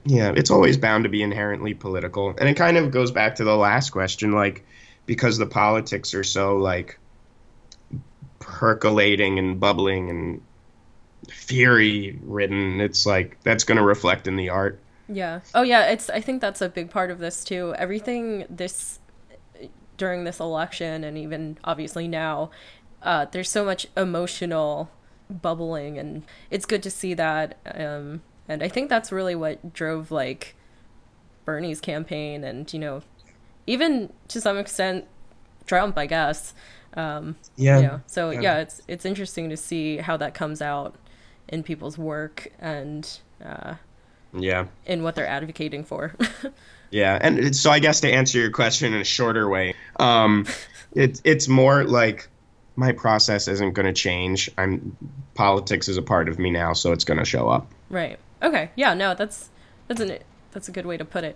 yeah, 0.06 0.34
it's 0.36 0.52
always 0.52 0.78
bound 0.78 1.04
to 1.06 1.10
be 1.10 1.21
inherently 1.23 1.73
political. 1.73 2.30
And 2.38 2.49
it 2.49 2.56
kind 2.56 2.78
of 2.78 2.91
goes 2.91 3.12
back 3.12 3.36
to 3.36 3.43
the 3.43 3.56
last 3.56 3.91
question, 3.91 4.32
like, 4.34 4.65
because 5.06 5.38
the 5.38 5.45
politics 5.45 6.13
are 6.13 6.23
so, 6.23 6.58
like, 6.58 6.99
percolating 8.39 9.39
and 9.39 9.60
bubbling 9.60 10.10
and 10.10 10.41
fury 11.30 12.19
ridden, 12.23 12.82
it's 12.82 13.06
like 13.06 13.39
that's 13.43 13.63
going 13.65 13.78
to 13.78 13.84
reflect 13.84 14.28
in 14.28 14.36
the 14.38 14.49
art. 14.49 14.83
Yeah. 15.08 15.42
Oh 15.54 15.63
yeah, 15.63 15.86
it's 15.92 16.10
I 16.10 16.22
think 16.22 16.42
that's 16.42 16.62
a 16.62 16.70
big 16.70 16.89
part 16.89 17.12
of 17.12 17.20
this 17.20 17.44
too. 17.44 17.74
Everything 17.78 18.46
this 18.50 19.00
during 19.98 20.24
this 20.24 20.39
election 20.39 21.04
and 21.04 21.18
even 21.18 21.58
obviously 21.63 22.08
now 22.08 22.50
uh 23.04 23.26
there's 23.32 23.50
so 23.50 23.63
much 23.63 23.86
emotional 23.96 24.89
bubbling 25.30 25.98
and 26.00 26.24
it's 26.50 26.66
good 26.66 26.82
to 26.82 26.89
see 26.89 27.13
that 27.13 27.58
um 27.76 28.22
and 28.50 28.63
I 28.63 28.68
think 28.68 28.89
that's 28.89 29.12
really 29.12 29.36
what 29.36 29.72
drove 29.74 30.12
like 30.12 30.56
Bernie's 31.46 31.80
campaign 31.80 32.44
and 32.44 32.72
you 32.74 32.80
know 32.80 33.04
even 33.68 34.12
to 34.30 34.42
some 34.42 34.58
extent 34.58 35.06
Trump, 35.66 35.98
I 35.98 36.08
guess. 36.08 36.54
Um 36.96 37.36
Yeah. 37.56 37.80
yeah. 37.80 38.00
So 38.08 38.32
Yeah. 38.32 38.42
yeah, 38.42 38.58
it's 38.60 38.82
it's 38.88 39.06
interesting 39.06 39.50
to 39.50 39.58
see 39.58 39.98
how 39.98 40.18
that 40.18 40.34
comes 40.34 40.62
out 40.62 40.96
in 41.48 41.63
people's 41.63 41.98
work 41.98 42.52
and 42.60 43.08
uh 43.44 43.76
Yeah. 44.34 44.65
in 44.86 45.04
what 45.04 45.15
they're 45.15 45.28
advocating 45.28 45.84
for. 45.84 46.13
Yeah, 46.93 47.17
and 47.19 47.56
so 47.56 47.72
I 47.72 47.80
guess 47.80 48.02
to 48.02 48.08
answer 48.12 48.38
your 48.38 48.52
question 48.52 48.93
in 48.93 49.02
a 49.02 49.04
shorter 49.04 49.50
way, 49.50 49.74
um, 50.00 50.46
it's 50.93 51.24
it's 51.24 51.48
more 51.48 51.86
like 51.86 52.30
my 52.76 52.91
process 52.91 53.48
isn't 53.48 53.74
going 53.74 53.88
to 53.88 53.93
change. 53.93 54.48
I'm 54.60 54.96
politics 55.34 55.88
is 55.88 55.98
a 55.98 56.04
part 56.04 56.30
of 56.30 56.38
me 56.38 56.52
now, 56.52 56.74
so 56.74 56.91
it's 56.91 57.04
going 57.04 57.17
to 57.17 57.26
show 57.26 57.50
up. 57.50 57.65
right. 57.89 58.19
Okay. 58.43 58.69
Yeah. 58.76 58.93
No. 58.93 59.15
That's 59.15 59.50
that's 59.88 60.02
an 60.02 60.19
that's 60.52 60.67
a 60.67 60.72
good 60.72 60.86
way 60.86 60.98
to 60.98 61.04
put 61.06 61.24
it. 61.24 61.36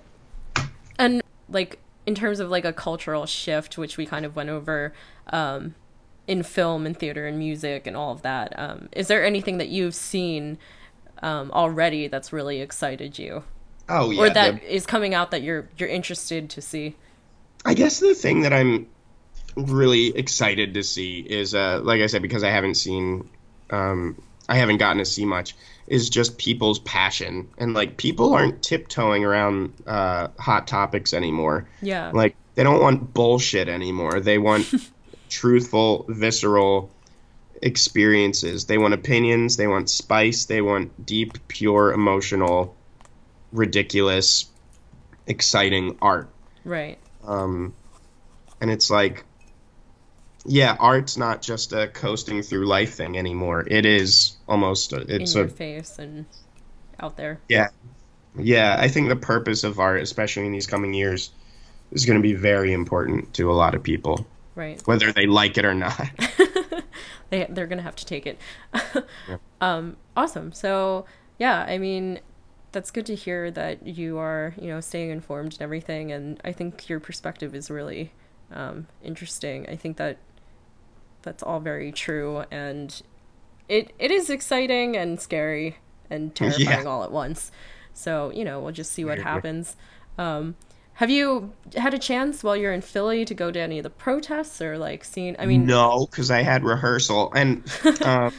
And 0.99 1.23
like 1.49 1.79
in 2.05 2.13
terms 2.13 2.39
of 2.39 2.51
like 2.51 2.63
a 2.63 2.71
cultural 2.73 3.25
shift, 3.25 3.79
which 3.79 3.97
we 3.97 4.05
kind 4.05 4.27
of 4.27 4.36
went 4.36 4.49
over, 4.49 4.93
um, 5.33 5.74
in 6.28 6.43
film 6.43 6.86
and 6.86 6.95
theater 6.95 7.26
and 7.26 7.39
music 7.39 7.88
and 7.88 7.97
all 7.97 8.11
of 8.11 8.22
that. 8.22 8.53
Um, 8.59 8.89
is 8.91 9.07
there 9.07 9.26
anything 9.26 9.57
that 9.57 9.69
you've 9.69 9.95
seen 9.95 10.59
um, 11.24 11.51
already 11.51 12.07
that's 12.07 12.32
really 12.34 12.61
excited 12.61 13.18
you, 13.20 13.43
Oh 13.89 14.09
yeah, 14.11 14.22
or 14.22 14.30
that 14.30 14.61
the- 14.61 14.76
is 14.76 14.86
coming 14.86 15.13
out 15.13 15.32
that 15.32 15.41
you're 15.43 15.70
you're 15.78 15.89
interested 15.89 16.49
to 16.51 16.61
see? 16.61 16.95
I 17.65 17.74
guess 17.74 17.99
the 17.99 18.13
thing 18.13 18.41
that 18.41 18.53
I'm 18.53 18.88
really 19.55 20.15
excited 20.15 20.76
to 20.76 20.84
see 20.84 21.20
is, 21.20 21.55
uh, 21.55 21.82
like 21.84 22.01
I 22.01 22.07
said, 22.07 22.22
because 22.22 22.43
I 22.43 22.49
haven't 22.51 22.76
seen, 22.76 23.28
um, 23.72 24.22
I 24.47 24.55
haven't 24.57 24.78
gotten 24.78 24.99
to 24.99 25.05
see 25.05 25.26
much, 25.26 25.55
is 25.88 26.09
just 26.09 26.38
people's 26.38 26.80
passion 26.80 27.49
and 27.57 27.74
like 27.74 27.97
people 27.97 28.34
aren't 28.34 28.61
tiptoeing 28.61 29.26
around 29.26 29.74
uh, 29.88 30.28
hot 30.38 30.68
topics 30.68 31.13
anymore. 31.13 31.68
Yeah. 31.82 32.11
Like 32.13 32.36
they 32.55 32.63
don't 32.63 32.82
want 32.82 33.13
bullshit 33.13 33.68
anymore. 33.68 34.20
They 34.20 34.38
want 34.38 34.72
truthful, 35.30 36.05
visceral 36.07 36.91
experiences. 37.62 38.66
They 38.66 38.78
want 38.78 38.93
opinions. 38.93 39.58
They 39.58 39.68
want 39.68 39.89
spice. 39.89 40.45
They 40.45 40.62
want 40.62 41.05
deep, 41.05 41.47
pure, 41.47 41.91
emotional, 41.91 42.76
ridiculous, 43.51 44.45
exciting 45.28 45.97
art 46.01 46.30
right. 46.64 46.97
um, 47.26 47.74
and 48.62 48.72
it's 48.72 48.89
like 48.89 49.26
yeah, 50.45 50.78
art's 50.80 51.18
not 51.18 51.41
just 51.41 51.74
a 51.74 51.88
coasting 51.89 52.41
through 52.41 52.66
life 52.68 52.93
thing 52.95 53.18
anymore. 53.18 53.66
It 53.68 53.86
is 53.86 54.38
almost 54.47 54.93
a, 54.93 55.01
in 55.01 55.24
it's 55.24 55.36
your 55.36 55.43
a 55.45 55.49
face 55.49 55.99
and 55.99 56.26
out 57.01 57.18
there. 57.18 57.41
yeah, 57.49 57.68
yeah. 58.39 58.78
I 58.80 58.88
think 58.88 59.10
the 59.10 59.18
purpose 59.18 59.66
of 59.66 59.78
art, 59.80 60.01
especially 60.01 60.45
in 60.45 60.53
these 60.53 60.66
coming 60.68 60.93
years, 60.93 61.32
is 61.91 62.05
going 62.05 62.18
to 62.18 62.24
be 62.24 62.34
very 62.34 62.72
important 62.72 63.34
to 63.34 63.51
a 63.51 63.53
lot 63.53 63.76
of 63.76 63.84
people, 63.84 64.26
Right. 64.55 64.82
whether 64.88 65.12
they 65.12 65.26
like 65.26 65.58
it 65.58 65.66
or 65.66 65.74
not. 65.74 66.10
they 67.30 67.45
they're 67.49 67.67
gonna 67.67 67.82
have 67.82 67.95
to 67.97 68.05
take 68.05 68.25
it. 68.25 68.39
Um, 69.59 69.97
awesome. 70.15 70.51
So 70.51 71.05
yeah, 71.39 71.65
I 71.67 71.78
mean, 71.80 72.19
that's 72.71 72.91
good 72.91 73.05
to 73.07 73.15
hear 73.15 73.49
that 73.51 73.88
you 73.88 74.17
are 74.17 74.53
you 74.59 74.67
know 74.67 74.80
staying 74.80 75.09
informed 75.09 75.53
and 75.53 75.61
everything, 75.61 76.11
and 76.11 76.39
I 76.43 76.51
think 76.51 76.88
your 76.89 76.99
perspective 76.99 77.55
is 77.55 77.71
really 77.71 78.11
um, 78.51 78.88
interesting. 79.03 79.67
I 79.67 79.75
think 79.75 79.97
that 79.97 80.17
that's 81.23 81.41
all 81.41 81.59
very 81.59 81.91
true, 81.91 82.43
and 82.51 83.01
it 83.67 83.93
it 83.97 84.11
is 84.11 84.30
exciting 84.30 84.95
and 84.95 85.19
scary 85.19 85.78
and 86.09 86.36
terrifying 86.36 86.88
all 86.88 87.03
at 87.03 87.11
once. 87.11 87.51
So 87.93 88.32
you 88.32 88.45
know, 88.45 88.59
we'll 88.59 88.73
just 88.73 88.91
see 88.91 89.05
what 89.05 89.17
happens. 89.19 89.75
Um, 90.17 90.55
have 90.98 91.12
you 91.12 91.54
had 91.76 91.93
a 91.93 92.00
chance 92.00 92.43
while 92.43 92.56
you're 92.56 92.74
in 92.74 92.82
Philly 92.82 93.24
to 93.26 93.36
go 93.36 93.52
to 93.52 93.60
any 93.60 93.78
of 93.78 93.84
the 93.84 93.89
protests 93.91 94.60
or 94.64 94.80
like 94.80 95.04
seen? 95.04 95.36
I 95.38 95.45
mean, 95.45 95.68
no, 95.68 96.08
because 96.10 96.32
I 96.32 96.41
had 96.41 96.64
rehearsal, 96.64 97.32
and 97.36 97.64
um, 98.02 98.34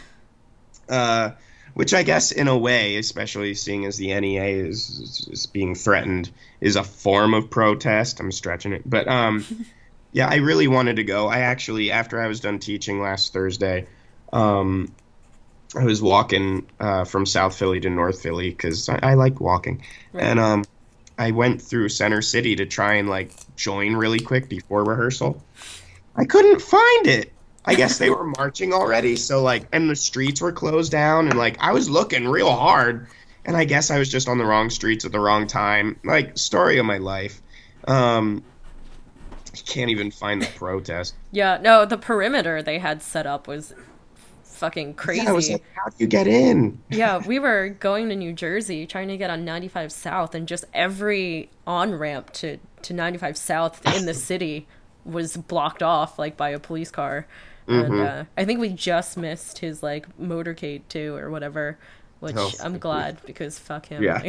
uh, 0.88 1.30
which 1.74 1.94
I 1.94 2.02
guess, 2.02 2.32
in 2.32 2.48
a 2.48 2.58
way, 2.58 2.96
especially 2.96 3.54
seeing 3.54 3.84
as 3.84 3.96
the 3.96 4.18
NEA 4.18 4.66
is, 4.66 5.28
is 5.30 5.46
being 5.46 5.76
threatened, 5.76 6.32
is 6.60 6.74
a 6.74 6.82
form 6.82 7.32
of 7.32 7.48
protest. 7.48 8.18
I'm 8.18 8.32
stretching 8.32 8.72
it, 8.72 8.82
but 8.84 9.06
um, 9.06 9.44
yeah, 10.12 10.26
I 10.28 10.36
really 10.36 10.66
wanted 10.66 10.96
to 10.96 11.04
go. 11.04 11.28
I 11.28 11.40
actually, 11.40 11.92
after 11.92 12.20
I 12.20 12.26
was 12.26 12.40
done 12.40 12.58
teaching 12.58 13.00
last 13.00 13.32
Thursday, 13.32 13.86
um, 14.32 14.92
I 15.76 15.84
was 15.84 16.02
walking 16.02 16.66
uh, 16.80 17.04
from 17.04 17.24
South 17.24 17.56
Philly 17.56 17.78
to 17.78 17.88
North 17.90 18.20
Philly 18.20 18.50
because 18.50 18.88
I, 18.88 18.98
I 19.00 19.14
like 19.14 19.40
walking, 19.40 19.82
Right. 20.12 20.24
and 20.24 20.40
um, 20.40 20.64
I 21.18 21.32
went 21.32 21.60
through 21.60 21.88
Center 21.88 22.22
City 22.22 22.56
to 22.56 22.66
try 22.66 22.94
and 22.94 23.08
like 23.08 23.32
join 23.56 23.94
really 23.94 24.20
quick 24.20 24.48
before 24.48 24.84
rehearsal. 24.84 25.42
I 26.14 26.24
couldn't 26.24 26.62
find 26.62 27.06
it. 27.06 27.32
I 27.64 27.74
guess 27.74 27.98
they 27.98 28.08
were 28.08 28.24
marching 28.24 28.72
already, 28.72 29.16
so 29.16 29.42
like, 29.42 29.66
and 29.72 29.90
the 29.90 29.96
streets 29.96 30.40
were 30.40 30.52
closed 30.52 30.90
down, 30.90 31.28
and 31.28 31.36
like, 31.36 31.58
I 31.60 31.72
was 31.72 31.90
looking 31.90 32.26
real 32.26 32.50
hard, 32.50 33.08
and 33.44 33.56
I 33.56 33.64
guess 33.64 33.90
I 33.90 33.98
was 33.98 34.08
just 34.08 34.26
on 34.26 34.38
the 34.38 34.46
wrong 34.46 34.70
streets 34.70 35.04
at 35.04 35.12
the 35.12 35.20
wrong 35.20 35.46
time. 35.46 35.98
Like, 36.02 36.38
story 36.38 36.78
of 36.78 36.86
my 36.86 36.96
life. 36.96 37.42
Um, 37.86 38.42
I 39.52 39.58
can't 39.66 39.90
even 39.90 40.10
find 40.10 40.40
the 40.40 40.46
protest. 40.46 41.14
Yeah, 41.30 41.58
no, 41.60 41.84
the 41.84 41.98
perimeter 41.98 42.62
they 42.62 42.78
had 42.78 43.02
set 43.02 43.26
up 43.26 43.46
was 43.46 43.74
fucking 44.58 44.94
crazy. 44.94 45.22
Yeah, 45.24 45.30
I 45.30 45.32
was 45.32 45.50
like, 45.50 45.64
how 45.74 45.88
do 45.90 45.96
you 45.98 46.06
get 46.06 46.26
in? 46.26 46.80
yeah, 46.90 47.18
we 47.18 47.38
were 47.38 47.70
going 47.70 48.08
to 48.10 48.16
New 48.16 48.32
Jersey 48.32 48.86
trying 48.86 49.08
to 49.08 49.16
get 49.16 49.30
on 49.30 49.44
95 49.44 49.92
South, 49.92 50.34
and 50.34 50.48
just 50.48 50.64
every 50.74 51.50
on 51.66 51.94
ramp 51.94 52.32
to, 52.34 52.58
to 52.82 52.94
95 52.94 53.36
South 53.36 53.86
in 53.96 54.06
the 54.06 54.14
city 54.14 54.66
was 55.04 55.36
blocked 55.36 55.82
off 55.82 56.18
like 56.18 56.36
by 56.36 56.50
a 56.50 56.58
police 56.58 56.90
car. 56.90 57.26
And 57.66 57.94
Mm-hmm. 57.94 58.00
uh, 58.00 58.24
I 58.36 58.44
think 58.44 58.60
we 58.60 58.70
just 58.70 59.16
missed 59.16 59.58
his 59.58 59.82
like 59.82 60.06
motorcade 60.18 60.82
too 60.88 61.14
or 61.16 61.30
whatever, 61.30 61.78
which 62.20 62.36
Oh, 62.36 62.50
I'm 62.62 62.78
glad 62.78 63.20
because 63.26 63.58
fuck 63.58 63.86
him. 63.86 64.02
Yeah. 64.02 64.22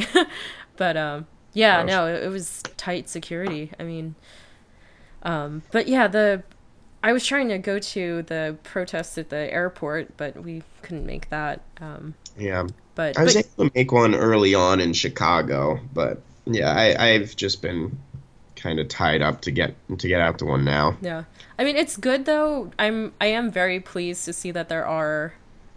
but 0.77 0.97
um, 0.97 1.27
yeah, 1.53 1.83
Gross. 1.83 1.87
no, 1.87 2.07
it, 2.07 2.23
it 2.23 2.29
was 2.29 2.63
tight 2.77 3.07
security. 3.09 3.71
I 3.79 3.83
mean, 3.83 4.15
um, 5.23 5.63
but 5.71 5.87
yeah, 5.87 6.07
the 6.07 6.43
I 7.03 7.13
was 7.13 7.25
trying 7.25 7.49
to 7.49 7.57
go 7.57 7.79
to 7.79 8.23
the 8.23 8.57
protests 8.63 9.17
at 9.17 9.29
the 9.29 9.51
airport, 9.53 10.17
but 10.17 10.35
we 10.37 10.63
couldn't 10.81 11.05
make 11.05 11.29
that. 11.29 11.61
Um, 11.79 12.15
Yeah, 12.37 12.67
but, 12.95 13.17
I 13.17 13.23
was 13.23 13.35
but 13.35 13.45
able 13.57 13.69
to 13.69 13.71
make 13.75 13.91
one 13.91 14.15
early 14.15 14.55
on 14.55 14.79
in 14.79 14.93
Chicago, 14.93 15.79
but 15.93 16.21
yeah, 16.45 16.71
I, 16.71 17.09
I've 17.11 17.35
just 17.35 17.61
been 17.61 17.97
kind 18.55 18.79
of 18.79 18.87
tied 18.89 19.21
up 19.21 19.41
to 19.41 19.51
get 19.51 19.75
to 19.97 20.07
get 20.07 20.21
out 20.21 20.39
to 20.39 20.45
one 20.45 20.65
now. 20.65 20.97
yeah, 21.01 21.23
I 21.57 21.63
mean 21.63 21.75
it's 21.77 21.97
good 21.97 22.25
though. 22.25 22.71
I'm 22.79 23.13
I 23.21 23.27
am 23.27 23.51
very 23.51 23.79
pleased 23.79 24.25
to 24.25 24.33
see 24.33 24.51
that 24.51 24.69
there 24.69 24.85
are 24.85 25.33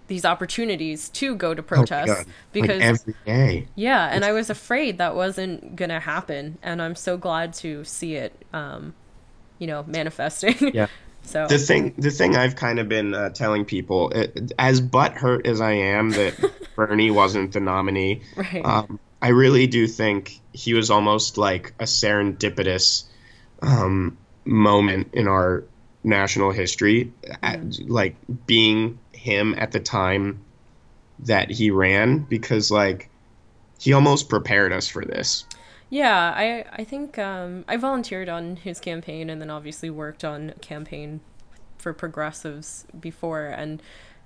these 0.08 0.24
opportunities 0.24 1.08
to 1.10 1.34
go 1.36 1.54
to 1.54 1.62
Oh 1.74 1.86
protests 1.86 2.04
God, 2.04 2.26
because 2.52 2.90
like 2.90 3.00
every 3.00 3.14
day. 3.24 3.68
yeah, 3.74 4.08
and 4.12 4.24
I 4.24 4.32
was 4.32 4.50
afraid 4.50 4.98
that 4.98 5.14
wasn't 5.14 5.76
gonna 5.76 6.00
happen, 6.00 6.58
and 6.62 6.82
I'm 6.82 6.94
so 6.96 7.16
glad 7.16 7.52
to 7.54 7.84
see 7.84 8.16
it, 8.16 8.44
um, 8.52 8.94
you 9.58 9.66
know, 9.66 9.84
manifesting. 9.84 10.72
Yeah. 10.72 10.88
so. 11.24 11.46
The 11.46 11.58
thing, 11.58 11.94
the 11.98 12.10
thing 12.10 12.36
I've 12.36 12.56
kind 12.56 12.78
of 12.78 12.88
been 12.88 13.14
uh, 13.14 13.30
telling 13.30 13.64
people, 13.64 14.12
uh, 14.14 14.26
as 14.58 14.80
butthurt 14.80 15.46
as 15.46 15.60
I 15.60 15.72
am 15.72 16.10
that 16.10 16.52
Bernie 16.76 17.10
wasn't 17.10 17.52
the 17.52 17.60
nominee, 17.60 18.22
right, 18.36 18.64
um, 18.64 18.98
I 19.20 19.28
really 19.28 19.66
do 19.66 19.86
think 19.86 20.40
he 20.52 20.74
was 20.74 20.90
almost 20.90 21.38
like 21.38 21.74
a 21.78 21.84
serendipitous 21.84 23.04
um, 23.60 24.18
moment 24.44 25.10
in 25.12 25.28
our 25.28 25.64
national 26.04 26.50
history, 26.50 27.12
at, 27.42 27.78
like 27.88 28.16
being 28.46 28.98
him 29.12 29.54
at 29.56 29.70
the 29.70 29.80
time 29.80 30.44
that 31.20 31.50
he 31.50 31.70
ran, 31.70 32.18
because 32.18 32.70
like 32.70 33.08
he 33.78 33.92
almost 33.92 34.28
prepared 34.28 34.72
us 34.72 34.88
for 34.88 35.04
this. 35.04 35.44
Yeah, 35.92 36.32
I 36.34 36.64
I 36.72 36.84
think 36.84 37.18
um, 37.18 37.66
I 37.68 37.76
volunteered 37.76 38.30
on 38.30 38.56
his 38.56 38.80
campaign 38.80 39.28
and 39.28 39.42
then 39.42 39.50
obviously 39.50 39.90
worked 39.90 40.24
on 40.24 40.48
a 40.48 40.54
campaign 40.54 41.20
for 41.76 41.92
progressives 41.92 42.86
before, 42.98 43.44
and 43.48 43.82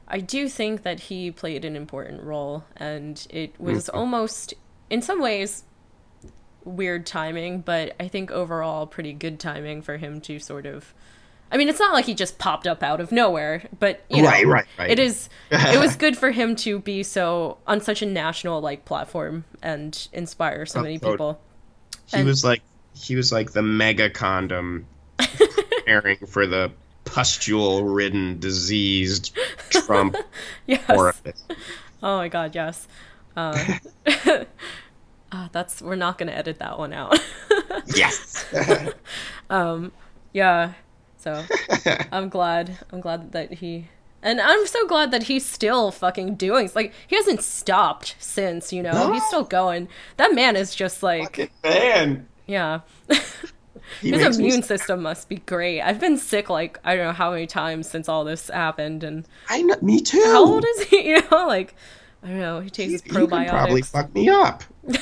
I 0.06 0.20
do 0.20 0.48
think 0.48 0.84
that 0.84 1.00
he 1.00 1.32
played 1.32 1.64
an 1.64 1.74
important 1.74 2.22
role, 2.22 2.62
and 2.76 3.26
it 3.30 3.58
was 3.58 3.88
almost 3.88 4.54
in 4.90 5.02
some 5.02 5.20
ways 5.20 5.64
weird 6.64 7.04
timing, 7.04 7.62
but 7.62 7.96
I 7.98 8.06
think 8.06 8.30
overall 8.30 8.86
pretty 8.86 9.12
good 9.12 9.40
timing 9.40 9.82
for 9.82 9.96
him 9.96 10.20
to 10.20 10.38
sort 10.38 10.66
of. 10.66 10.94
I 11.50 11.56
mean, 11.56 11.68
it's 11.68 11.80
not 11.80 11.92
like 11.92 12.04
he 12.04 12.14
just 12.14 12.38
popped 12.38 12.68
up 12.68 12.84
out 12.84 13.00
of 13.00 13.10
nowhere, 13.10 13.68
but 13.80 14.04
you 14.08 14.22
know, 14.22 14.28
Right, 14.28 14.46
right, 14.46 14.66
right. 14.78 14.90
it 14.90 15.00
is. 15.00 15.28
It 15.50 15.80
was 15.80 15.96
good 16.04 16.16
for 16.16 16.30
him 16.30 16.54
to 16.56 16.78
be 16.78 17.02
so 17.02 17.58
on 17.66 17.80
such 17.80 18.02
a 18.02 18.06
national 18.06 18.60
like 18.60 18.84
platform 18.84 19.44
and 19.62 20.06
inspire 20.12 20.64
so 20.64 20.80
many 20.80 21.00
people. 21.00 21.40
He 22.06 22.18
And- 22.18 22.26
was 22.26 22.44
like 22.44 22.62
he 22.94 23.14
was 23.16 23.30
like 23.30 23.52
the 23.52 23.62
mega 23.62 24.08
condom 24.08 24.86
preparing 25.18 26.16
for 26.26 26.46
the 26.46 26.72
pustule 27.04 27.84
ridden 27.84 28.38
diseased 28.40 29.36
Trump 29.70 30.16
Yes. 30.66 30.82
orifice. 30.88 31.44
Oh 32.02 32.16
my 32.18 32.28
god, 32.28 32.54
yes. 32.54 32.88
Um, 33.36 33.54
ah, 35.32 35.48
that's 35.52 35.82
we're 35.82 35.94
not 35.96 36.16
gonna 36.18 36.32
edit 36.32 36.58
that 36.60 36.78
one 36.78 36.92
out. 36.92 37.18
Yes. 37.94 38.44
yeah. 40.32 40.72
So 41.18 41.44
I'm 42.12 42.28
glad. 42.28 42.78
I'm 42.92 43.00
glad 43.00 43.32
that 43.32 43.52
he. 43.52 43.88
And 44.26 44.40
I'm 44.40 44.66
so 44.66 44.86
glad 44.88 45.12
that 45.12 45.22
he's 45.24 45.46
still 45.46 45.90
fucking 45.92 46.34
doing. 46.34 46.68
Like 46.74 46.92
he 47.06 47.14
hasn't 47.16 47.42
stopped 47.42 48.16
since, 48.18 48.72
you 48.72 48.82
know. 48.82 48.90
No. 48.92 49.12
He's 49.12 49.24
still 49.26 49.44
going. 49.44 49.88
That 50.16 50.34
man 50.34 50.56
is 50.56 50.74
just 50.74 51.02
like, 51.02 51.22
Fucking 51.36 51.50
man. 51.62 52.26
yeah. 52.46 52.80
His 54.00 54.36
immune 54.36 54.64
system 54.64 55.00
must 55.02 55.28
be 55.28 55.36
great. 55.36 55.80
I've 55.80 56.00
been 56.00 56.18
sick 56.18 56.50
like 56.50 56.78
I 56.84 56.96
don't 56.96 57.06
know 57.06 57.12
how 57.12 57.30
many 57.30 57.46
times 57.46 57.88
since 57.88 58.08
all 58.08 58.24
this 58.24 58.48
happened, 58.50 59.04
and 59.04 59.28
I 59.48 59.62
know, 59.62 59.76
me 59.80 60.00
too. 60.00 60.20
how 60.24 60.44
old 60.44 60.64
is 60.64 60.82
he? 60.88 61.02
You 61.10 61.20
know, 61.30 61.46
like 61.46 61.74
I 62.24 62.26
don't 62.26 62.40
know. 62.40 62.58
He 62.60 62.68
takes 62.68 62.90
his 62.92 63.02
could 63.02 63.28
probably 63.30 63.46
probiotics. 63.82 63.90
fuck 63.92 64.12
me 64.12 64.28
up. 64.28 64.64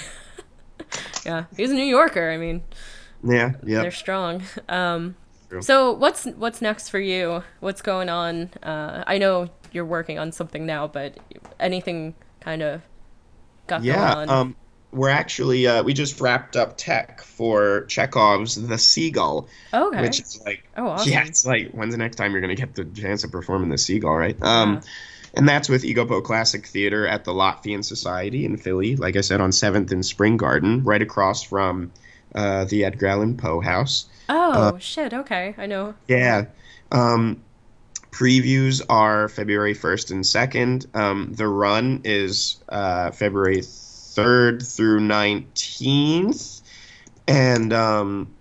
Yeah, 1.25 1.45
he's 1.57 1.71
a 1.71 1.75
New 1.75 1.85
Yorker. 1.85 2.31
I 2.31 2.37
mean, 2.37 2.63
Yeah, 3.27 3.53
yeah. 3.65 3.81
they're 3.81 3.91
strong. 3.91 4.43
Um, 4.69 5.17
True. 5.55 5.63
so 5.63 5.93
what's 5.93 6.25
what's 6.25 6.61
next 6.63 6.89
for 6.91 6.99
you? 6.99 7.43
What's 7.61 7.83
going 7.83 8.09
on? 8.09 8.51
Uh, 8.63 9.05
I 9.07 9.19
know 9.19 9.49
you're 9.73 9.85
working 9.85 10.19
on 10.19 10.33
something 10.33 10.67
now, 10.67 10.87
but 10.87 11.17
anything 11.59 12.15
kind 12.41 12.63
of 12.63 12.83
got 13.67 13.83
Yeah, 13.83 14.15
going 14.15 14.29
on? 14.29 14.37
um, 14.39 14.57
we're 14.93 15.09
actually 15.11 15.67
uh, 15.67 15.83
we 15.83 15.93
just 15.95 16.21
wrapped 16.21 16.57
up 16.57 16.77
tech 16.77 17.21
for 17.23 17.85
Chekhov's 17.89 18.55
The 18.55 18.79
Seagull, 18.79 19.49
okay. 19.73 20.01
which 20.03 20.21
is 20.21 20.41
like 20.45 20.65
Oh, 20.77 20.89
awesome. 20.89 21.13
yeah, 21.13 21.25
it's 21.27 21.45
like 21.45 21.71
when's 21.73 21.93
the 21.93 21.99
next 21.99 22.17
time 22.17 22.33
you're 22.33 22.41
gonna 22.41 22.55
get 22.55 22.75
the 22.75 22.85
chance 22.85 23.23
to 23.23 23.29
perform 23.29 23.63
in 23.65 23.69
The 23.71 23.79
Seagull, 23.79 24.15
right? 24.15 24.37
Um, 24.43 24.75
Yeah. 24.75 24.81
and 25.35 25.49
that's 25.49 25.69
with 25.69 25.83
Egopo 25.83 26.23
Classic 26.23 26.65
Theater 26.65 27.09
at 27.09 27.25
the 27.25 27.33
Latvian 27.33 27.85
Society 27.85 28.45
in 28.45 28.57
Philly. 28.57 28.95
Like 28.95 29.17
I 29.17 29.21
said, 29.21 29.41
on 29.41 29.51
Seventh 29.51 29.91
and 29.91 30.07
Spring 30.07 30.37
Garden, 30.37 30.85
right 30.85 31.03
across 31.03 31.43
from 31.43 31.91
uh, 32.35 32.65
the 32.65 32.85
Edgar 32.85 33.07
Allan 33.07 33.37
Poe 33.37 33.61
House. 33.61 34.07
oh 34.75 34.79
shit. 34.79 35.13
Okay, 35.13 35.55
I 35.59 35.67
know. 35.67 35.95
Yeah. 36.09 36.47
Um, 36.93 37.43
previews 38.11 38.81
are 38.89 39.29
February 39.29 39.75
1st 39.75 40.11
and 40.13 40.25
2nd. 40.25 40.97
Um, 40.97 41.33
the 41.35 41.49
run 41.49 42.01
is 42.05 42.63
uh, 42.69 43.11
February 43.11 43.59
3rd 43.59 44.77
through 44.77 45.01
19th. 45.01 46.63
And 47.27 47.73
um, 47.73 48.35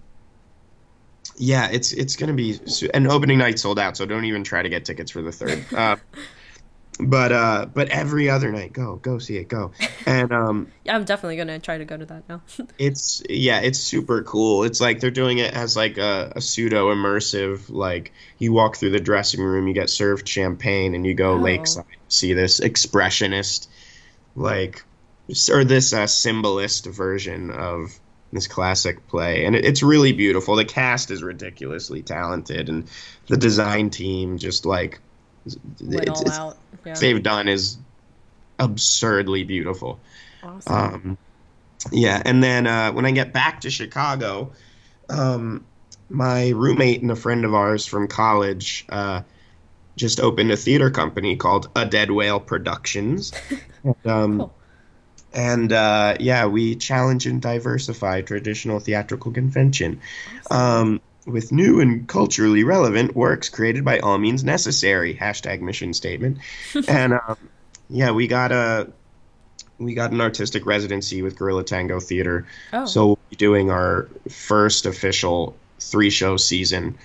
yeah, 1.38 1.70
it's 1.72 1.94
it's 1.94 2.16
gonna 2.16 2.34
be 2.34 2.60
and 2.94 3.08
opening 3.08 3.38
night 3.38 3.58
sold 3.58 3.80
out, 3.80 3.98
so 3.98 4.06
don't 4.06 4.26
even 4.26 4.44
try 4.44 4.62
to 4.62 4.70
get 4.70 4.86
tickets 4.86 5.10
for 5.12 5.22
the 5.22 5.32
third. 5.32 5.66
But 7.00 7.32
uh, 7.32 7.66
but 7.74 7.90
every 7.90 8.30
other 8.30 8.52
night, 8.52 8.72
go 8.72 8.98
go 8.98 9.18
see 9.18 9.38
it, 9.38 9.48
go. 9.48 9.72
And 10.06 10.32
um, 10.32 10.72
Yeah, 10.84 10.96
I'm 10.96 11.06
definitely 11.06 11.38
gonna 11.38 11.60
try 11.60 11.78
to 11.78 11.86
go 11.86 11.98
to 11.98 12.06
that 12.06 12.30
now. 12.30 12.42
it's 12.78 13.24
yeah, 13.30 13.62
it's 13.62 13.80
super 13.80 14.22
cool. 14.22 14.64
It's 14.64 14.80
like 14.80 15.00
they're 15.00 15.10
doing 15.12 15.40
it 15.40 15.54
as 15.54 15.76
like 15.76 15.98
a, 15.98 16.34
a 16.36 16.42
pseudo 16.42 16.94
immersive. 16.94 17.70
Like 17.70 18.14
you 18.38 18.54
walk 18.54 18.76
through 18.78 18.92
the 18.92 19.00
dressing 19.00 19.42
room, 19.42 19.68
you 19.68 19.74
get 19.74 19.90
served 19.90 20.28
champagne, 20.28 20.94
and 20.94 21.06
you 21.06 21.14
go 21.16 21.34
Oh. 21.34 21.38
lakeside, 21.38 21.86
see 22.10 22.34
this 22.34 22.60
expressionist, 22.60 23.68
like 24.36 24.84
or 25.52 25.64
this 25.64 25.94
uh, 25.94 26.06
symbolist 26.06 26.86
version 26.86 27.50
of 27.50 27.98
this 28.34 28.48
classic 28.48 29.08
play, 29.08 29.46
and 29.46 29.56
it, 29.56 29.66
it's 29.66 29.82
really 29.82 30.12
beautiful. 30.12 30.56
The 30.56 30.66
cast 30.66 31.12
is 31.12 31.24
ridiculously 31.24 32.02
talented, 32.04 32.70
and 32.70 32.88
the 33.30 33.38
design 33.38 33.90
team 33.90 34.38
just 34.38 34.66
like 34.66 35.00
Went 35.82 36.08
it's, 36.08 36.10
all 36.10 36.22
it's, 36.22 36.38
out. 36.38 36.58
Yeah. 36.86 36.94
they've 36.96 37.24
done 37.24 37.48
is 37.48 37.78
absurdly 38.60 39.44
beautiful. 39.44 40.00
Awesome. 40.44 40.74
Um, 40.74 41.18
yeah, 41.92 42.22
and 42.24 42.42
then 42.44 42.68
uh, 42.68 42.92
when 42.92 43.06
I 43.06 43.12
get 43.12 43.34
back 43.34 43.62
to 43.62 43.70
Chicago, 43.70 44.52
um, 45.10 45.66
my 46.10 46.50
roommate 46.50 47.02
and 47.02 47.12
a 47.12 47.16
friend 47.16 47.44
of 47.46 47.54
ours 47.54 47.86
from 47.86 48.08
college 48.08 48.86
uh, 48.90 49.22
just 49.96 50.20
opened 50.20 50.52
a 50.52 50.58
theater 50.58 50.90
company 50.90 51.36
called 51.36 51.70
A 51.76 51.86
Dead 51.86 52.12
Whale 52.12 52.40
Productions. 52.40 53.32
and, 53.84 53.96
um, 54.06 54.38
Cool. 54.40 54.54
and 55.34 55.74
uh, 55.74 56.18
yeah, 56.20 56.46
we 56.46 56.76
challenge 56.76 57.26
and 57.26 57.42
diversify 57.42 58.22
traditional 58.22 58.80
theatrical 58.80 59.32
convention 59.32 60.00
um, 60.50 61.02
with 61.26 61.52
new 61.52 61.80
and 61.80 62.08
culturally 62.08 62.64
relevant 62.64 63.16
works 63.16 63.50
created 63.50 63.86
by 63.86 64.00
all 64.00 64.18
means 64.18 64.44
necessary. 64.44 65.16
Hashtag 65.16 65.62
mission 65.62 65.94
statement. 65.94 66.40
and 66.88 67.14
um, 67.14 67.38
yeah, 67.90 68.12
we 68.12 68.28
got 68.28 68.52
a 68.52 68.92
we 69.80 69.94
got 69.94 70.12
an 70.12 70.22
artistic 70.22 70.66
residency 70.66 71.22
with 71.22 71.38
Gorilla 71.38 71.64
Tango 71.64 72.00
Theater. 72.00 72.46
oh, 72.74 72.86
So 72.86 73.06
we'll 73.08 73.20
be 73.30 73.36
doing 73.36 73.72
our 73.72 74.08
first 74.30 74.86
official 74.86 75.56
three 75.80 76.10
show 76.10 76.38
season, 76.38 76.98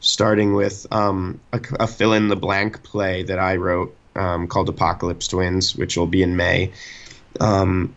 starting 0.00 0.54
with 0.54 0.86
um, 0.90 1.40
a, 1.52 1.60
a 1.80 1.86
fill 1.86 2.12
in 2.12 2.28
the 2.28 2.36
blank 2.36 2.82
play 2.82 3.22
that 3.22 3.38
I 3.38 3.56
wrote 3.56 3.94
um, 4.16 4.48
called 4.48 4.68
Apocalypse 4.68 5.28
Twins, 5.28 5.76
which 5.76 5.96
will 5.96 6.06
be 6.06 6.22
in 6.22 6.36
May. 6.36 6.72
Um, 7.40 7.94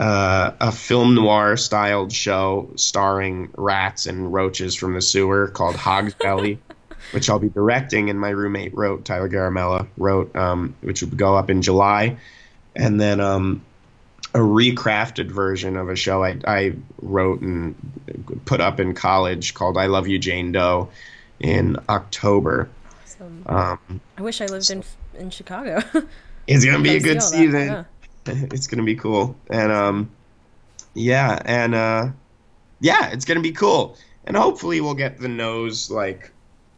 uh, 0.00 0.52
a 0.60 0.72
film 0.72 1.14
noir 1.14 1.56
styled 1.56 2.12
show 2.12 2.70
starring 2.76 3.50
rats 3.56 4.06
and 4.06 4.32
roaches 4.32 4.74
from 4.74 4.94
the 4.94 5.02
sewer 5.02 5.48
called 5.48 5.76
Hog's 5.76 6.14
Belly, 6.14 6.60
which 7.12 7.28
I'll 7.28 7.38
be 7.38 7.48
directing, 7.48 8.10
and 8.10 8.20
my 8.20 8.30
roommate 8.30 8.74
wrote, 8.76 9.04
Tyler 9.04 9.28
Garamella 9.28 9.86
wrote, 9.96 10.34
um, 10.36 10.74
which 10.82 11.02
will 11.02 11.10
go 11.10 11.36
up 11.36 11.50
in 11.50 11.62
July. 11.62 12.16
And 12.76 13.00
then 13.00 13.20
um, 13.20 13.62
a 14.34 14.38
recrafted 14.38 15.30
version 15.30 15.76
of 15.76 15.88
a 15.88 15.96
show 15.96 16.22
I, 16.22 16.38
I 16.46 16.74
wrote 17.02 17.40
and 17.40 17.74
put 18.44 18.60
up 18.60 18.78
in 18.78 18.94
college 18.94 19.54
called 19.54 19.76
I 19.76 19.86
Love 19.86 20.06
You, 20.06 20.18
Jane 20.18 20.52
Doe 20.52 20.90
in 21.40 21.76
October. 21.88 22.68
awesome. 23.04 23.42
Um, 23.46 24.00
I 24.16 24.22
wish 24.22 24.40
I 24.40 24.46
lived 24.46 24.70
in 24.70 24.84
in 25.18 25.30
Chicago. 25.30 25.82
it's 26.46 26.64
going 26.64 26.76
to 26.76 26.82
be 26.82 26.96
a 26.96 27.00
good 27.00 27.18
all 27.18 27.30
that, 27.30 27.36
season. 27.36 27.66
yeah. 27.66 27.84
it's 28.52 28.66
gonna 28.66 28.82
be 28.84 28.94
cool 28.96 29.36
and 29.50 29.72
um 29.72 30.10
yeah 30.94 31.40
and 31.44 31.74
uh 31.74 32.08
yeah 32.80 33.10
it's 33.10 33.24
gonna 33.24 33.40
be 33.40 33.52
cool 33.52 33.96
and 34.24 34.36
hopefully 34.36 34.80
we'll 34.80 34.94
get 34.94 35.18
the 35.18 35.28
nose 35.28 35.90
like 35.90 36.32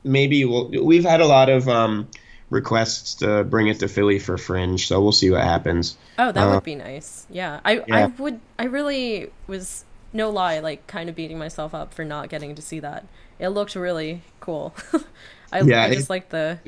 maybe 0.04 0.44
we'll 0.44 0.70
we've 0.84 1.04
had 1.04 1.20
a 1.20 1.26
lot 1.26 1.48
of 1.48 1.68
um 1.68 2.08
requests 2.50 3.14
to 3.14 3.44
bring 3.44 3.68
it 3.68 3.78
to 3.78 3.88
philly 3.88 4.18
for 4.18 4.36
fringe 4.36 4.86
so 4.88 5.00
we'll 5.00 5.12
see 5.12 5.30
what 5.30 5.42
happens 5.42 5.96
Oh, 6.18 6.32
that 6.32 6.48
Uh, 6.48 6.50
would 6.50 6.62
be 6.64 6.74
nice. 6.74 7.26
Yeah. 7.30 7.60
I 7.64 7.84
I 7.90 8.06
would 8.18 8.40
I 8.58 8.64
really 8.64 9.30
was 9.46 9.84
no 10.12 10.28
lie, 10.30 10.58
like 10.58 10.86
kind 10.86 11.08
of 11.08 11.14
beating 11.14 11.38
myself 11.38 11.74
up 11.74 11.94
for 11.94 12.04
not 12.04 12.28
getting 12.28 12.54
to 12.54 12.62
see 12.62 12.80
that. 12.80 13.06
It 13.38 13.48
looked 13.48 13.74
really 13.74 14.22
cool. 14.40 14.74
I, 15.52 15.62
Yeah, 15.62 15.84
I 15.84 15.94
just 15.94 16.10
like 16.10 16.28
the 16.28 16.58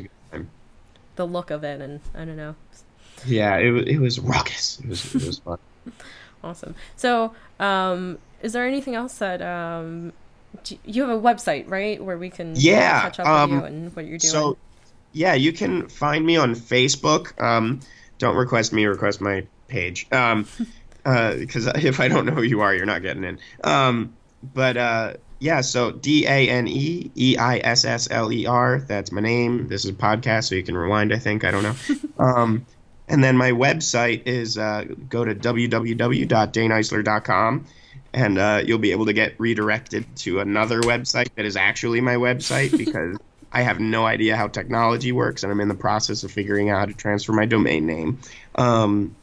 the 1.16 1.26
look 1.26 1.50
of 1.50 1.64
it 1.64 1.80
and 1.80 2.00
I 2.14 2.24
don't 2.24 2.36
know. 2.36 2.54
Yeah 3.26 3.56
it, 3.56 3.88
it 3.88 3.98
was 3.98 4.18
raucous 4.20 4.80
it 4.80 4.88
was 4.88 5.14
it 5.14 5.26
was 5.26 5.38
fun 5.38 5.58
Awesome. 6.44 6.74
So, 6.96 7.34
um 7.60 8.18
is 8.42 8.52
there 8.52 8.66
anything 8.66 8.96
else 8.96 9.18
that 9.18 9.40
um 9.40 10.12
do 10.64 10.76
you 10.84 11.02
have 11.02 11.10
a 11.16 11.20
website, 11.20 11.70
right, 11.70 12.02
where 12.02 12.18
we 12.18 12.30
can 12.30 12.54
Yeah, 12.56 13.00
catch 13.02 13.20
up 13.20 13.26
um, 13.28 13.50
with 13.50 13.60
you 13.60 13.64
and 13.64 13.96
what 13.96 14.06
you're 14.06 14.18
doing? 14.18 14.32
So, 14.32 14.58
yeah, 15.12 15.34
you 15.34 15.52
can 15.52 15.88
find 15.88 16.26
me 16.26 16.36
on 16.36 16.54
Facebook. 16.54 17.40
Um, 17.40 17.80
don't 18.18 18.36
request 18.36 18.72
me, 18.72 18.86
request 18.86 19.20
my 19.20 19.46
page. 19.68 20.06
Um, 20.12 20.46
because 21.04 21.66
if 21.66 22.00
I 22.00 22.08
don't 22.08 22.26
know 22.26 22.32
who 22.32 22.42
you 22.42 22.60
are, 22.60 22.74
you're 22.74 22.86
not 22.86 23.02
getting 23.02 23.24
in. 23.24 23.38
Um, 23.64 24.14
but 24.42 24.76
uh, 24.76 25.14
yeah, 25.38 25.60
so 25.60 25.92
D 25.92 26.26
A 26.26 26.48
N 26.48 26.66
E 26.68 27.10
E 27.16 27.36
I 27.38 27.58
S 27.58 27.84
S 27.84 28.08
L 28.10 28.32
E 28.32 28.46
R. 28.46 28.80
That's 28.80 29.12
my 29.12 29.20
name. 29.20 29.68
This 29.68 29.84
is 29.84 29.90
a 29.90 29.94
podcast, 29.94 30.48
so 30.48 30.54
you 30.56 30.62
can 30.64 30.76
rewind. 30.76 31.12
I 31.12 31.18
think 31.18 31.44
I 31.44 31.50
don't 31.50 31.62
know. 31.62 31.76
um, 32.18 32.66
and 33.08 33.22
then 33.22 33.36
my 33.36 33.52
website 33.52 34.26
is 34.26 34.58
uh, 34.58 34.84
go 35.08 35.24
to 35.24 35.34
www.daneisler.com 35.34 37.66
and 38.14 38.38
uh, 38.38 38.62
you'll 38.64 38.78
be 38.78 38.92
able 38.92 39.06
to 39.06 39.12
get 39.12 39.34
redirected 39.38 40.04
to 40.16 40.40
another 40.40 40.80
website 40.80 41.28
that 41.36 41.44
is 41.44 41.56
actually 41.56 42.00
my 42.00 42.16
website 42.16 42.76
because 42.78 43.18
I 43.52 43.62
have 43.62 43.80
no 43.80 44.06
idea 44.06 44.36
how 44.36 44.48
technology 44.48 45.12
works 45.12 45.42
and 45.42 45.52
I'm 45.52 45.60
in 45.60 45.68
the 45.68 45.74
process 45.74 46.24
of 46.24 46.30
figuring 46.30 46.70
out 46.70 46.78
how 46.78 46.86
to 46.86 46.94
transfer 46.94 47.32
my 47.32 47.46
domain 47.46 47.86
name. 47.86 48.18
Um, 48.54 49.14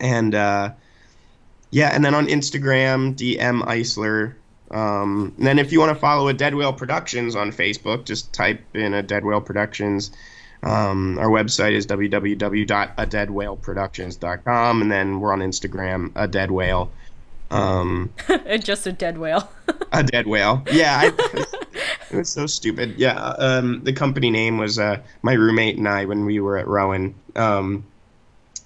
and 0.00 0.34
uh, 0.34 0.72
yeah, 1.70 1.88
and 1.88 2.04
then 2.04 2.14
on 2.14 2.26
Instagram, 2.26 3.14
DM 3.14 3.62
Eisler. 3.64 4.34
Um, 4.70 5.34
and 5.36 5.46
then 5.46 5.58
if 5.58 5.70
you 5.70 5.80
want 5.80 5.90
to 5.90 6.00
follow 6.00 6.28
a 6.28 6.32
Dead 6.32 6.54
Whale 6.54 6.72
Productions 6.72 7.36
on 7.36 7.52
Facebook, 7.52 8.04
just 8.04 8.32
type 8.32 8.62
in 8.74 8.94
a 8.94 9.02
Dead 9.02 9.24
Whale 9.24 9.40
Productions. 9.40 10.10
Um, 10.62 11.18
our 11.18 11.28
website 11.28 11.72
is 11.72 11.86
www.adeadwhaleproductions.com, 11.86 14.82
and 14.82 14.92
then 14.92 15.20
we're 15.20 15.32
on 15.32 15.40
Instagram, 15.40 16.12
a 16.14 16.28
dead 16.28 16.52
whale. 16.52 16.90
Um, 17.50 18.12
just 18.60 18.86
a 18.86 18.92
dead 18.92 19.18
whale. 19.18 19.50
a 19.92 20.02
dead 20.02 20.26
whale. 20.26 20.62
Yeah, 20.72 21.00
I, 21.02 21.06
it 22.10 22.16
was 22.16 22.30
so 22.30 22.46
stupid. 22.46 22.94
Yeah, 22.96 23.18
um, 23.18 23.84
the 23.84 23.92
company 23.92 24.30
name 24.30 24.56
was 24.56 24.78
uh, 24.78 25.00
my 25.22 25.34
roommate 25.34 25.76
and 25.76 25.88
I 25.88 26.06
when 26.06 26.24
we 26.24 26.40
were 26.40 26.56
at 26.56 26.66
Rowan 26.66 27.14
um, 27.36 27.84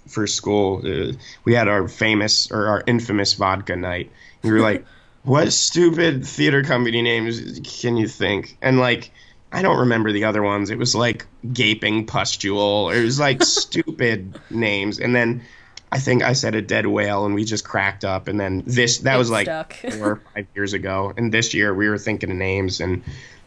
for 0.07 0.27
school. 0.27 0.83
Uh, 0.87 1.13
we 1.45 1.55
had 1.55 1.67
our 1.67 1.89
famous 1.89 2.51
or 2.51 2.69
our 2.69 2.85
infamous 2.87 3.33
vodka 3.35 3.75
night. 3.75 4.13
We 4.43 4.53
were 4.53 4.61
like, 4.61 4.85
"What 5.25 5.53
stupid 5.53 6.25
theater 6.25 6.63
company 6.63 7.03
names 7.03 7.61
can 7.65 7.97
you 7.97 8.09
think?" 8.09 8.57
And 8.63 8.79
like. 8.79 9.11
I 9.57 9.63
don't 9.63 9.79
remember 9.79 10.13
the 10.13 10.25
other 10.25 10.43
ones. 10.43 10.69
It 10.69 10.77
was 10.77 10.95
like 10.95 11.25
gaping 11.51 12.05
pustule. 12.05 12.91
It 12.91 13.03
was 13.03 13.19
like 13.19 13.43
stupid 13.43 14.39
names. 14.51 15.01
And 15.01 15.17
then 15.17 15.45
I 15.91 15.99
think 15.99 16.23
I 16.23 16.35
said 16.35 16.55
a 16.55 16.61
dead 16.61 16.87
whale, 16.87 17.25
and 17.25 17.35
we 17.35 17.47
just 17.47 17.65
cracked 17.65 18.05
up. 18.05 18.29
And 18.29 18.39
then 18.39 18.65
this 18.67 18.99
that 18.99 19.15
It 19.15 19.19
was 19.19 19.31
like 19.31 19.47
four 19.73 20.11
or 20.11 20.21
five 20.35 20.47
years 20.55 20.75
ago. 20.75 21.15
And 21.17 21.33
this 21.33 21.55
year 21.55 21.73
we 21.73 21.89
were 21.89 21.97
thinking 21.97 22.31
of 22.31 22.37
names, 22.37 22.83
and 22.83 23.03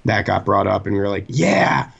that 0.05 0.25
got 0.25 0.45
brought 0.45 0.65
up, 0.65 0.87
and 0.87 0.95
we 0.95 0.99
were 0.99 1.09
like, 1.09 1.25
yeah. 1.27 1.91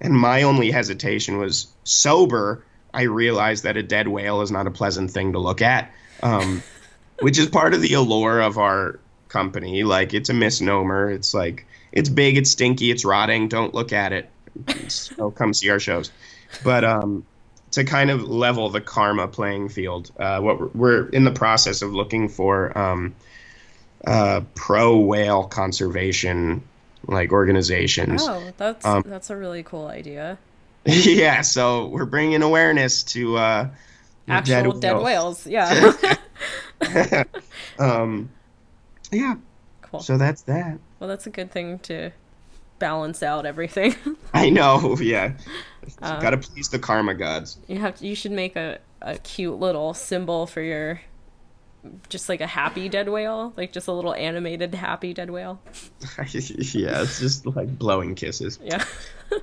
And 0.00 0.14
my 0.16 0.44
only 0.44 0.70
hesitation 0.70 1.36
was 1.36 1.66
sober. 1.84 2.64
I 2.94 3.02
realized 3.02 3.64
that 3.64 3.76
a 3.76 3.82
dead 3.82 4.08
whale 4.08 4.40
is 4.40 4.50
not 4.50 4.66
a 4.66 4.70
pleasant 4.70 5.10
thing 5.10 5.32
to 5.32 5.38
look 5.38 5.60
at, 5.60 5.92
um, 6.22 6.62
which 7.20 7.36
is 7.36 7.48
part 7.48 7.74
of 7.74 7.82
the 7.82 7.92
allure 7.92 8.40
of 8.40 8.56
our 8.56 8.98
company. 9.28 9.84
Like 9.84 10.14
it's 10.14 10.30
a 10.30 10.34
misnomer. 10.34 11.10
It's 11.10 11.34
like 11.34 11.66
it's 11.92 12.08
big, 12.08 12.36
it's 12.36 12.50
stinky, 12.50 12.90
it's 12.90 13.04
rotting. 13.04 13.48
Don't 13.48 13.74
look 13.74 13.92
at 13.92 14.12
it. 14.12 14.30
So 14.88 15.30
come 15.30 15.54
see 15.54 15.70
our 15.70 15.80
shows. 15.80 16.10
But 16.64 16.84
um, 16.84 17.24
to 17.72 17.84
kind 17.84 18.10
of 18.10 18.22
level 18.22 18.68
the 18.70 18.80
karma 18.80 19.28
playing 19.28 19.68
field, 19.68 20.10
uh, 20.18 20.40
what 20.40 20.60
we're, 20.60 20.68
we're 20.74 21.08
in 21.08 21.24
the 21.24 21.30
process 21.30 21.82
of 21.82 21.92
looking 21.92 22.28
for 22.28 22.76
um, 22.76 23.14
uh, 24.06 24.42
pro 24.54 24.98
whale 24.98 25.44
conservation 25.44 26.62
like 27.06 27.32
organizations. 27.32 28.22
Oh, 28.24 28.52
that's 28.56 28.84
Um, 28.84 29.04
that's 29.06 29.30
a 29.30 29.36
really 29.36 29.62
cool 29.62 29.86
idea. 29.86 30.38
yeah, 30.84 31.42
so 31.42 31.86
we're 31.86 32.06
bringing 32.06 32.42
awareness 32.42 33.02
to 33.04 33.36
uh, 33.36 33.68
Actual 34.28 34.72
dead, 34.78 34.98
whales. 34.98 35.46
whales. 35.46 35.46
Yeah. 35.46 35.94
um, 37.78 38.30
yeah, 39.10 39.36
cool. 39.90 40.00
so 40.00 40.16
that's 40.16 40.42
that. 40.42 40.78
Well, 40.98 41.08
that's 41.08 41.26
a 41.26 41.30
good 41.30 41.50
thing 41.50 41.78
to 41.80 42.10
balance 42.78 43.22
out 43.22 43.46
everything. 43.46 43.94
I 44.34 44.50
know, 44.50 44.96
yeah. 45.00 45.32
Uh, 46.00 46.20
Got 46.20 46.30
to 46.30 46.38
please 46.38 46.68
the 46.68 46.78
karma 46.78 47.14
gods. 47.14 47.58
you 47.66 47.78
have 47.78 47.96
to, 47.96 48.06
you 48.06 48.14
should 48.14 48.32
make 48.32 48.56
a, 48.56 48.78
a 49.02 49.18
cute 49.18 49.58
little 49.58 49.94
symbol 49.94 50.46
for 50.46 50.60
your 50.60 51.00
just 52.08 52.28
like 52.28 52.40
a 52.40 52.46
happy 52.46 52.88
dead 52.88 53.08
whale, 53.08 53.52
like 53.56 53.72
just 53.72 53.88
a 53.88 53.92
little 53.92 54.14
animated 54.14 54.74
happy 54.74 55.14
dead 55.14 55.30
whale. 55.30 55.60
yeah, 56.18 57.02
it's 57.02 57.20
just 57.20 57.46
like 57.46 57.78
blowing 57.78 58.14
kisses. 58.14 58.58
Yeah. 58.62 58.84
All 59.32 59.40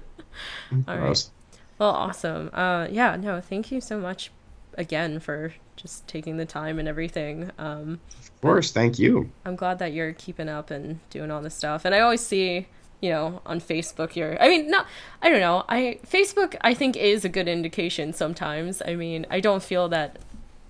right. 0.88 1.00
Gross. 1.00 1.32
Well, 1.80 1.90
awesome. 1.90 2.50
Uh, 2.54 2.88
yeah, 2.90 3.16
no, 3.16 3.42
thank 3.42 3.72
you 3.72 3.82
so 3.82 4.00
much 4.00 4.32
again 4.78 5.20
for 5.20 5.54
just 5.86 6.08
taking 6.08 6.38
the 6.38 6.46
time 6.46 6.80
and 6.80 6.88
everything. 6.88 7.52
Um, 7.58 8.00
Of 8.22 8.42
course, 8.42 8.72
thank 8.72 8.98
you. 8.98 9.32
I'm 9.46 9.56
glad 9.56 9.80
that 9.80 9.94
you're 9.94 10.14
keeping 10.14 10.50
up 10.50 10.72
and 10.72 11.00
doing 11.10 11.30
all 11.32 11.42
this 11.42 11.56
stuff. 11.56 11.86
And 11.86 11.94
I 11.94 12.00
always 12.00 12.26
see, 12.26 12.68
you 13.02 13.10
know, 13.12 13.42
on 13.46 13.62
Facebook, 13.62 14.16
you're, 14.16 14.42
I 14.42 14.48
mean, 14.48 14.70
not, 14.70 14.88
I 15.22 15.30
don't 15.30 15.40
know. 15.40 15.64
I, 15.70 16.00
Facebook, 16.06 16.56
I 16.62 16.74
think 16.74 16.98
is 16.98 17.24
a 17.24 17.30
good 17.30 17.48
indication 17.48 18.14
sometimes. 18.14 18.82
I 18.86 18.96
mean, 18.96 19.28
I 19.30 19.40
don't 19.40 19.62
feel 19.62 19.88
that 19.90 20.18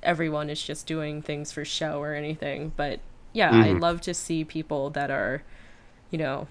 everyone 0.03 0.49
is 0.49 0.61
just 0.61 0.85
doing 0.85 1.21
things 1.21 1.51
for 1.51 1.63
show 1.65 2.01
or 2.01 2.13
anything, 2.13 2.73
but 2.75 2.99
yeah, 3.33 3.51
I 3.51 3.71
love 3.73 4.01
to 4.01 4.13
see 4.13 4.43
people 4.45 4.89
that 4.91 5.11
are, 5.11 5.43
you 6.09 6.17
know, 6.17 6.47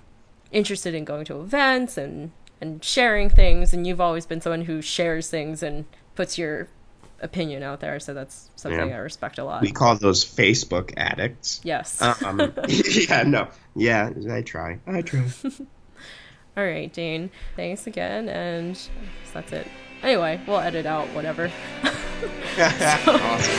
interested 0.52 0.94
in 0.94 1.04
going 1.04 1.24
to 1.26 1.40
events 1.40 1.96
and, 1.96 2.32
and 2.60 2.84
sharing 2.84 3.30
things. 3.30 3.72
And 3.72 3.86
you've 3.86 4.00
always 4.02 4.26
been 4.26 4.40
someone 4.40 4.66
who 4.66 4.82
shares 4.82 5.30
things 5.30 5.62
and 5.62 5.86
puts 6.14 6.36
your 6.36 6.68
opinion 7.24 7.62
out 7.64 7.80
there. 7.80 7.98
So 7.98 8.14
that's 8.14 8.50
something 8.54 8.88
Yeah. 8.88 8.96
I 8.96 8.98
respect 8.98 9.38
a 9.38 9.44
lot. 9.44 9.62
We 9.62 9.72
call 9.72 9.96
those 9.96 10.24
Facebook 10.24 10.92
addicts. 10.96 11.60
yes. 11.64 12.00
Um, 12.00 12.40
yeah, 12.68 13.22
no, 13.24 13.48
yeah, 13.74 14.10
I 14.30 14.42
try. 14.42 14.78
I 14.86 15.02
try. 15.02 15.24
All 16.56 16.64
right, 16.64 16.92
Dane. 16.92 17.30
Thanks 17.56 17.88
again, 17.88 18.28
and 18.28 18.78
that's 19.32 19.50
it. 19.52 19.66
Anyway, 20.02 20.40
we'll 20.46 20.60
edit 20.60 20.86
out 20.86 21.08
whatever. 21.08 21.50
awesome. 22.58 23.54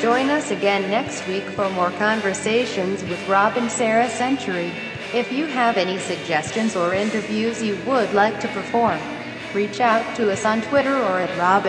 Join 0.00 0.30
us 0.30 0.50
again 0.50 0.90
next 0.90 1.26
week 1.28 1.42
for 1.42 1.68
more 1.70 1.90
conversations 1.92 3.02
with 3.04 3.28
Rob 3.28 3.56
and 3.58 3.70
Sarah 3.70 4.08
Century. 4.08 4.72
If 5.12 5.32
you 5.32 5.46
have 5.46 5.76
any 5.76 5.98
suggestions 5.98 6.76
or 6.76 6.94
interviews 6.94 7.60
you 7.60 7.76
would 7.84 8.14
like 8.14 8.38
to 8.40 8.48
perform, 8.48 9.00
reach 9.52 9.80
out 9.80 10.14
to 10.14 10.30
us 10.30 10.44
on 10.44 10.62
Twitter 10.62 10.96
or 10.96 11.18
at 11.18 11.36
rob. 11.36 11.66